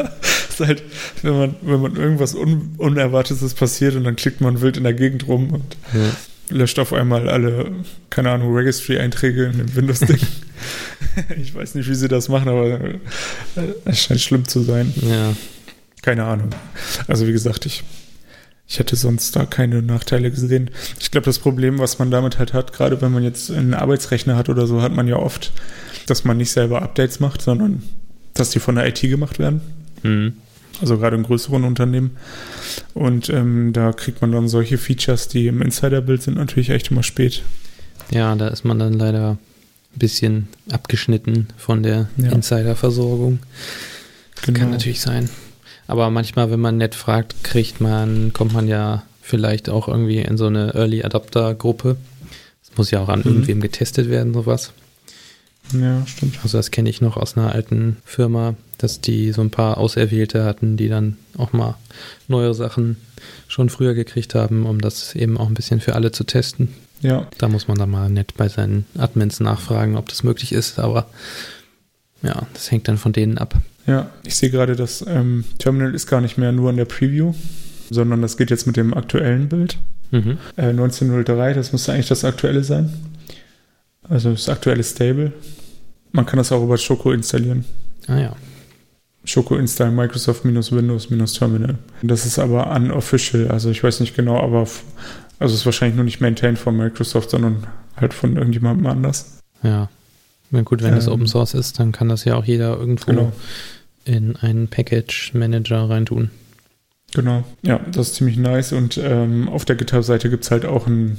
Ist 0.48 0.60
halt, 0.60 0.82
wenn 1.22 1.36
man, 1.36 1.54
wenn 1.60 1.80
man 1.82 1.94
irgendwas 1.96 2.34
Un 2.34 2.74
Unerwartetes 2.78 3.52
passiert 3.54 3.94
und 3.96 4.04
dann 4.04 4.16
klickt 4.16 4.40
man 4.40 4.62
wild 4.62 4.78
in 4.78 4.84
der 4.84 4.94
Gegend 4.94 5.28
rum 5.28 5.50
und 5.52 5.76
Ja. 5.92 6.00
Löscht 6.50 6.78
auf 6.78 6.92
einmal 6.92 7.28
alle, 7.28 7.72
keine 8.10 8.30
Ahnung, 8.30 8.54
Registry-Einträge 8.54 9.46
in 9.46 9.58
dem 9.58 9.74
Windows-Ding. 9.74 10.18
ich 11.42 11.54
weiß 11.54 11.74
nicht, 11.74 11.88
wie 11.88 11.94
sie 11.94 12.08
das 12.08 12.28
machen, 12.28 12.48
aber 12.48 12.80
äh, 12.80 12.98
es 13.84 14.02
scheint 14.02 14.20
schlimm 14.20 14.46
zu 14.46 14.60
sein. 14.62 14.92
ja. 15.02 15.34
Keine 16.02 16.24
Ahnung. 16.24 16.50
Also 17.08 17.26
wie 17.26 17.32
gesagt, 17.32 17.64
ich, 17.64 17.82
ich 18.68 18.78
hätte 18.78 18.94
sonst 18.94 19.34
da 19.36 19.46
keine 19.46 19.80
Nachteile 19.80 20.30
gesehen. 20.30 20.70
Ich 21.00 21.10
glaube, 21.10 21.24
das 21.24 21.38
Problem, 21.38 21.78
was 21.78 21.98
man 21.98 22.10
damit 22.10 22.38
halt 22.38 22.52
hat, 22.52 22.74
gerade 22.74 23.00
wenn 23.00 23.10
man 23.10 23.22
jetzt 23.22 23.50
einen 23.50 23.72
Arbeitsrechner 23.72 24.36
hat 24.36 24.50
oder 24.50 24.66
so, 24.66 24.82
hat 24.82 24.92
man 24.92 25.08
ja 25.08 25.16
oft, 25.16 25.50
dass 26.06 26.24
man 26.24 26.36
nicht 26.36 26.50
selber 26.50 26.82
Updates 26.82 27.20
macht, 27.20 27.40
sondern 27.40 27.82
dass 28.34 28.50
die 28.50 28.58
von 28.58 28.74
der 28.74 28.86
IT 28.86 29.00
gemacht 29.00 29.38
werden. 29.38 29.62
Mhm. 30.02 30.34
Also 30.84 30.98
gerade 30.98 31.16
in 31.16 31.22
größeren 31.22 31.64
Unternehmen. 31.64 32.16
Und 32.92 33.30
ähm, 33.30 33.72
da 33.72 33.92
kriegt 33.92 34.20
man 34.20 34.32
dann 34.32 34.48
solche 34.48 34.76
Features, 34.78 35.28
die 35.28 35.46
im 35.46 35.62
Insider-Bild 35.62 36.22
sind, 36.22 36.36
natürlich 36.36 36.68
echt 36.70 36.90
immer 36.90 37.02
spät. 37.02 37.42
ja, 38.10 38.34
da 38.34 38.48
ist 38.48 38.64
man 38.64 38.78
dann 38.78 38.92
leider 38.92 39.30
ein 39.32 39.98
bisschen 39.98 40.48
abgeschnitten 40.70 41.48
von 41.56 41.82
der 41.82 42.08
Ja. 42.18 42.32
Insider-Versorgung. 42.32 43.38
Genau. 44.44 44.58
Kann 44.60 44.70
natürlich 44.72 45.00
sein. 45.00 45.30
Aber 45.86 46.10
manchmal, 46.10 46.50
wenn 46.50 46.60
man 46.60 46.76
nett 46.76 46.94
fragt, 46.94 47.42
kriegt 47.44 47.80
man, 47.80 48.32
kommt 48.32 48.52
man 48.52 48.68
ja 48.68 49.04
vielleicht 49.22 49.68
auch 49.70 49.88
irgendwie 49.88 50.18
in 50.18 50.36
so 50.36 50.46
eine 50.48 50.74
Early 50.74 51.02
Adopter 51.02 51.54
Gruppe. 51.54 51.96
Das 52.66 52.76
muss 52.76 52.90
ja 52.90 53.00
auch 53.00 53.08
an 53.08 53.20
Mhm. 53.20 53.26
irgendwem 53.26 53.60
getestet 53.62 54.10
werden, 54.10 54.34
sowas. 54.34 54.72
Ja, 55.72 56.06
stimmt. 56.06 56.38
Also 56.42 56.58
das 56.58 56.70
kenne 56.70 56.90
ich 56.90 57.00
noch 57.00 57.16
aus 57.16 57.36
einer 57.38 57.52
alten 57.52 57.96
Firma, 58.04 58.54
dass 58.84 59.00
die 59.00 59.32
so 59.32 59.40
ein 59.40 59.48
paar 59.50 59.78
Auserwählte 59.78 60.44
hatten, 60.44 60.76
die 60.76 60.88
dann 60.90 61.16
auch 61.38 61.54
mal 61.54 61.76
neue 62.28 62.52
Sachen 62.52 62.96
schon 63.48 63.70
früher 63.70 63.94
gekriegt 63.94 64.34
haben, 64.34 64.66
um 64.66 64.78
das 64.78 65.14
eben 65.14 65.38
auch 65.38 65.48
ein 65.48 65.54
bisschen 65.54 65.80
für 65.80 65.94
alle 65.94 66.12
zu 66.12 66.24
testen. 66.24 66.68
Ja, 67.00 67.26
Da 67.38 67.48
muss 67.48 67.66
man 67.66 67.78
dann 67.78 67.90
mal 67.90 68.10
nett 68.10 68.34
bei 68.36 68.48
seinen 68.48 68.84
Admins 68.98 69.40
nachfragen, 69.40 69.96
ob 69.96 70.08
das 70.10 70.22
möglich 70.22 70.52
ist, 70.52 70.78
aber 70.78 71.06
ja, 72.22 72.46
das 72.52 72.70
hängt 72.70 72.86
dann 72.86 72.98
von 72.98 73.12
denen 73.14 73.38
ab. 73.38 73.54
ja. 73.86 74.10
Ich 74.26 74.36
sehe 74.36 74.50
gerade, 74.50 74.76
das 74.76 75.02
ähm, 75.06 75.44
Terminal 75.58 75.94
ist 75.94 76.06
gar 76.06 76.20
nicht 76.20 76.36
mehr 76.36 76.52
nur 76.52 76.68
in 76.68 76.76
der 76.76 76.84
Preview, 76.84 77.32
sondern 77.90 78.20
das 78.20 78.36
geht 78.36 78.50
jetzt 78.50 78.66
mit 78.66 78.76
dem 78.76 78.92
aktuellen 78.92 79.48
Bild. 79.48 79.78
Mhm. 80.10 80.36
Äh, 80.56 80.68
1903, 80.68 81.54
das 81.54 81.72
müsste 81.72 81.92
eigentlich 81.94 82.08
das 82.08 82.24
aktuelle 82.24 82.64
sein. 82.64 82.92
Also 84.06 84.30
das 84.32 84.50
aktuelle 84.50 84.84
Stable. 84.84 85.32
Man 86.12 86.26
kann 86.26 86.36
das 86.36 86.52
auch 86.52 86.62
über 86.62 86.76
Choco 86.76 87.12
installieren. 87.12 87.64
Ah 88.06 88.18
ja. 88.18 88.36
Choco 89.26 89.56
install 89.56 89.90
Microsoft 89.90 90.44
minus 90.44 90.70
Windows 90.72 91.10
minus 91.10 91.32
Terminal. 91.34 91.76
Das 92.02 92.26
ist 92.26 92.38
aber 92.38 92.70
unofficial, 92.74 93.48
also 93.48 93.70
ich 93.70 93.82
weiß 93.82 94.00
nicht 94.00 94.14
genau, 94.14 94.38
aber 94.40 94.60
also 95.38 95.52
es 95.54 95.60
ist 95.60 95.66
wahrscheinlich 95.66 95.96
nur 95.96 96.04
nicht 96.04 96.20
maintained 96.20 96.58
von 96.58 96.76
Microsoft, 96.76 97.30
sondern 97.30 97.66
halt 97.96 98.14
von 98.14 98.36
irgendjemandem 98.36 98.86
anders. 98.86 99.38
Ja. 99.62 99.88
Na 100.50 100.62
gut, 100.62 100.82
wenn 100.82 100.94
es 100.94 101.06
Ähm, 101.06 101.14
Open 101.14 101.26
Source 101.26 101.54
ist, 101.54 101.78
dann 101.80 101.90
kann 101.92 102.08
das 102.08 102.24
ja 102.24 102.36
auch 102.36 102.44
jeder 102.44 102.76
irgendwo 102.78 103.10
Genau. 103.10 103.32
in 104.04 104.36
einen 104.36 104.68
Package 104.68 105.32
Manager 105.34 105.88
reintun. 105.88 106.30
Genau. 107.14 107.44
Ja, 107.62 107.80
das 107.92 108.08
ist 108.08 108.14
ziemlich 108.16 108.36
nice 108.36 108.72
und 108.72 108.98
ähm, 109.02 109.48
auf 109.48 109.64
der 109.64 109.76
GitHub-Seite 109.76 110.28
gibt 110.30 110.44
es 110.44 110.50
halt 110.50 110.64
auch 110.66 110.86
äh, 110.86 111.10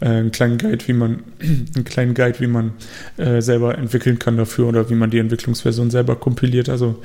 einen 0.00 0.30
kleinen 0.30 0.58
Guide, 0.58 0.86
wie 0.88 0.92
man 0.92 1.22
einen 1.40 1.84
kleinen 1.84 2.14
Guide, 2.14 2.40
wie 2.40 2.46
man 2.46 2.72
äh, 3.16 3.40
selber 3.42 3.76
entwickeln 3.76 4.18
kann 4.18 4.36
dafür 4.36 4.66
oder 4.68 4.88
wie 4.90 4.94
man 4.94 5.10
die 5.10 5.18
Entwicklungsversion 5.18 5.90
selber 5.90 6.16
kompiliert. 6.16 6.68
Also 6.68 7.02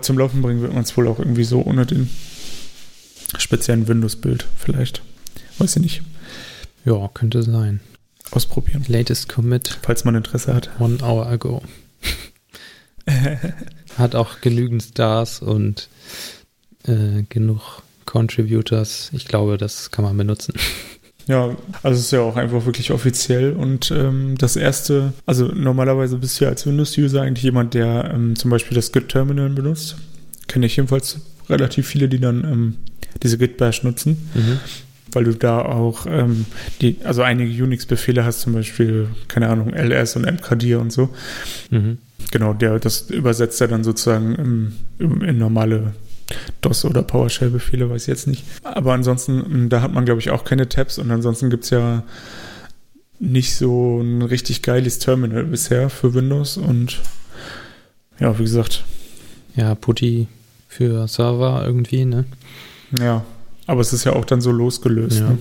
zum 0.00 0.18
Laufen 0.18 0.42
bringen 0.42 0.60
wird 0.60 0.74
man 0.74 0.82
es 0.82 0.96
wohl 0.96 1.08
auch 1.08 1.18
irgendwie 1.18 1.44
so 1.44 1.62
ohne 1.62 1.86
den 1.86 2.10
speziellen 3.38 3.88
Windows-Bild 3.88 4.46
vielleicht. 4.56 5.02
Weiß 5.58 5.76
ich 5.76 5.82
nicht. 5.82 6.02
Ja, 6.84 7.08
könnte 7.12 7.42
sein. 7.42 7.80
Ausprobieren, 8.30 8.84
Latest 8.88 9.28
Commit 9.28 9.78
falls 9.82 10.04
man 10.04 10.14
Interesse 10.14 10.54
hat. 10.54 10.70
one 10.78 10.98
hour 11.02 11.26
ago. 11.26 11.62
Hat 13.96 14.14
auch 14.14 14.40
genügend 14.42 14.82
Stars 14.82 15.40
und 15.40 15.88
äh, 16.84 17.22
genug 17.28 17.82
Contributors. 18.04 19.10
Ich 19.12 19.26
glaube, 19.26 19.56
das 19.56 19.90
kann 19.90 20.04
man 20.04 20.16
benutzen. 20.16 20.54
Ja, 21.28 21.54
also 21.82 21.98
es 21.98 22.06
ist 22.06 22.10
ja 22.10 22.20
auch 22.20 22.36
einfach 22.36 22.64
wirklich 22.64 22.90
offiziell 22.90 23.52
und 23.52 23.90
ähm, 23.90 24.36
das 24.38 24.56
erste, 24.56 25.12
also 25.26 25.44
normalerweise 25.46 26.16
bist 26.16 26.40
du 26.40 26.44
ja 26.44 26.50
als 26.50 26.66
Windows-User 26.66 27.20
eigentlich 27.20 27.44
jemand, 27.44 27.74
der 27.74 28.12
ähm, 28.14 28.34
zum 28.34 28.50
Beispiel 28.50 28.74
das 28.74 28.92
Git-Terminal 28.92 29.50
benutzt. 29.50 29.96
Kenne 30.46 30.64
ich 30.64 30.76
jedenfalls 30.76 31.20
relativ 31.50 31.86
viele, 31.86 32.08
die 32.08 32.18
dann 32.18 32.44
ähm, 32.44 32.76
diese 33.22 33.36
Git-Bash 33.36 33.82
nutzen. 33.82 34.30
Mhm. 34.34 34.58
Weil 35.12 35.24
du 35.24 35.34
da 35.34 35.60
auch 35.60 36.06
ähm, 36.08 36.46
die, 36.80 36.96
also 37.04 37.22
einige 37.22 37.62
Unix-Befehle 37.62 38.24
hast, 38.24 38.40
zum 38.40 38.54
Beispiel, 38.54 39.08
keine 39.28 39.48
Ahnung, 39.48 39.74
ls 39.74 40.16
und 40.16 40.22
mkdir 40.22 40.80
und 40.80 40.92
so. 40.92 41.10
Mhm. 41.70 41.98
Genau, 42.30 42.54
der, 42.54 42.78
das 42.78 43.10
übersetzt 43.10 43.60
er 43.60 43.68
dann 43.68 43.84
sozusagen 43.84 44.72
im, 44.98 45.22
in 45.22 45.38
normale 45.38 45.92
DOS 46.60 46.84
oder 46.84 47.02
PowerShell-Befehle, 47.02 47.88
weiß 47.88 48.02
ich 48.02 48.08
jetzt 48.08 48.26
nicht. 48.26 48.44
Aber 48.62 48.92
ansonsten, 48.92 49.44
hm, 49.44 49.68
da 49.68 49.80
hat 49.80 49.92
man, 49.92 50.04
glaube 50.04 50.20
ich, 50.20 50.30
auch 50.30 50.44
keine 50.44 50.68
Tabs 50.68 50.98
und 50.98 51.10
ansonsten 51.10 51.50
gibt 51.50 51.64
es 51.64 51.70
ja 51.70 52.02
nicht 53.18 53.56
so 53.56 54.00
ein 54.00 54.22
richtig 54.22 54.62
geiles 54.62 54.98
Terminal 54.98 55.44
bisher 55.44 55.90
für 55.90 56.14
Windows 56.14 56.56
und 56.56 57.00
ja, 58.20 58.38
wie 58.38 58.44
gesagt. 58.44 58.84
Ja, 59.56 59.74
Putty 59.74 60.28
für 60.68 61.08
Server 61.08 61.64
irgendwie, 61.66 62.04
ne? 62.04 62.24
Ja, 62.98 63.24
aber 63.66 63.80
es 63.80 63.92
ist 63.92 64.04
ja 64.04 64.12
auch 64.14 64.24
dann 64.24 64.40
so 64.40 64.52
losgelöst. 64.52 65.20
Ja. 65.20 65.30
Ne? 65.30 65.38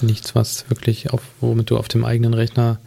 Nichts, 0.00 0.34
was 0.34 0.68
wirklich 0.68 1.10
auf, 1.10 1.22
womit 1.40 1.70
du 1.70 1.76
auf 1.76 1.88
dem 1.88 2.04
eigenen 2.04 2.34
Rechner 2.34 2.78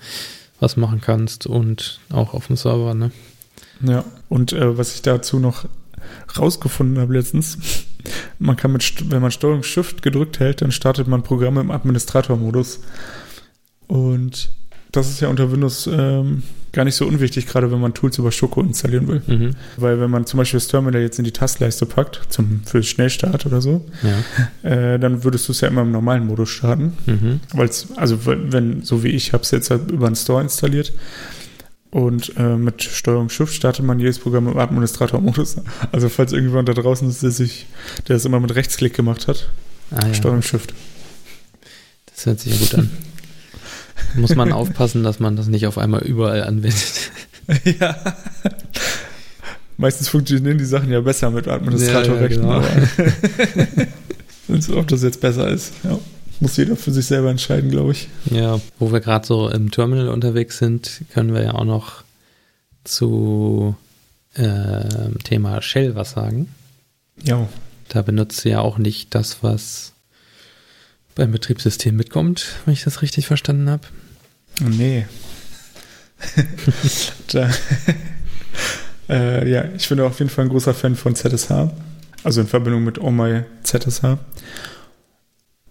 was 0.59 0.75
machen 0.75 1.01
kannst 1.01 1.47
und 1.47 1.99
auch 2.09 2.33
auf 2.33 2.47
dem 2.47 2.57
Server, 2.57 2.93
ne? 2.93 3.11
Ja, 3.81 4.03
und 4.27 4.53
äh, 4.53 4.77
was 4.77 4.95
ich 4.95 5.03
dazu 5.03 5.39
noch 5.39 5.65
rausgefunden 6.37 6.99
habe 6.99 7.13
letztens, 7.13 7.57
man 8.39 8.55
kann 8.55 8.71
mit, 8.71 9.11
wenn 9.11 9.21
man 9.21 9.31
Steuerung 9.31 9.63
Shift 9.63 10.01
gedrückt 10.01 10.39
hält, 10.39 10.61
dann 10.61 10.71
startet 10.71 11.07
man 11.07 11.23
Programme 11.23 11.61
im 11.61 11.71
Administrator-Modus. 11.71 12.81
Und 13.87 14.49
das 14.91 15.09
ist 15.09 15.19
ja 15.19 15.27
unter 15.27 15.51
Windows 15.51 15.87
ähm, 15.91 16.43
gar 16.71 16.85
nicht 16.85 16.95
so 16.95 17.05
unwichtig, 17.05 17.47
gerade 17.47 17.71
wenn 17.71 17.79
man 17.79 17.93
Tools 17.93 18.17
über 18.17 18.31
Schoko 18.31 18.61
installieren 18.61 19.07
will. 19.07 19.21
Mhm. 19.25 19.51
Weil 19.77 19.99
wenn 19.99 20.09
man 20.09 20.25
zum 20.25 20.37
Beispiel 20.37 20.59
das 20.59 20.67
Terminal 20.67 21.01
jetzt 21.01 21.19
in 21.19 21.25
die 21.25 21.31
Tastleiste 21.31 21.85
packt, 21.85 22.21
zum, 22.29 22.61
für 22.65 22.83
Schnellstart 22.83 23.45
oder 23.45 23.61
so, 23.61 23.85
ja. 24.03 24.69
äh, 24.69 24.99
dann 24.99 25.23
würdest 25.23 25.47
du 25.47 25.51
es 25.51 25.61
ja 25.61 25.67
immer 25.67 25.81
im 25.81 25.91
normalen 25.91 26.25
Modus 26.25 26.49
starten. 26.49 26.93
Mhm. 27.05 27.39
Weil 27.53 27.67
es, 27.67 27.87
also 27.97 28.25
wenn, 28.25 28.83
so 28.83 29.03
wie 29.03 29.09
ich, 29.09 29.33
habe 29.33 29.43
es 29.43 29.51
jetzt 29.51 29.71
halt 29.71 29.91
über 29.91 30.07
den 30.07 30.15
Store 30.15 30.41
installiert, 30.41 30.93
und 31.97 32.33
äh, 32.37 32.57
mit 32.57 32.83
Steuerung 32.83 33.27
Shift 33.29 33.55
startet 33.55 33.83
man 33.83 33.99
jedes 33.99 34.19
Programm 34.19 34.47
im 34.47 34.55
Administrator-Modus. 34.55 35.55
Also 35.91 36.09
falls 36.09 36.31
irgendjemand 36.31 36.69
da 36.69 36.73
draußen 36.73 37.09
ist, 37.09 37.23
der 37.23 37.31
sich, 37.31 37.65
der 38.07 38.17
es 38.17 38.25
immer 38.25 38.39
mit 38.39 38.53
Rechtsklick 38.53 38.93
gemacht 38.93 39.27
hat. 39.27 39.49
Ah, 39.89 40.05
ja. 40.05 40.13
Steuerung 40.13 40.43
Shift. 40.43 40.75
Das 42.05 42.27
hört 42.27 42.39
sich 42.39 42.53
ja 42.53 42.59
gut 42.59 42.75
an. 42.75 42.91
Muss 44.15 44.35
man 44.35 44.51
aufpassen, 44.51 45.03
dass 45.03 45.19
man 45.19 45.35
das 45.37 45.47
nicht 45.47 45.65
auf 45.65 45.79
einmal 45.79 46.03
überall 46.03 46.43
anwendet. 46.43 47.09
ja. 47.79 47.95
Meistens 49.77 50.09
funktionieren 50.09 50.59
die 50.59 50.65
Sachen 50.65 50.91
ja 50.91 51.01
besser 51.01 51.31
mit 51.31 51.47
Administrator-Rechten. 51.47 52.47
Ja, 52.47 52.61
ja, 52.61 53.87
genau. 54.47 54.77
ob 54.77 54.87
das 54.87 55.01
jetzt 55.01 55.19
besser 55.19 55.47
ist. 55.47 55.73
Ja. 55.83 55.97
Muss 56.39 56.57
jeder 56.57 56.75
für 56.75 56.91
sich 56.91 57.05
selber 57.05 57.31
entscheiden, 57.31 57.71
glaube 57.71 57.93
ich. 57.93 58.09
Ja, 58.29 58.59
wo 58.77 58.91
wir 58.91 58.99
gerade 58.99 59.25
so 59.25 59.49
im 59.49 59.71
Terminal 59.71 60.09
unterwegs 60.09 60.57
sind, 60.59 61.01
können 61.13 61.33
wir 61.33 61.43
ja 61.43 61.53
auch 61.53 61.65
noch 61.65 62.03
zu 62.83 63.75
äh, 64.35 65.09
Thema 65.23 65.61
Shell 65.61 65.95
was 65.95 66.11
sagen. 66.11 66.47
Ja. 67.23 67.47
Da 67.89 68.01
benutzt 68.01 68.45
du 68.45 68.49
ja 68.49 68.59
auch 68.59 68.77
nicht 68.77 69.15
das, 69.15 69.41
was 69.41 69.93
beim 71.15 71.31
Betriebssystem 71.31 71.95
mitkommt, 71.95 72.57
wenn 72.65 72.73
ich 72.73 72.83
das 72.83 73.01
richtig 73.01 73.25
verstanden 73.25 73.69
habe. 73.69 73.87
Oh, 74.61 74.69
nee. 74.69 75.07
da, 77.31 77.49
äh, 79.09 79.49
ja, 79.49 79.65
ich 79.75 79.89
bin 79.89 79.99
auf 79.99 80.19
jeden 80.19 80.29
Fall 80.29 80.45
ein 80.45 80.49
großer 80.49 80.73
Fan 80.73 80.95
von 80.95 81.15
ZSH. 81.15 81.71
Also 82.23 82.41
in 82.41 82.47
Verbindung 82.47 82.83
mit 82.83 82.99
Oh 82.99 83.11
My 83.11 83.43
ZSH. 83.63 84.17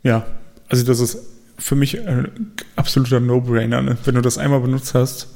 Ja, 0.03 0.27
also 0.69 0.85
das 0.85 1.01
ist 1.01 1.19
für 1.59 1.75
mich 1.75 2.07
ein 2.07 2.53
absoluter 2.77 3.21
No-Brainer. 3.21 3.83
Ne? 3.83 3.97
Wenn 4.05 4.15
du 4.15 4.21
das 4.21 4.39
einmal 4.39 4.61
benutzt 4.61 4.95
hast, 4.95 5.29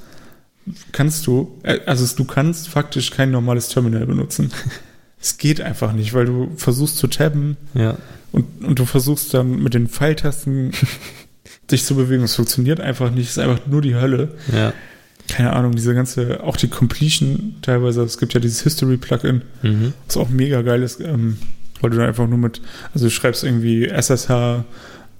kannst 0.92 1.26
du, 1.26 1.58
äh, 1.62 1.80
also 1.86 2.06
du 2.16 2.24
kannst 2.24 2.68
faktisch 2.68 3.10
kein 3.10 3.30
normales 3.30 3.68
Terminal 3.68 4.06
benutzen. 4.06 4.52
es 5.20 5.38
geht 5.38 5.60
einfach 5.60 5.92
nicht, 5.92 6.14
weil 6.14 6.26
du 6.26 6.52
versuchst 6.56 6.96
zu 6.96 7.06
tabben 7.06 7.56
ja. 7.74 7.96
und, 8.32 8.64
und 8.64 8.78
du 8.78 8.84
versuchst 8.84 9.34
dann 9.34 9.62
mit 9.62 9.74
den 9.74 9.88
Pfeiltasten 9.88 10.72
dich 11.70 11.84
zu 11.84 11.94
bewegen. 11.94 12.22
Es 12.22 12.36
funktioniert 12.36 12.80
einfach 12.80 13.10
nicht. 13.10 13.24
Es 13.24 13.36
ist 13.36 13.38
einfach 13.38 13.66
nur 13.66 13.82
die 13.82 13.94
Hölle. 13.94 14.34
Ja. 14.52 14.72
Keine 15.28 15.52
Ahnung, 15.52 15.76
diese 15.76 15.94
ganze, 15.94 16.42
auch 16.42 16.56
die 16.56 16.68
Completion 16.68 17.56
teilweise, 17.62 18.02
es 18.02 18.18
gibt 18.18 18.34
ja 18.34 18.40
dieses 18.40 18.62
History-Plugin, 18.62 19.42
mhm. 19.62 19.92
was 20.06 20.16
auch 20.16 20.28
mega 20.28 20.62
geil 20.62 20.82
ist, 20.82 21.00
ähm, 21.00 21.38
weil 21.80 21.90
du 21.90 21.98
dann 21.98 22.08
einfach 22.08 22.26
nur 22.26 22.38
mit, 22.38 22.60
also 22.92 23.06
du 23.06 23.10
schreibst 23.10 23.44
irgendwie 23.44 23.86
SSH 23.86 24.64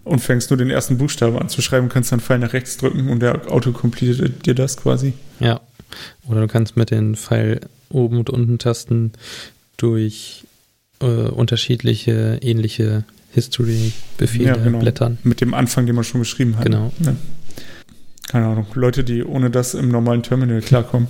und 0.05 0.21
fängst 0.21 0.51
nur 0.51 0.57
den 0.57 0.71
ersten 0.71 0.99
Buchstaben 0.99 1.39
an 1.39 1.49
zu 1.49 1.63
schreiben, 1.63 1.89
kannst 1.89 2.13
dann 2.13 2.21
Pfeil 2.21 2.39
nach 2.39 2.53
rechts 2.53 2.77
drücken 2.77 3.09
und 3.09 3.21
der 3.21 3.51
autocompletet 3.51 4.47
dir 4.47 4.55
das 4.55 4.77
quasi. 4.77 5.15
Ja. 5.39 5.61
Oder 6.27 6.43
du 6.43 6.49
kannst 6.49 6.77
mit 6.77 6.91
den 6.91 7.17
Pfeil 7.17 7.61
oben 7.89 8.19
und 8.19 8.31
unten 8.31 8.59
Tasten 8.59 9.13
durch 9.77 10.45
äh, 11.01 11.07
unterschiedliche 11.07 12.39
ähnliche 12.43 13.05
History-Befehle 13.33 14.45
ja, 14.45 14.57
genau. 14.57 14.79
blättern. 14.79 15.19
Mit 15.23 15.41
dem 15.41 15.55
Anfang, 15.55 15.87
den 15.87 15.95
man 15.95 16.05
schon 16.05 16.21
geschrieben 16.21 16.57
hat. 16.57 16.65
Genau. 16.65 16.93
Ja. 17.01 17.15
Keine 18.29 18.47
Ahnung. 18.47 18.67
Leute, 18.75 19.05
die 19.05 19.25
ohne 19.25 19.51
das 19.51 19.75
im 19.75 19.89
normalen 19.89 20.23
Terminal 20.23 20.61
klarkommen, 20.61 21.09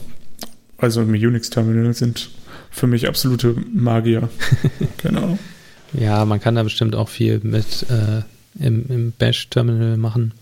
also 0.78 1.03
im 1.03 1.11
Unix-Terminal, 1.11 1.93
sind 1.95 2.30
für 2.70 2.86
mich 2.86 3.09
absolute 3.09 3.55
Magier. 3.72 4.28
genau. 5.03 5.38
Ja, 5.93 6.24
man 6.24 6.41
kann 6.41 6.55
da 6.55 6.62
bestimmt 6.62 6.95
auch 6.95 7.09
viel 7.09 7.41
mit 7.43 7.86
äh, 7.91 8.22
im, 8.59 8.86
im 8.88 9.12
Bash-Terminal 9.12 9.96
machen. 9.96 10.32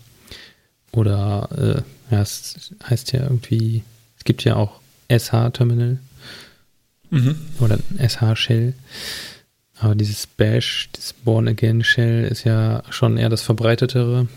Oder, 0.91 1.83
äh, 2.09 2.13
ja, 2.13 2.21
es 2.21 2.73
heißt 2.89 3.11
ja 3.11 3.23
irgendwie, 3.23 3.83
es 4.17 4.23
gibt 4.23 4.43
ja 4.43 4.55
auch 4.55 4.79
SH-Terminal 5.09 5.99
mhm. 7.09 7.35
oder 7.59 7.77
SH-Shell. 7.97 8.73
Aber 9.79 9.95
dieses 9.95 10.27
Bash, 10.27 10.89
dieses 10.95 11.13
Born 11.13 11.47
Again 11.47 11.83
Shell 11.83 12.25
ist 12.25 12.43
ja 12.43 12.83
schon 12.89 13.17
eher 13.17 13.29
das 13.29 13.41
verbreitetere. 13.41 14.27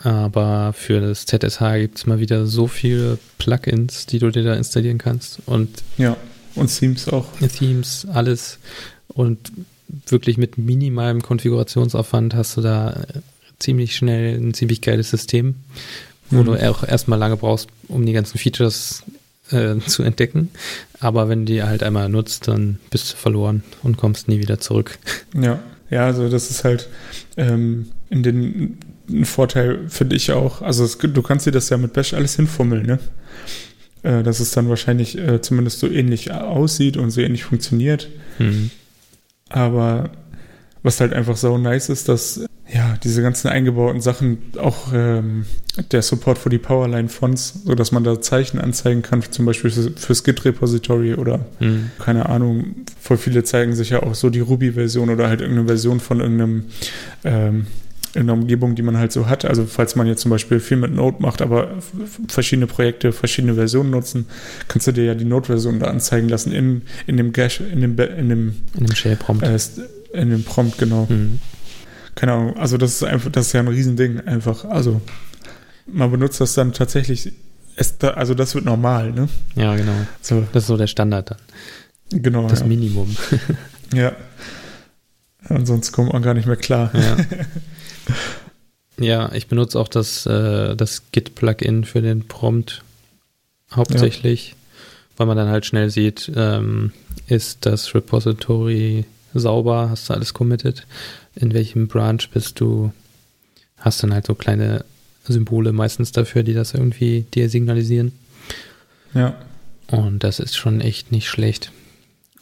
Aber 0.00 0.72
für 0.72 1.00
das 1.00 1.26
ZSH 1.26 1.78
gibt 1.78 1.98
es 1.98 2.06
mal 2.06 2.18
wieder 2.18 2.46
so 2.46 2.66
viele 2.66 3.18
Plugins, 3.38 4.06
die 4.06 4.18
du 4.18 4.30
dir 4.30 4.42
da 4.42 4.54
installieren 4.54 4.98
kannst. 4.98 5.40
Und 5.46 5.82
ja, 5.96 6.16
und 6.54 6.76
Themes 6.76 7.08
auch. 7.08 7.26
Themes, 7.56 8.06
alles. 8.12 8.58
Und 9.08 9.52
wirklich 9.88 10.38
mit 10.38 10.58
minimalem 10.58 11.22
Konfigurationsaufwand 11.22 12.34
hast 12.34 12.56
du 12.56 12.60
da 12.60 12.92
äh, 12.92 13.20
ziemlich 13.58 13.96
schnell 13.96 14.36
ein 14.36 14.54
ziemlich 14.54 14.80
geiles 14.80 15.10
System, 15.10 15.56
wo 16.30 16.42
mhm. 16.42 16.44
du 16.46 16.70
auch 16.70 16.82
erstmal 16.82 17.18
lange 17.18 17.36
brauchst, 17.36 17.68
um 17.88 18.04
die 18.04 18.12
ganzen 18.12 18.38
Features 18.38 19.02
äh, 19.50 19.76
zu 19.86 20.02
entdecken. 20.02 20.50
Aber 21.00 21.28
wenn 21.28 21.46
du 21.46 21.52
die 21.52 21.62
halt 21.62 21.82
einmal 21.82 22.08
nutzt, 22.08 22.48
dann 22.48 22.78
bist 22.90 23.12
du 23.12 23.16
verloren 23.16 23.62
und 23.82 23.96
kommst 23.96 24.28
nie 24.28 24.40
wieder 24.40 24.58
zurück. 24.58 24.98
Ja, 25.40 25.60
ja, 25.90 26.06
also 26.06 26.28
das 26.28 26.50
ist 26.50 26.64
halt 26.64 26.88
ähm, 27.36 27.90
in 28.10 28.22
den 28.22 28.78
ein 29.08 29.24
Vorteil 29.24 29.88
finde 29.88 30.16
ich 30.16 30.32
auch. 30.32 30.62
Also 30.62 30.84
es, 30.84 30.98
du 30.98 31.22
kannst 31.22 31.46
dir 31.46 31.52
das 31.52 31.68
ja 31.68 31.76
mit 31.76 31.92
Bash 31.92 32.14
alles 32.14 32.36
hinfummeln, 32.36 32.86
ne? 32.86 32.98
Äh, 34.02 34.22
dass 34.22 34.40
es 34.40 34.50
dann 34.50 34.68
wahrscheinlich 34.68 35.16
äh, 35.18 35.40
zumindest 35.40 35.78
so 35.78 35.88
ähnlich 35.88 36.32
aussieht 36.32 36.96
und 36.96 37.10
so 37.10 37.20
ähnlich 37.20 37.44
funktioniert. 37.44 38.08
Mhm. 38.38 38.70
Aber 39.48 40.10
was 40.82 41.00
halt 41.00 41.12
einfach 41.12 41.36
so 41.36 41.58
nice 41.58 41.88
ist, 41.88 42.08
dass 42.08 42.44
ja 42.72 42.96
diese 43.02 43.22
ganzen 43.22 43.48
eingebauten 43.48 44.00
Sachen 44.00 44.38
auch 44.58 44.92
ähm, 44.92 45.46
der 45.92 46.02
Support 46.02 46.38
für 46.38 46.48
die 46.48 46.58
Powerline-Fonts, 46.58 47.62
sodass 47.64 47.92
man 47.92 48.04
da 48.04 48.20
Zeichen 48.20 48.58
anzeigen 48.58 49.02
kann, 49.02 49.22
zum 49.22 49.46
Beispiel 49.46 49.70
fürs 49.70 50.24
Git-Repository 50.24 51.14
oder 51.14 51.46
mhm. 51.60 51.90
keine 51.98 52.28
Ahnung. 52.28 52.86
Voll 53.00 53.18
viele 53.18 53.44
zeigen 53.44 53.74
sich 53.74 53.90
ja 53.90 54.02
auch 54.02 54.14
so 54.14 54.30
die 54.30 54.40
Ruby-Version 54.40 55.10
oder 55.10 55.28
halt 55.28 55.40
irgendeine 55.40 55.68
Version 55.68 56.00
von 56.00 56.20
irgendeinem 56.20 56.64
ähm, 57.24 57.66
in 58.16 58.26
der 58.26 58.34
Umgebung, 58.34 58.74
die 58.74 58.82
man 58.82 58.96
halt 58.96 59.12
so 59.12 59.28
hat. 59.28 59.44
Also 59.44 59.66
falls 59.66 59.94
man 59.94 60.06
jetzt 60.06 60.22
zum 60.22 60.30
Beispiel 60.30 60.60
viel 60.60 60.76
mit 60.76 60.92
Node 60.92 61.18
macht, 61.20 61.42
aber 61.42 61.70
verschiedene 62.28 62.66
Projekte, 62.66 63.12
verschiedene 63.12 63.54
Versionen 63.54 63.90
nutzen, 63.90 64.26
kannst 64.68 64.86
du 64.86 64.92
dir 64.92 65.04
ja 65.04 65.14
die 65.14 65.24
Node-Version 65.24 65.78
da 65.78 65.86
anzeigen 65.86 66.28
lassen 66.28 66.52
in, 66.52 66.82
in 67.06 67.16
dem 67.16 67.32
Gash, 67.32 67.60
in 67.60 67.80
dem 67.80 67.98
in 67.98 68.28
dem, 68.28 68.54
in 68.76 68.86
dem 68.86 68.94
Shell-Prompt. 68.94 69.42
Äh, 69.42 69.58
in 70.12 70.30
dem 70.30 70.44
Prompt, 70.44 70.78
genau. 70.78 71.06
Mhm. 71.08 71.40
Keine 72.14 72.32
Ahnung, 72.32 72.56
also 72.56 72.78
das 72.78 72.92
ist 72.94 73.04
einfach, 73.04 73.30
das 73.30 73.48
ist 73.48 73.52
ja 73.52 73.60
ein 73.60 73.68
Riesending 73.68 74.20
einfach. 74.20 74.64
Also 74.64 75.02
man 75.86 76.10
benutzt 76.10 76.40
das 76.40 76.54
dann 76.54 76.72
tatsächlich, 76.72 77.32
es, 77.76 78.00
also 78.00 78.34
das 78.34 78.54
wird 78.54 78.64
normal, 78.64 79.12
ne? 79.12 79.28
Ja, 79.54 79.76
genau. 79.76 79.92
So. 80.20 80.46
Das 80.52 80.64
ist 80.64 80.68
so 80.68 80.76
der 80.76 80.86
Standard 80.86 81.30
dann. 81.30 82.22
Genau. 82.22 82.48
Das 82.48 82.60
ja. 82.60 82.66
Minimum. 82.66 83.14
ja. 83.94 84.12
Ansonsten 85.48 85.94
kommt 85.94 86.12
man 86.12 86.22
gar 86.22 86.34
nicht 86.34 86.46
mehr 86.46 86.56
klar. 86.56 86.90
Ja, 86.94 87.16
ja 88.98 89.32
ich 89.32 89.46
benutze 89.48 89.78
auch 89.78 89.88
das, 89.88 90.26
äh, 90.26 90.76
das 90.76 91.10
Git-Plugin 91.12 91.84
für 91.84 92.02
den 92.02 92.26
Prompt 92.26 92.82
hauptsächlich, 93.72 94.50
ja. 94.50 94.56
weil 95.16 95.26
man 95.26 95.36
dann 95.36 95.48
halt 95.48 95.66
schnell 95.66 95.90
sieht, 95.90 96.30
ähm, 96.34 96.92
ist 97.26 97.66
das 97.66 97.94
Repository 97.94 99.04
sauber, 99.34 99.90
hast 99.90 100.08
du 100.08 100.14
alles 100.14 100.34
committed, 100.34 100.86
in 101.34 101.52
welchem 101.52 101.88
Branch 101.88 102.22
bist 102.32 102.60
du, 102.60 102.92
hast 103.78 104.02
dann 104.02 104.14
halt 104.14 104.26
so 104.26 104.34
kleine 104.34 104.84
Symbole 105.24 105.72
meistens 105.72 106.12
dafür, 106.12 106.42
die 106.42 106.54
das 106.54 106.74
irgendwie 106.74 107.26
dir 107.34 107.50
signalisieren. 107.50 108.12
Ja. 109.14 109.34
Und 109.88 110.24
das 110.24 110.40
ist 110.40 110.56
schon 110.56 110.80
echt 110.80 111.12
nicht 111.12 111.28
schlecht. 111.28 111.72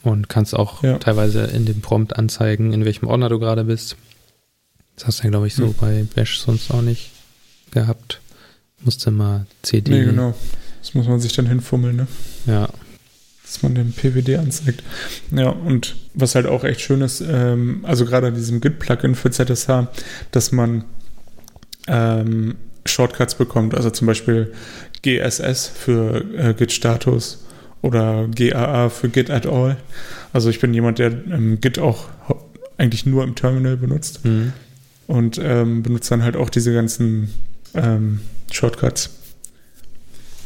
Und 0.02 0.28
kannst 0.28 0.54
auch 0.54 0.82
ja. 0.82 0.98
teilweise 0.98 1.44
in 1.44 1.64
dem 1.64 1.80
Prompt 1.80 2.16
anzeigen, 2.16 2.72
in 2.72 2.84
welchem 2.84 3.06
Ordner 3.06 3.28
du 3.28 3.38
gerade 3.38 3.64
bist. 3.64 3.96
Das 4.96 5.06
hast 5.06 5.20
du 5.20 5.24
ja, 5.24 5.30
glaube 5.30 5.46
ich, 5.46 5.54
so 5.54 5.66
hm. 5.66 5.74
bei 5.80 6.06
Bash 6.14 6.38
sonst 6.38 6.70
auch 6.70 6.82
nicht 6.82 7.10
gehabt. 7.70 8.20
Musste 8.82 9.10
mal 9.10 9.46
CD. 9.62 9.90
Nee, 9.90 10.04
genau. 10.04 10.34
Das 10.80 10.94
muss 10.94 11.08
man 11.08 11.18
sich 11.18 11.32
dann 11.32 11.46
hinfummeln, 11.46 11.96
ne? 11.96 12.06
Ja. 12.46 12.68
Dass 13.42 13.62
man 13.62 13.74
den 13.74 13.92
PWD 13.92 14.38
anzeigt. 14.38 14.82
Ja, 15.30 15.48
und 15.48 15.96
was 16.14 16.34
halt 16.34 16.46
auch 16.46 16.64
echt 16.64 16.80
schön 16.80 17.00
ist, 17.00 17.22
ähm, 17.26 17.80
also 17.84 18.04
gerade 18.04 18.28
an 18.28 18.34
diesem 18.34 18.60
Git-Plugin 18.60 19.14
für 19.14 19.30
ZSH, 19.30 19.88
dass 20.30 20.52
man 20.52 20.84
ähm, 21.86 22.56
Shortcuts 22.86 23.34
bekommt. 23.34 23.74
Also 23.74 23.90
zum 23.90 24.06
Beispiel 24.06 24.52
GSS 25.02 25.68
für 25.68 26.24
äh, 26.36 26.54
Git-Status 26.54 27.44
oder 27.82 28.28
GAA 28.28 28.88
für 28.88 29.08
Git 29.08 29.30
at 29.30 29.46
all. 29.46 29.76
Also 30.32 30.50
ich 30.50 30.60
bin 30.60 30.72
jemand, 30.74 30.98
der 30.98 31.10
ähm, 31.10 31.60
Git 31.60 31.78
auch 31.78 32.08
eigentlich 32.76 33.06
nur 33.06 33.22
im 33.24 33.34
Terminal 33.34 33.76
benutzt 33.76 34.24
mhm. 34.24 34.52
Und 35.06 35.38
ähm, 35.38 35.82
benutzt 35.82 36.10
dann 36.10 36.22
halt 36.22 36.36
auch 36.36 36.50
diese 36.50 36.72
ganzen 36.72 37.32
ähm, 37.74 38.20
Shortcuts. 38.50 39.10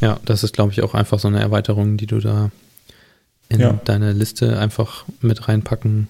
Ja, 0.01 0.21
das 0.25 0.45
ist, 0.45 0.55
glaube 0.55 0.73
ich, 0.73 0.83
auch 0.83 0.95
einfach 0.95 1.19
so 1.19 1.29
eine 1.29 1.41
Erweiterung, 1.41 1.97
die 1.97 2.07
du 2.07 2.21
da 2.21 2.51
in 3.49 3.61
ja. 3.61 3.73
deine 3.85 4.13
Liste 4.13 4.59
einfach 4.59 5.05
mit 5.21 5.49
reinpacken 5.49 6.09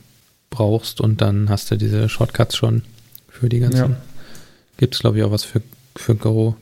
brauchst 0.50 1.00
und 1.00 1.20
dann 1.20 1.48
hast 1.48 1.70
du 1.70 1.76
diese 1.76 2.08
Shortcuts 2.08 2.56
schon 2.56 2.82
für 3.28 3.48
die 3.48 3.60
ganzen. 3.60 3.90
Ja. 3.90 3.96
Gibt 4.76 4.94
es, 4.94 5.00
glaube 5.00 5.18
ich, 5.18 5.24
auch 5.24 5.30
was 5.30 5.44
für, 5.44 5.62
für 5.96 6.14
Go. 6.14 6.56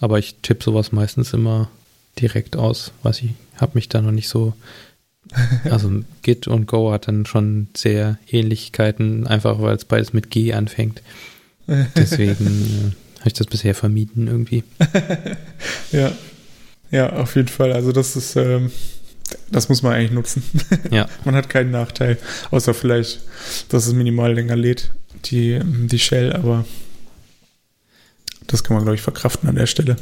Aber 0.00 0.18
ich 0.18 0.36
tippe 0.42 0.64
sowas 0.64 0.92
meistens 0.92 1.32
immer 1.32 1.70
direkt 2.18 2.56
aus, 2.56 2.92
was 3.02 3.20
ich 3.20 3.30
habe 3.56 3.72
mich 3.74 3.88
da 3.88 4.00
noch 4.02 4.10
nicht 4.10 4.28
so. 4.28 4.54
Also 5.70 5.90
Git 6.22 6.46
und 6.46 6.66
Go 6.66 6.92
hat 6.92 7.08
dann 7.08 7.26
schon 7.26 7.68
sehr 7.76 8.18
Ähnlichkeiten, 8.30 9.26
einfach 9.26 9.60
weil 9.60 9.76
es 9.76 9.84
beides 9.84 10.12
mit 10.12 10.30
G 10.30 10.52
anfängt. 10.52 11.02
Deswegen 11.96 12.46
äh, 12.46 13.20
habe 13.20 13.28
ich 13.28 13.32
das 13.32 13.46
bisher 13.46 13.74
vermieden 13.74 14.26
irgendwie. 14.26 14.64
ja. 15.92 16.12
Ja, 16.90 17.12
auf 17.14 17.34
jeden 17.34 17.48
Fall. 17.48 17.72
Also 17.72 17.90
das 17.90 18.14
ist, 18.14 18.36
ähm, 18.36 18.70
das 19.50 19.68
muss 19.68 19.82
man 19.82 19.94
eigentlich 19.94 20.12
nutzen. 20.12 20.44
Ja. 20.90 21.08
man 21.24 21.34
hat 21.34 21.48
keinen 21.48 21.70
Nachteil, 21.70 22.18
außer 22.50 22.74
vielleicht, 22.74 23.22
dass 23.70 23.86
es 23.86 23.94
minimal 23.94 24.34
länger 24.34 24.54
lädt, 24.54 24.90
die, 25.24 25.58
die 25.64 25.98
Shell, 25.98 26.32
aber 26.32 26.64
das 28.46 28.62
kann 28.62 28.76
man, 28.76 28.84
glaube 28.84 28.96
ich, 28.96 29.02
verkraften 29.02 29.48
an 29.48 29.56
der 29.56 29.66
Stelle. 29.66 29.96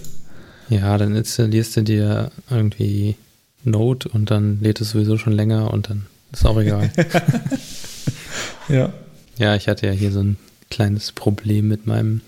Ja, 0.68 0.98
dann 0.98 1.14
installierst 1.14 1.76
du 1.76 1.82
dir 1.82 2.30
irgendwie 2.50 3.16
Node 3.64 4.08
und 4.08 4.30
dann 4.30 4.60
lädt 4.60 4.80
es 4.80 4.90
sowieso 4.90 5.18
schon 5.18 5.32
länger 5.32 5.72
und 5.72 5.90
dann 5.90 6.06
ist 6.32 6.46
auch 6.46 6.58
egal. 6.58 6.90
ja. 8.68 8.92
Ja, 9.38 9.56
ich 9.56 9.68
hatte 9.68 9.86
ja 9.86 9.92
hier 9.92 10.12
so 10.12 10.20
ein 10.20 10.36
kleines 10.70 11.12
Problem 11.12 11.68
mit 11.68 11.86
meinem 11.86 12.20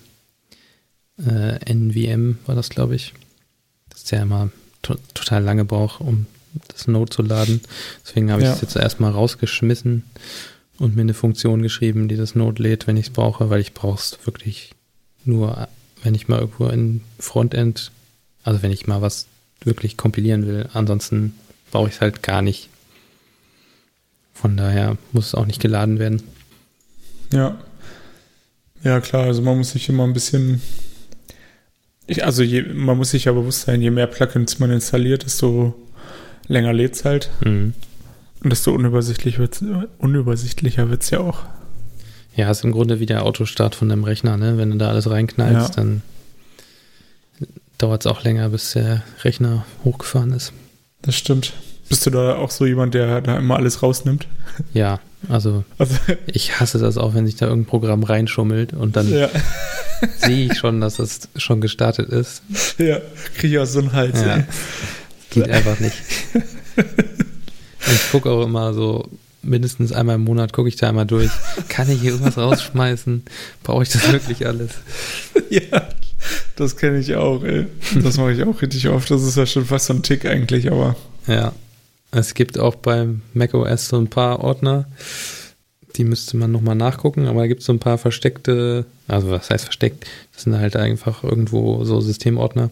äh, 1.19 1.59
NVM, 1.73 2.39
war 2.47 2.55
das, 2.55 2.71
glaube 2.71 2.95
ich. 2.95 3.15
Das 3.91 4.03
ist 4.03 4.11
ja 4.11 4.23
immer 4.23 4.51
to 4.83 4.97
total 5.15 5.43
lange 5.43 5.65
braucht, 5.65 6.01
um 6.01 6.27
das 6.69 6.87
Node 6.87 7.11
zu 7.11 7.23
laden. 7.23 7.61
Deswegen 8.05 8.31
habe 8.31 8.43
ich 8.43 8.49
es 8.49 8.61
jetzt 8.61 8.77
erstmal 8.77 9.13
rausgeschmissen 9.13 10.05
und 10.79 10.97
mir 10.97 11.03
eine 11.03 11.15
Funktion 11.15 11.63
geschrieben, 11.63 12.09
die 12.09 12.17
das 12.17 12.35
Node 12.35 12.63
lädt, 12.63 12.87
wenn 12.87 12.97
ich 12.97 13.07
es 13.07 13.13
brauche, 13.13 13.51
weil 13.51 13.61
ich 13.61 13.75
brauche 13.75 13.99
es 13.99 14.19
wirklich 14.25 14.73
nur, 15.25 15.69
wenn 16.03 16.15
ich 16.15 16.29
mal 16.29 16.41
irgendwo 16.41 16.67
in 16.67 17.01
Frontend 17.19 17.93
also 18.45 18.63
wenn 18.63 18.71
ich 18.71 18.87
mal 18.87 19.03
was 19.03 19.27
wirklich 19.65 19.97
kompilieren 19.97 20.47
will. 20.47 20.69
Ansonsten 20.73 21.35
brauche 21.71 21.89
ich 21.89 21.97
es 21.97 22.01
halt 22.01 22.23
gar 22.23 22.43
nicht. 22.43 22.69
Von 24.33 24.57
daher 24.57 24.97
muss 25.13 25.29
es 25.29 25.35
auch 25.35 25.47
nicht 25.47 25.61
geladen 25.61 25.99
werden. 25.99 26.23
Ja. 27.33 27.59
Ja, 28.83 29.01
klar, 29.01 29.25
also 29.25 29.41
man 29.41 29.57
muss 29.57 29.71
sich 29.71 29.89
immer 29.89 30.05
ein 30.05 30.13
bisschen. 30.13 30.61
Ich, 32.07 32.25
also 32.25 32.43
je, 32.43 32.63
man 32.63 32.99
muss 32.99 33.13
sich 33.13 33.25
ja 33.25 33.33
bewusst 33.33 33.63
sein, 33.63 33.81
je 33.81 33.91
mehr 33.91 34.07
Plugins 34.07 34.59
man 34.59 34.71
installiert, 34.71 35.25
desto 35.25 35.75
länger 36.49 36.75
lädt 36.75 36.95
es 36.95 37.05
halt. 37.05 37.31
Mhm. 37.43 37.73
Und 38.43 38.51
desto 38.51 38.73
unübersichtlich 38.73 39.39
wird's, 39.39 39.65
unübersichtlicher 39.99 40.91
wird 40.91 41.03
es 41.03 41.11
ja 41.11 41.21
auch. 41.21 41.45
Ja, 42.37 42.51
ist 42.51 42.65
im 42.65 42.73
Grunde 42.73 43.01
wie 43.01 43.07
der 43.07 43.25
Autostart 43.25 43.75
von 43.75 43.89
deinem 43.89 44.05
Rechner, 44.05 44.37
ne? 44.37 44.59
Wenn 44.59 44.71
du 44.71 44.77
da 44.77 44.91
alles 44.91 45.09
reinknallst, 45.09 45.71
ja. 45.71 45.75
dann 45.77 46.03
dauert 47.79 48.05
es 48.05 48.07
auch 48.11 48.23
länger, 48.25 48.49
bis 48.49 48.73
der 48.73 49.03
Rechner 49.23 49.65
hochgefahren 49.85 50.33
ist. 50.33 50.53
Das 51.03 51.17
stimmt. 51.17 51.53
Bist 51.89 52.07
du 52.07 52.11
da 52.11 52.37
auch 52.37 52.51
so 52.51 52.65
jemand, 52.65 52.95
der 52.95 53.21
da 53.21 53.37
immer 53.37 53.57
alles 53.57 53.83
rausnimmt? 53.83 54.27
Ja, 54.73 55.01
also, 55.29 55.65
also 55.79 55.97
ich 56.27 56.59
hasse 56.59 56.79
das 56.79 56.97
auch, 56.97 57.15
wenn 57.15 57.27
sich 57.27 57.37
da 57.37 57.47
irgendein 57.47 57.69
Programm 57.69 58.03
reinschummelt 58.03 58.73
und 58.73 58.97
dann 58.97 59.11
ja. 59.11 59.29
sehe 60.19 60.47
ich 60.47 60.59
schon, 60.59 60.81
dass 60.81 60.97
das 60.97 61.29
schon 61.37 61.61
gestartet 61.61 62.09
ist. 62.09 62.43
Ja, 62.79 63.01
kriege 63.37 63.57
ich 63.57 63.59
aus 63.59 63.73
so 63.73 63.81
einem 63.81 63.93
Hals. 63.93 64.21
Ja. 64.21 64.45
Geht 65.31 65.51
einfach 65.51 65.79
nicht. 65.81 65.97
ich 67.87 68.11
gucke 68.11 68.31
auch 68.31 68.45
immer 68.45 68.73
so, 68.73 69.11
mindestens 69.45 69.93
einmal 69.93 70.17
im 70.17 70.23
Monat 70.23 70.53
gucke 70.53 70.69
ich 70.69 70.77
da 70.77 70.89
einmal 70.89 71.07
durch. 71.07 71.31
Kann 71.69 71.91
ich 71.91 72.01
hier 72.01 72.13
irgendwas 72.13 72.39
rausschmeißen? 72.39 73.25
Brauche 73.63 73.83
ich 73.83 73.91
das 73.91 74.11
wirklich 74.11 74.47
alles? 74.47 74.73
Ja. 75.51 75.89
Das 76.57 76.77
kenne 76.77 76.99
ich 76.99 77.15
auch, 77.17 77.43
ey. 77.43 77.67
Das 78.03 78.17
mache 78.17 78.33
ich 78.33 78.43
auch 78.43 78.63
richtig 78.63 78.89
oft. 78.89 79.11
Das 79.11 79.23
ist 79.23 79.37
ja 79.37 79.47
schon 79.47 79.65
fast 79.65 79.87
so 79.87 79.95
ein 79.95 80.03
Tick 80.03 80.25
eigentlich, 80.25 80.71
aber. 80.71 80.97
Ja. 81.27 81.53
Es 82.13 82.35
gibt 82.35 82.59
auch 82.61 82.77
beim 82.77 83.23
macOS 83.33 83.89
so 83.89 83.97
ein 83.97 84.09
paar 84.09 84.41
Ordner, 84.41 84.87
die 85.97 86.05
müsste 86.05 86.37
man 86.37 86.53
nochmal 86.53 86.77
nachgucken, 86.77 87.27
aber 87.27 87.41
da 87.41 87.47
gibt 87.49 87.61
es 87.61 87.67
so 87.67 87.73
ein 87.73 87.81
paar 87.81 87.99
versteckte, 87.99 88.85
also 89.09 89.31
was 89.31 89.51
heißt 89.51 89.65
versteckt? 89.65 90.07
Das 90.33 90.45
sind 90.45 90.57
halt 90.57 90.77
einfach 90.77 91.25
irgendwo 91.25 91.85
so 91.85 92.01
Systemordner, 92.01 92.71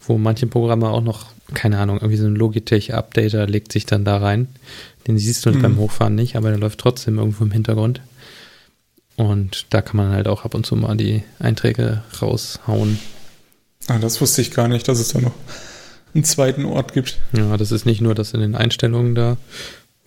wo 0.00 0.18
manche 0.18 0.46
Programme 0.46 0.88
auch 0.88 1.02
noch, 1.02 1.26
keine 1.52 1.78
Ahnung, 1.78 1.96
irgendwie 1.96 2.16
so 2.16 2.26
ein 2.26 2.36
Logitech-Updater 2.36 3.46
legt 3.46 3.72
sich 3.72 3.86
dann 3.86 4.04
da 4.04 4.18
rein. 4.18 4.48
Den 5.06 5.18
siehst 5.18 5.46
du 5.46 5.50
mhm. 5.50 5.62
beim 5.62 5.78
Hochfahren 5.78 6.14
nicht, 6.14 6.36
aber 6.36 6.50
der 6.50 6.58
läuft 6.58 6.78
trotzdem 6.78 7.18
irgendwo 7.18 7.44
im 7.44 7.52
Hintergrund. 7.52 8.00
Und 9.16 9.66
da 9.70 9.82
kann 9.82 9.96
man 9.96 10.12
halt 10.12 10.28
auch 10.28 10.44
ab 10.44 10.54
und 10.54 10.66
zu 10.66 10.76
mal 10.76 10.96
die 10.96 11.22
Einträge 11.38 12.02
raushauen. 12.20 12.98
Ah, 13.88 13.98
das 13.98 14.20
wusste 14.20 14.42
ich 14.42 14.50
gar 14.50 14.68
nicht, 14.68 14.88
dass 14.88 14.98
es 14.98 15.08
da 15.08 15.20
noch 15.20 15.34
einen 16.14 16.24
zweiten 16.24 16.64
Ort 16.64 16.92
gibt. 16.92 17.18
Ja, 17.32 17.56
das 17.56 17.72
ist 17.72 17.86
nicht 17.86 18.00
nur 18.00 18.14
das 18.14 18.32
in 18.32 18.40
den 18.40 18.54
Einstellungen 18.54 19.14
da, 19.14 19.36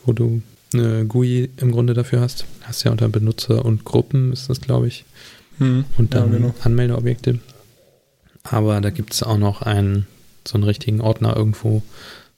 wo 0.05 0.13
du 0.13 0.41
eine 0.73 1.05
GUI 1.05 1.49
im 1.57 1.71
Grunde 1.71 1.93
dafür 1.93 2.21
hast. 2.21 2.45
Hast 2.63 2.83
ja 2.83 2.91
unter 2.91 3.09
Benutzer 3.09 3.65
und 3.65 3.85
Gruppen 3.85 4.33
ist 4.33 4.49
das, 4.49 4.61
glaube 4.61 4.87
ich. 4.87 5.05
Hm, 5.57 5.85
und 5.97 6.13
dann 6.13 6.31
ja, 6.31 6.37
genau. 6.37 6.55
Anmeldeobjekte. 6.61 7.39
Aber 8.43 8.79
da 8.81 8.89
gibt 8.89 9.13
es 9.13 9.23
auch 9.23 9.37
noch 9.37 9.61
einen, 9.61 10.07
so 10.47 10.55
einen 10.55 10.63
richtigen 10.63 11.01
Ordner 11.01 11.35
irgendwo, 11.35 11.81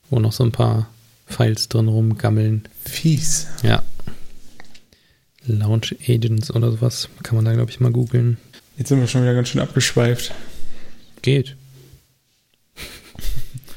wo 0.09 0.19
noch 0.19 0.31
so 0.31 0.43
ein 0.43 0.51
paar 0.51 0.89
Files 1.27 1.69
drin 1.69 1.87
rumgammeln. 1.87 2.67
Fies. 2.83 3.47
Ja, 3.63 3.83
Launch 5.45 5.95
Agents 6.07 6.51
oder 6.51 6.71
sowas. 6.71 7.09
Kann 7.23 7.35
man 7.35 7.45
da, 7.45 7.53
glaube 7.53 7.71
ich, 7.71 7.79
mal 7.79 7.91
googeln. 7.91 8.37
Jetzt 8.77 8.89
sind 8.89 8.99
wir 8.99 9.07
schon 9.07 9.23
wieder 9.23 9.33
ganz 9.33 9.49
schön 9.49 9.61
abgeschweift. 9.61 10.33
Geht. 11.21 11.55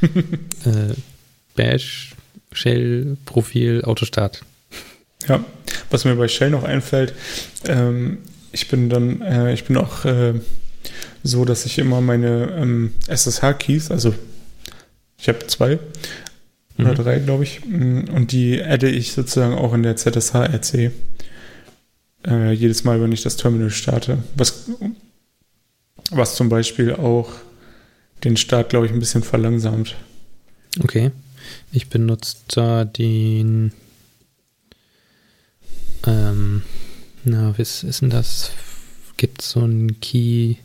äh, 0.02 0.94
Bash, 1.54 2.14
Shell, 2.52 3.16
Profil, 3.24 3.82
Autostart. 3.84 4.42
Ja, 5.28 5.44
was 5.90 6.04
mir 6.04 6.16
bei 6.16 6.28
Shell 6.28 6.50
noch 6.50 6.64
einfällt, 6.64 7.14
ähm, 7.66 8.18
ich 8.52 8.68
bin 8.68 8.88
dann, 8.88 9.20
äh, 9.22 9.52
ich 9.52 9.64
bin 9.64 9.76
auch 9.76 10.04
äh, 10.04 10.34
so, 11.22 11.44
dass 11.44 11.64
ich 11.66 11.78
immer 11.78 12.00
meine 12.00 12.54
ähm, 12.56 12.94
SSH-Keys, 13.08 13.90
also 13.90 14.14
ich 15.18 15.28
habe 15.28 15.46
zwei 15.46 15.78
mhm. 16.76 16.86
oder 16.86 16.94
drei, 16.94 17.18
glaube 17.18 17.44
ich, 17.44 17.64
mm, 17.64 18.10
und 18.12 18.32
die 18.32 18.62
adde 18.62 18.90
ich 18.90 19.12
sozusagen 19.12 19.54
auch 19.54 19.72
in 19.72 19.82
der 19.82 19.96
ZSH-RC 19.96 20.92
äh, 22.26 22.52
jedes 22.52 22.84
Mal, 22.84 23.00
wenn 23.00 23.12
ich 23.12 23.22
das 23.22 23.36
Terminal 23.36 23.70
starte. 23.70 24.18
Was, 24.36 24.70
was 26.10 26.36
zum 26.36 26.48
Beispiel 26.48 26.94
auch 26.94 27.30
den 28.24 28.36
Start, 28.36 28.70
glaube 28.70 28.86
ich, 28.86 28.92
ein 28.92 28.98
bisschen 28.98 29.22
verlangsamt. 29.22 29.96
Okay. 30.82 31.10
Ich 31.72 31.88
benutze 31.88 32.36
da 32.48 32.84
den, 32.84 33.72
ähm, 36.06 36.62
Na, 37.24 37.54
was 37.58 37.82
ist 37.82 38.02
denn 38.02 38.10
das? 38.10 38.50
Gibt 39.16 39.42
es 39.42 39.50
so 39.50 39.60
ein 39.60 40.00
Key, 40.00 40.56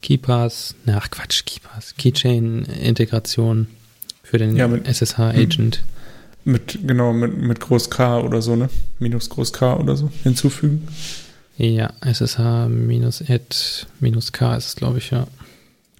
KeyPass, 0.00 0.74
na, 0.84 0.98
ach 0.98 1.10
Quatsch, 1.10 1.44
KeyPass, 1.44 1.94
Keychain-Integration 1.96 3.66
für 4.22 4.38
den 4.38 4.56
Ja, 4.56 4.68
SSH-Agent. 4.68 5.82
Mit, 6.44 6.78
genau, 6.86 7.12
mit, 7.12 7.36
mit 7.36 7.60
Groß 7.60 7.90
K 7.90 8.20
oder 8.20 8.42
so, 8.42 8.56
ne? 8.56 8.68
Minus 8.98 9.28
Groß 9.30 9.52
K 9.52 9.76
oder 9.76 9.94
so 9.96 10.10
hinzufügen. 10.24 10.88
Ja, 11.56 11.92
SSH-Add-K 12.00 14.56
ist 14.56 14.66
es, 14.66 14.76
glaube 14.76 14.98
ich, 14.98 15.10
ja. 15.10 15.26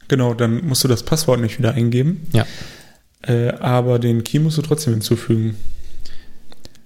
Genau, 0.09 0.34
dann 0.34 0.66
musst 0.66 0.82
du 0.84 0.88
das 0.88 1.03
Passwort 1.05 1.40
nicht 1.40 1.59
wieder 1.59 1.74
eingeben. 1.74 2.26
Ja. 2.32 2.47
Äh, 3.22 3.51
aber 3.59 3.99
den 3.99 4.24
Key 4.24 4.38
musst 4.40 4.59
du 4.59 4.62
trotzdem 4.62 4.95
hinzufügen, 4.95 5.57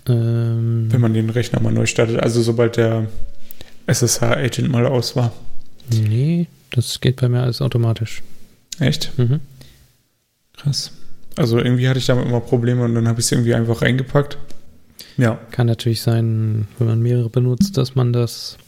Ähm, 0.09 0.87
wenn 0.93 1.01
man 1.01 1.15
den 1.15 1.31
Rechner 1.31 1.59
mal 1.61 1.73
neu 1.73 1.87
startet. 1.87 2.21
Also 2.21 2.41
sobald 2.43 2.77
der 2.77 3.09
SSH-Agent 3.87 4.69
mal 4.69 4.87
aus 4.87 5.17
war. 5.17 5.33
nee, 5.91 6.47
das 6.71 7.01
geht 7.01 7.17
bei 7.17 7.29
mir 7.29 7.43
alles 7.43 7.61
automatisch. 7.63 8.23
Echt? 8.79 9.13
Mhm. 9.19 9.41
Krass. 10.57 10.93
Also 11.37 11.59
irgendwie 11.59 11.89
hatte 11.89 11.99
ich 11.99 12.07
damit 12.07 12.27
immer 12.27 12.41
Probleme 12.41 12.85
und 12.85 12.95
dann 12.95 13.07
habe 13.07 13.21
ich 13.21 13.27
es 13.27 13.33
irgendwie 13.33 13.55
einfach 13.55 13.83
reingepackt. 13.83 14.39
Ja. 15.17 15.39
Kann 15.51 15.67
natürlich 15.67 16.03
sein, 16.03 16.69
wenn 16.79 16.87
man 16.87 17.03
mehrere 17.03 17.31
benutzt, 17.31 17.77
dass 17.77 17.95
man 17.95 18.13
das 18.13 18.59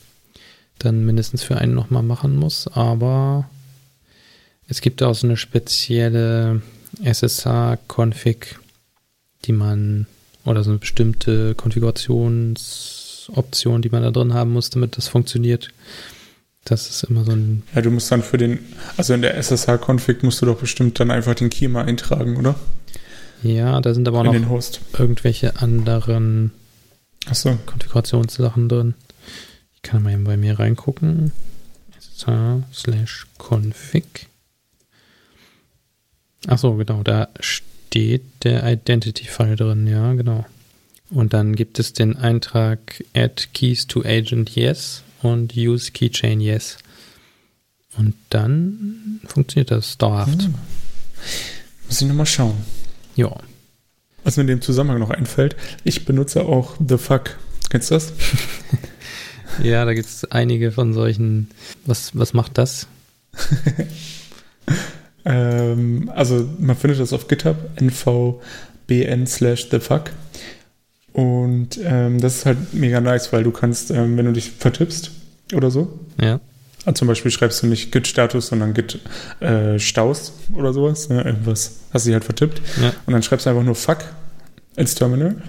dann 0.78 1.04
mindestens 1.04 1.42
für 1.42 1.58
einen 1.58 1.74
nochmal 1.74 2.02
machen 2.02 2.36
muss, 2.36 2.68
aber 2.68 3.50
es 4.68 4.80
gibt 4.80 5.02
auch 5.02 5.14
so 5.14 5.26
eine 5.26 5.36
spezielle 5.36 6.62
SSH-Config, 7.02 8.58
die 9.44 9.52
man, 9.52 10.06
oder 10.44 10.62
so 10.62 10.70
eine 10.70 10.78
bestimmte 10.78 11.54
Konfigurationsoption, 11.54 13.82
die 13.82 13.88
man 13.88 14.02
da 14.02 14.10
drin 14.10 14.34
haben 14.34 14.52
muss, 14.52 14.70
damit 14.70 14.96
das 14.96 15.08
funktioniert. 15.08 15.70
Das 16.68 16.88
ist 16.90 17.04
immer 17.04 17.24
so 17.24 17.32
ein, 17.32 17.62
Ja, 17.74 17.80
du 17.80 17.90
musst 17.90 18.12
dann 18.12 18.22
für 18.22 18.36
den, 18.36 18.58
also 18.96 19.14
in 19.14 19.22
der 19.22 19.36
SSH-Config 19.36 20.22
musst 20.22 20.42
du 20.42 20.46
doch 20.46 20.58
bestimmt 20.58 21.00
dann 21.00 21.10
einfach 21.10 21.34
den 21.34 21.48
Key 21.48 21.66
mal 21.68 21.86
eintragen, 21.86 22.36
oder? 22.36 22.54
ja, 23.42 23.80
da 23.80 23.94
sind 23.94 24.06
aber 24.08 24.20
auch 24.20 24.34
in 24.34 24.42
noch 24.42 24.60
irgendwelche 24.98 25.56
anderen 25.60 26.50
Achso. 27.26 27.56
Konfigurationssachen 27.66 28.68
drin. 28.68 28.94
Ich 29.74 29.82
kann 29.82 30.02
mal 30.02 30.12
eben 30.12 30.24
bei 30.24 30.36
mir 30.36 30.58
reingucken. 30.58 31.32
SSH 31.98 32.64
slash 32.72 33.26
config. 33.38 34.26
Achso, 36.46 36.74
genau, 36.74 37.02
da 37.02 37.28
steht 37.40 38.24
der 38.42 38.70
Identity-File 38.70 39.56
drin, 39.56 39.86
ja, 39.86 40.12
genau. 40.14 40.44
Und 41.10 41.32
dann 41.32 41.56
gibt 41.56 41.78
es 41.78 41.94
den 41.94 42.16
Eintrag 42.16 43.04
add 43.14 43.48
keys 43.54 43.86
to 43.86 44.02
agent 44.02 44.54
yes 44.54 45.02
und 45.22 45.56
use 45.56 45.92
keychain 45.92 46.40
yes. 46.40 46.78
Und 47.96 48.14
dann 48.30 49.20
funktioniert 49.26 49.70
das 49.70 49.98
dauerhaft. 49.98 50.42
Hm. 50.42 50.54
Muss 51.86 52.00
ich 52.00 52.06
nochmal 52.06 52.26
schauen. 52.26 52.56
Ja. 53.16 53.34
Was 54.24 54.36
mir 54.36 54.42
in 54.42 54.48
dem 54.48 54.62
Zusammenhang 54.62 55.00
noch 55.00 55.10
einfällt, 55.10 55.56
ich 55.84 56.04
benutze 56.04 56.44
auch 56.44 56.76
The 56.86 56.98
Fuck. 56.98 57.36
Kennst 57.70 57.90
du 57.90 57.94
das? 57.94 58.12
Ja, 59.62 59.84
da 59.84 59.92
gibt 59.92 60.06
es 60.06 60.24
einige 60.30 60.70
von 60.70 60.94
solchen. 60.94 61.50
Was, 61.84 62.16
was 62.16 62.32
macht 62.32 62.58
das? 62.58 62.86
Ähm, 65.24 66.10
also 66.14 66.48
man 66.58 66.74
findet 66.74 67.00
das 67.00 67.12
auf 67.12 67.28
GitHub, 67.28 67.56
nvbn 67.76 69.26
slash 69.26 69.68
the 69.70 69.78
fuck. 69.78 70.10
Und 71.18 71.80
ähm, 71.82 72.20
das 72.20 72.36
ist 72.36 72.46
halt 72.46 72.74
mega 72.74 73.00
nice, 73.00 73.32
weil 73.32 73.42
du 73.42 73.50
kannst, 73.50 73.90
ähm, 73.90 74.16
wenn 74.16 74.26
du 74.26 74.32
dich 74.32 74.52
vertippst 74.52 75.10
oder 75.52 75.68
so, 75.68 75.98
Ja. 76.20 76.38
also 76.84 76.92
zum 76.98 77.08
Beispiel 77.08 77.32
schreibst 77.32 77.60
du 77.60 77.66
nicht 77.66 77.90
git 77.90 78.06
Status, 78.06 78.46
sondern 78.46 78.72
git 78.72 79.00
äh, 79.40 79.80
Staus 79.80 80.32
oder 80.54 80.72
sowas, 80.72 81.08
ne, 81.08 81.22
irgendwas 81.22 81.72
hast 81.92 82.04
du 82.06 82.10
dich 82.10 82.14
halt 82.14 82.24
vertippt. 82.24 82.62
Ja. 82.80 82.92
Und 83.06 83.12
dann 83.14 83.24
schreibst 83.24 83.46
du 83.46 83.50
einfach 83.50 83.64
nur 83.64 83.74
fuck 83.74 83.98
ins 84.76 84.94
Terminal. 84.94 85.42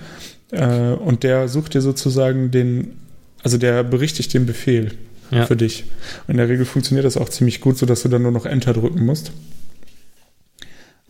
Äh, 0.52 0.94
und 0.94 1.22
der 1.22 1.48
sucht 1.48 1.76
dir 1.76 1.82
sozusagen 1.82 2.50
den, 2.50 2.98
also 3.44 3.60
der 3.60 3.84
berichtigt 3.84 4.34
den 4.34 4.48
Befehl 4.48 4.94
Ja. 5.30 5.46
für 5.46 5.56
dich. 5.56 5.84
Und 6.26 6.32
in 6.32 6.38
der 6.38 6.50
Regel 6.50 6.66
funktioniert 6.66 7.06
das 7.06 7.16
auch 7.16 7.30
ziemlich 7.30 7.62
gut, 7.62 7.78
sodass 7.78 8.02
du 8.02 8.10
dann 8.10 8.24
nur 8.24 8.32
noch 8.32 8.48
Enter 8.48 8.74
drücken 8.74 9.06
musst. 9.06 9.32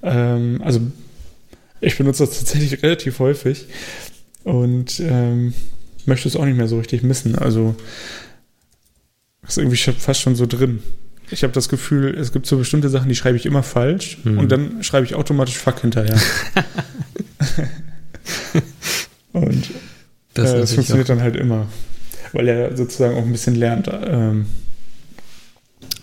Ähm, 0.04 0.62
also 0.66 0.82
ich 1.80 1.98
benutze 1.98 2.26
das 2.26 2.40
tatsächlich 2.40 2.84
relativ 2.84 3.20
häufig 3.20 3.68
und 4.44 5.00
ähm, 5.00 5.54
möchte 6.06 6.28
es 6.28 6.36
auch 6.36 6.46
nicht 6.46 6.58
mehr 6.58 6.68
so 6.68 6.78
richtig 6.78 7.04
missen. 7.04 7.36
Also 7.38 7.76
ist 9.48 9.58
irgendwie 9.58 9.78
fast 9.78 10.22
schon 10.22 10.36
so 10.36 10.46
drin. 10.46 10.80
Ich 11.32 11.44
habe 11.44 11.54
das 11.54 11.70
Gefühl, 11.70 12.16
es 12.18 12.32
gibt 12.32 12.46
so 12.48 12.58
bestimmte 12.58 12.90
Sachen, 12.90 13.10
die 13.10 13.16
schreibe 13.16 13.38
ich 13.38 13.46
immer 13.46 13.64
falsch 13.64 14.18
Mhm. 14.24 14.40
und 14.40 14.52
dann 14.52 14.84
schreibe 14.84 15.06
ich 15.06 15.16
automatisch 15.16 15.58
Fuck 15.58 15.82
hinterher. 15.82 16.20
und 19.34 19.70
Das, 20.34 20.52
äh, 20.54 20.60
das 20.60 20.74
funktioniert 20.74 21.10
dann 21.10 21.22
halt 21.22 21.36
immer, 21.36 21.68
weil 22.34 22.48
er 22.48 22.76
sozusagen 22.78 23.16
auch 23.18 23.24
ein 23.24 23.32
bisschen 23.32 23.56
lernt. 23.56 23.90
Ähm, 23.92 24.46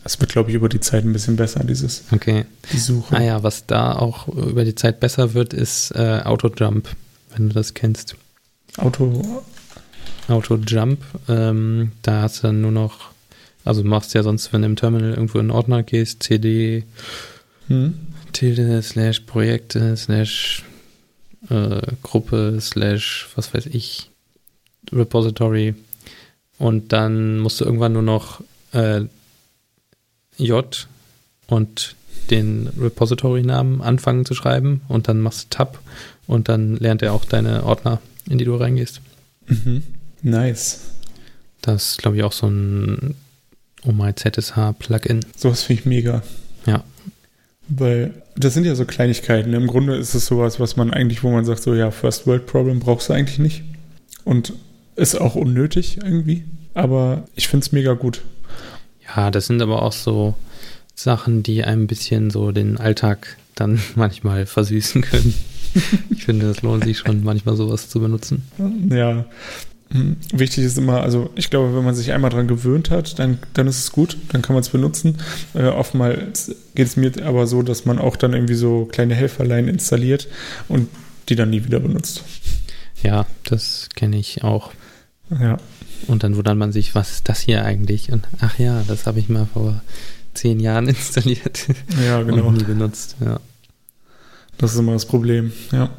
es 0.04 0.20
wird, 0.20 0.30
glaube 0.30 0.50
ich, 0.50 0.56
über 0.56 0.68
die 0.68 0.78
Zeit 0.80 1.04
ein 1.04 1.12
bisschen 1.12 1.36
besser, 1.36 1.64
dieses, 1.64 2.04
auch, 2.08 2.12
okay. 2.12 2.44
die 2.72 2.78
Suche. 2.78 3.16
Ah 3.16 3.22
ja, 3.22 3.42
was 3.42 3.66
da 3.66 3.92
auch 3.96 4.28
über 4.28 4.64
die 4.64 4.76
Zeit 4.76 5.00
besser 5.00 5.34
wird, 5.34 5.52
ist 5.52 5.90
äh, 5.96 6.20
Auto-Jump, 6.24 6.88
wenn 7.34 7.48
du 7.48 7.54
das 7.54 7.74
kennst. 7.74 8.14
Auto, 8.76 9.42
Auto-Jump, 10.28 11.00
ähm, 11.28 11.92
da 12.02 12.22
hast 12.22 12.38
du 12.38 12.48
dann 12.48 12.60
nur 12.60 12.72
noch, 12.72 13.10
also 13.64 13.82
du 13.82 13.88
machst 13.88 14.14
ja 14.14 14.22
sonst, 14.22 14.52
wenn 14.52 14.62
du 14.62 14.66
im 14.66 14.76
Terminal 14.76 15.10
irgendwo 15.10 15.38
in 15.38 15.46
den 15.46 15.56
Ordner 15.56 15.82
gehst, 15.82 16.22
CD, 16.22 16.84
hm? 17.68 17.94
Tilde, 18.32 18.82
slash 18.82 19.20
Projekte, 19.20 19.96
slash 19.96 20.62
äh, 21.48 21.80
Gruppe, 22.02 22.58
slash 22.60 23.28
was 23.34 23.54
weiß 23.54 23.66
ich, 23.66 24.10
Repository. 24.92 25.74
Und 26.58 26.92
dann 26.92 27.38
musst 27.38 27.60
du 27.60 27.64
irgendwann 27.64 27.92
nur 27.92 28.02
noch 28.02 28.42
äh, 28.72 29.02
J 30.36 30.88
und 31.46 31.96
den 32.30 32.68
Repository-Namen 32.78 33.80
anfangen 33.82 34.24
zu 34.24 34.34
schreiben 34.34 34.82
und 34.88 35.08
dann 35.08 35.20
machst 35.20 35.44
du 35.44 35.56
Tab 35.56 35.78
und 36.26 36.48
dann 36.48 36.76
lernt 36.76 37.02
er 37.02 37.12
auch 37.12 37.24
deine 37.24 37.64
Ordner, 37.64 38.00
in 38.28 38.38
die 38.38 38.44
du 38.44 38.54
reingehst. 38.54 39.00
Mhm. 39.46 39.82
Nice. 40.22 40.80
Das 41.62 41.92
ist, 41.92 41.98
glaube 41.98 42.16
ich, 42.16 42.22
auch 42.22 42.32
so 42.32 42.48
ein 42.48 43.14
Oh 43.84 43.92
My 43.92 44.12
ZSH-Plugin. 44.12 45.24
Sowas 45.36 45.62
finde 45.62 45.80
ich 45.80 45.86
mega. 45.86 46.22
Ja. 46.66 46.84
Weil 47.68 48.22
das 48.36 48.54
sind 48.54 48.64
ja 48.64 48.74
so 48.74 48.84
Kleinigkeiten. 48.84 49.52
Im 49.54 49.66
Grunde 49.66 49.96
ist 49.96 50.14
es 50.14 50.26
sowas, 50.26 50.60
was 50.60 50.76
man 50.76 50.92
eigentlich, 50.92 51.22
wo 51.22 51.30
man 51.30 51.44
sagt, 51.44 51.62
so 51.62 51.74
ja, 51.74 51.90
First 51.90 52.26
World 52.26 52.46
Problem 52.46 52.80
brauchst 52.80 53.08
du 53.08 53.12
eigentlich 53.12 53.38
nicht. 53.38 53.62
Und 54.24 54.52
ist 54.96 55.20
auch 55.20 55.34
unnötig 55.34 55.98
irgendwie. 55.98 56.44
Aber 56.74 57.24
ich 57.34 57.48
finde 57.48 57.64
es 57.64 57.72
mega 57.72 57.94
gut. 57.94 58.22
Ja, 59.06 59.30
das 59.30 59.46
sind 59.46 59.62
aber 59.62 59.82
auch 59.82 59.92
so 59.92 60.34
Sachen, 60.94 61.42
die 61.42 61.64
ein 61.64 61.86
bisschen 61.86 62.30
so 62.30 62.52
den 62.52 62.76
Alltag 62.78 63.36
dann 63.54 63.80
manchmal 63.94 64.46
versüßen 64.46 65.02
können. 65.02 65.34
Ich 66.10 66.24
finde, 66.24 66.46
das 66.48 66.62
lohnt 66.62 66.84
sich 66.84 66.98
schon, 66.98 67.22
manchmal 67.24 67.56
sowas 67.56 67.88
zu 67.88 68.00
benutzen. 68.00 68.42
Ja. 68.90 69.24
Hm, 69.92 70.16
Wichtig 70.32 70.64
ist 70.64 70.78
immer, 70.78 71.02
also 71.02 71.30
ich 71.36 71.48
glaube, 71.50 71.76
wenn 71.76 71.84
man 71.84 71.94
sich 71.94 72.12
einmal 72.12 72.30
dran 72.30 72.48
gewöhnt 72.48 72.90
hat, 72.90 73.18
dann, 73.18 73.38
dann 73.54 73.66
ist 73.68 73.78
es 73.78 73.92
gut, 73.92 74.16
dann 74.32 74.42
kann 74.42 74.54
man 74.54 74.62
es 74.62 74.70
benutzen. 74.70 75.18
Äh, 75.54 75.66
oftmals 75.68 76.54
geht 76.74 76.86
es 76.88 76.96
mir 76.96 77.12
aber 77.24 77.46
so, 77.46 77.62
dass 77.62 77.84
man 77.84 77.98
auch 77.98 78.16
dann 78.16 78.32
irgendwie 78.32 78.54
so 78.56 78.86
kleine 78.86 79.14
Helferlein 79.14 79.68
installiert 79.68 80.28
und 80.68 80.88
die 81.28 81.36
dann 81.36 81.50
nie 81.50 81.64
wieder 81.64 81.78
benutzt. 81.80 82.24
Ja, 83.02 83.26
das 83.44 83.88
kenne 83.94 84.16
ich 84.18 84.42
auch. 84.42 84.72
Ja. 85.40 85.58
Und 86.08 86.22
dann 86.24 86.36
wundert 86.36 86.56
man 86.56 86.72
sich, 86.72 86.94
was 86.94 87.10
ist 87.12 87.28
das 87.28 87.40
hier 87.40 87.64
eigentlich? 87.64 88.10
Und 88.12 88.26
ach 88.40 88.58
ja, 88.58 88.82
das 88.86 89.06
habe 89.06 89.18
ich 89.18 89.28
mal 89.28 89.46
vor 89.52 89.82
zehn 90.34 90.60
Jahren 90.60 90.88
installiert 90.88 91.66
Ja, 92.04 92.22
genau. 92.22 92.46
und 92.46 92.56
nie 92.58 92.64
benutzt. 92.64 93.16
Ja. 93.24 93.40
Das 94.58 94.72
ist 94.72 94.78
immer 94.78 94.92
das 94.92 95.06
Problem. 95.06 95.52
Ja. 95.72 95.90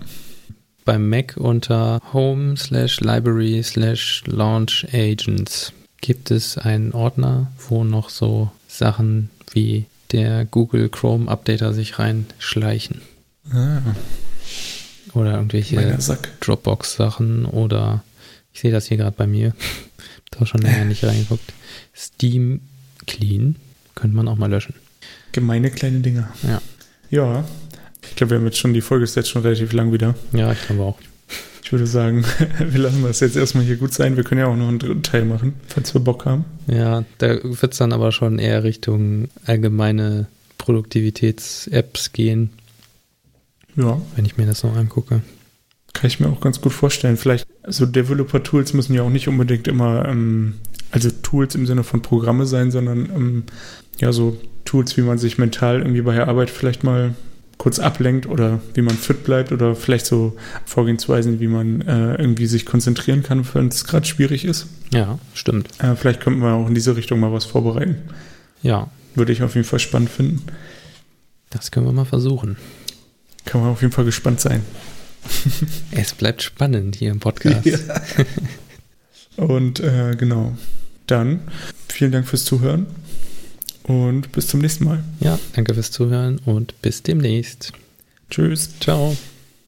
Beim 0.85 1.09
Mac 1.09 1.35
unter 1.37 2.01
Home 2.13 2.55
slash 2.57 3.01
Library 3.01 3.61
slash 3.63 4.23
Launch 4.25 4.87
Agents 4.93 5.73
gibt 6.01 6.31
es 6.31 6.57
einen 6.57 6.93
Ordner, 6.93 7.51
wo 7.67 7.83
noch 7.83 8.09
so 8.09 8.51
Sachen 8.67 9.29
wie 9.51 9.85
der 10.11 10.45
Google 10.45 10.89
Chrome 10.89 11.29
Updater 11.29 11.73
sich 11.73 11.99
reinschleichen. 11.99 13.01
Ah, 13.51 13.81
Oder 15.13 15.33
irgendwelche. 15.35 15.97
Dropbox-Sachen 16.39 17.45
oder 17.45 18.03
ich 18.53 18.61
sehe 18.61 18.71
das 18.71 18.87
hier 18.87 18.97
gerade 18.97 19.15
bei 19.15 19.27
mir. 19.27 19.53
da 20.31 20.45
schon 20.45 20.61
länger 20.61 20.85
nicht 20.85 21.03
reingeguckt. 21.03 21.53
Steam 21.95 22.61
Clean 23.05 23.55
könnte 23.95 24.15
man 24.15 24.27
auch 24.27 24.37
mal 24.37 24.49
löschen. 24.49 24.75
Gemeine 25.31 25.71
kleine 25.71 25.99
Dinger. 25.99 26.29
Ja. 26.43 26.61
Ja. 27.09 27.45
Ich 28.03 28.15
glaube, 28.15 28.31
wir 28.31 28.37
haben 28.39 28.45
jetzt 28.45 28.57
schon, 28.57 28.73
die 28.73 28.81
Folge 28.81 29.03
ist 29.03 29.15
jetzt 29.15 29.29
schon 29.29 29.41
relativ 29.41 29.73
lang 29.73 29.91
wieder. 29.91 30.15
Ja, 30.33 30.51
ich 30.51 30.65
glaube 30.65 30.83
auch. 30.83 30.97
ich 31.63 31.71
würde 31.71 31.87
sagen, 31.87 32.25
wir 32.59 32.79
lassen 32.79 33.03
das 33.03 33.19
jetzt 33.19 33.35
erstmal 33.35 33.63
hier 33.63 33.77
gut 33.77 33.93
sein. 33.93 34.15
Wir 34.17 34.23
können 34.23 34.41
ja 34.41 34.47
auch 34.47 34.55
noch 34.55 34.67
einen 34.67 34.79
dritten 34.79 35.03
Teil 35.03 35.25
machen, 35.25 35.55
falls 35.67 35.93
wir 35.93 36.01
Bock 36.01 36.25
haben. 36.25 36.45
Ja, 36.67 37.03
da 37.17 37.39
wird 37.43 37.73
es 37.73 37.77
dann 37.77 37.93
aber 37.93 38.11
schon 38.11 38.39
eher 38.39 38.63
Richtung 38.63 39.29
allgemeine 39.45 40.27
Produktivitäts-Apps 40.57 42.13
gehen. 42.13 42.51
Ja. 43.75 44.01
Wenn 44.15 44.25
ich 44.25 44.37
mir 44.37 44.45
das 44.45 44.59
so 44.59 44.69
angucke. 44.69 45.21
Kann 45.93 46.07
ich 46.07 46.19
mir 46.19 46.27
auch 46.27 46.41
ganz 46.41 46.61
gut 46.61 46.73
vorstellen. 46.73 47.17
Vielleicht, 47.17 47.47
also 47.63 47.85
Developer-Tools 47.85 48.73
müssen 48.73 48.93
ja 48.93 49.03
auch 49.03 49.09
nicht 49.09 49.27
unbedingt 49.27 49.67
immer, 49.67 50.07
ähm, 50.07 50.55
also 50.91 51.09
Tools 51.09 51.55
im 51.55 51.65
Sinne 51.65 51.83
von 51.83 52.01
Programme 52.01 52.45
sein, 52.45 52.71
sondern 52.71 53.09
ähm, 53.15 53.43
ja, 53.99 54.11
so 54.11 54.37
Tools, 54.65 54.97
wie 54.97 55.01
man 55.01 55.17
sich 55.17 55.37
mental 55.37 55.79
irgendwie 55.79 56.01
bei 56.01 56.15
der 56.15 56.27
Arbeit 56.27 56.49
vielleicht 56.49 56.83
mal 56.83 57.15
kurz 57.57 57.79
ablenkt 57.79 58.27
oder 58.27 58.59
wie 58.73 58.81
man 58.81 58.95
fit 58.95 59.23
bleibt 59.23 59.51
oder 59.51 59.75
vielleicht 59.75 60.05
so 60.05 60.35
Vorgehensweisen, 60.65 61.39
wie 61.39 61.47
man 61.47 61.81
äh, 61.81 62.15
irgendwie 62.15 62.45
sich 62.45 62.65
konzentrieren 62.65 63.23
kann, 63.23 63.45
wenn 63.53 63.67
es 63.67 63.85
gerade 63.85 64.05
schwierig 64.05 64.45
ist. 64.45 64.67
Ja, 64.93 65.19
stimmt. 65.33 65.69
Äh, 65.79 65.95
vielleicht 65.95 66.21
könnten 66.21 66.39
wir 66.41 66.53
auch 66.53 66.67
in 66.67 66.75
diese 66.75 66.95
Richtung 66.95 67.19
mal 67.19 67.33
was 67.33 67.45
vorbereiten. 67.45 67.97
Ja. 68.61 68.89
Würde 69.15 69.33
ich 69.33 69.41
auf 69.41 69.55
jeden 69.55 69.65
Fall 69.65 69.79
spannend 69.79 70.09
finden. 70.09 70.43
Das 71.49 71.71
können 71.71 71.85
wir 71.85 71.93
mal 71.93 72.05
versuchen. 72.05 72.57
Kann 73.45 73.61
man 73.61 73.71
auf 73.71 73.81
jeden 73.81 73.93
Fall 73.93 74.05
gespannt 74.05 74.39
sein. 74.39 74.61
es 75.91 76.13
bleibt 76.13 76.43
spannend 76.43 76.95
hier 76.95 77.11
im 77.11 77.19
Podcast. 77.19 77.65
Ja. 77.65 77.79
Und 79.37 79.79
äh, 79.79 80.15
genau. 80.17 80.55
Dann 81.07 81.39
vielen 81.87 82.11
Dank 82.11 82.27
fürs 82.27 82.43
Zuhören 82.43 82.85
und 83.87 84.31
bis 84.31 84.47
zum 84.47 84.61
nächsten 84.61 84.85
Mal. 84.85 85.03
Ja, 85.19 85.39
danke 85.53 85.73
fürs 85.73 85.91
Zuhören 85.91 86.39
und 86.45 86.79
bis 86.81 87.03
demnächst. 87.03 87.73
Tschüss. 88.29 88.69
Ciao. 88.79 89.15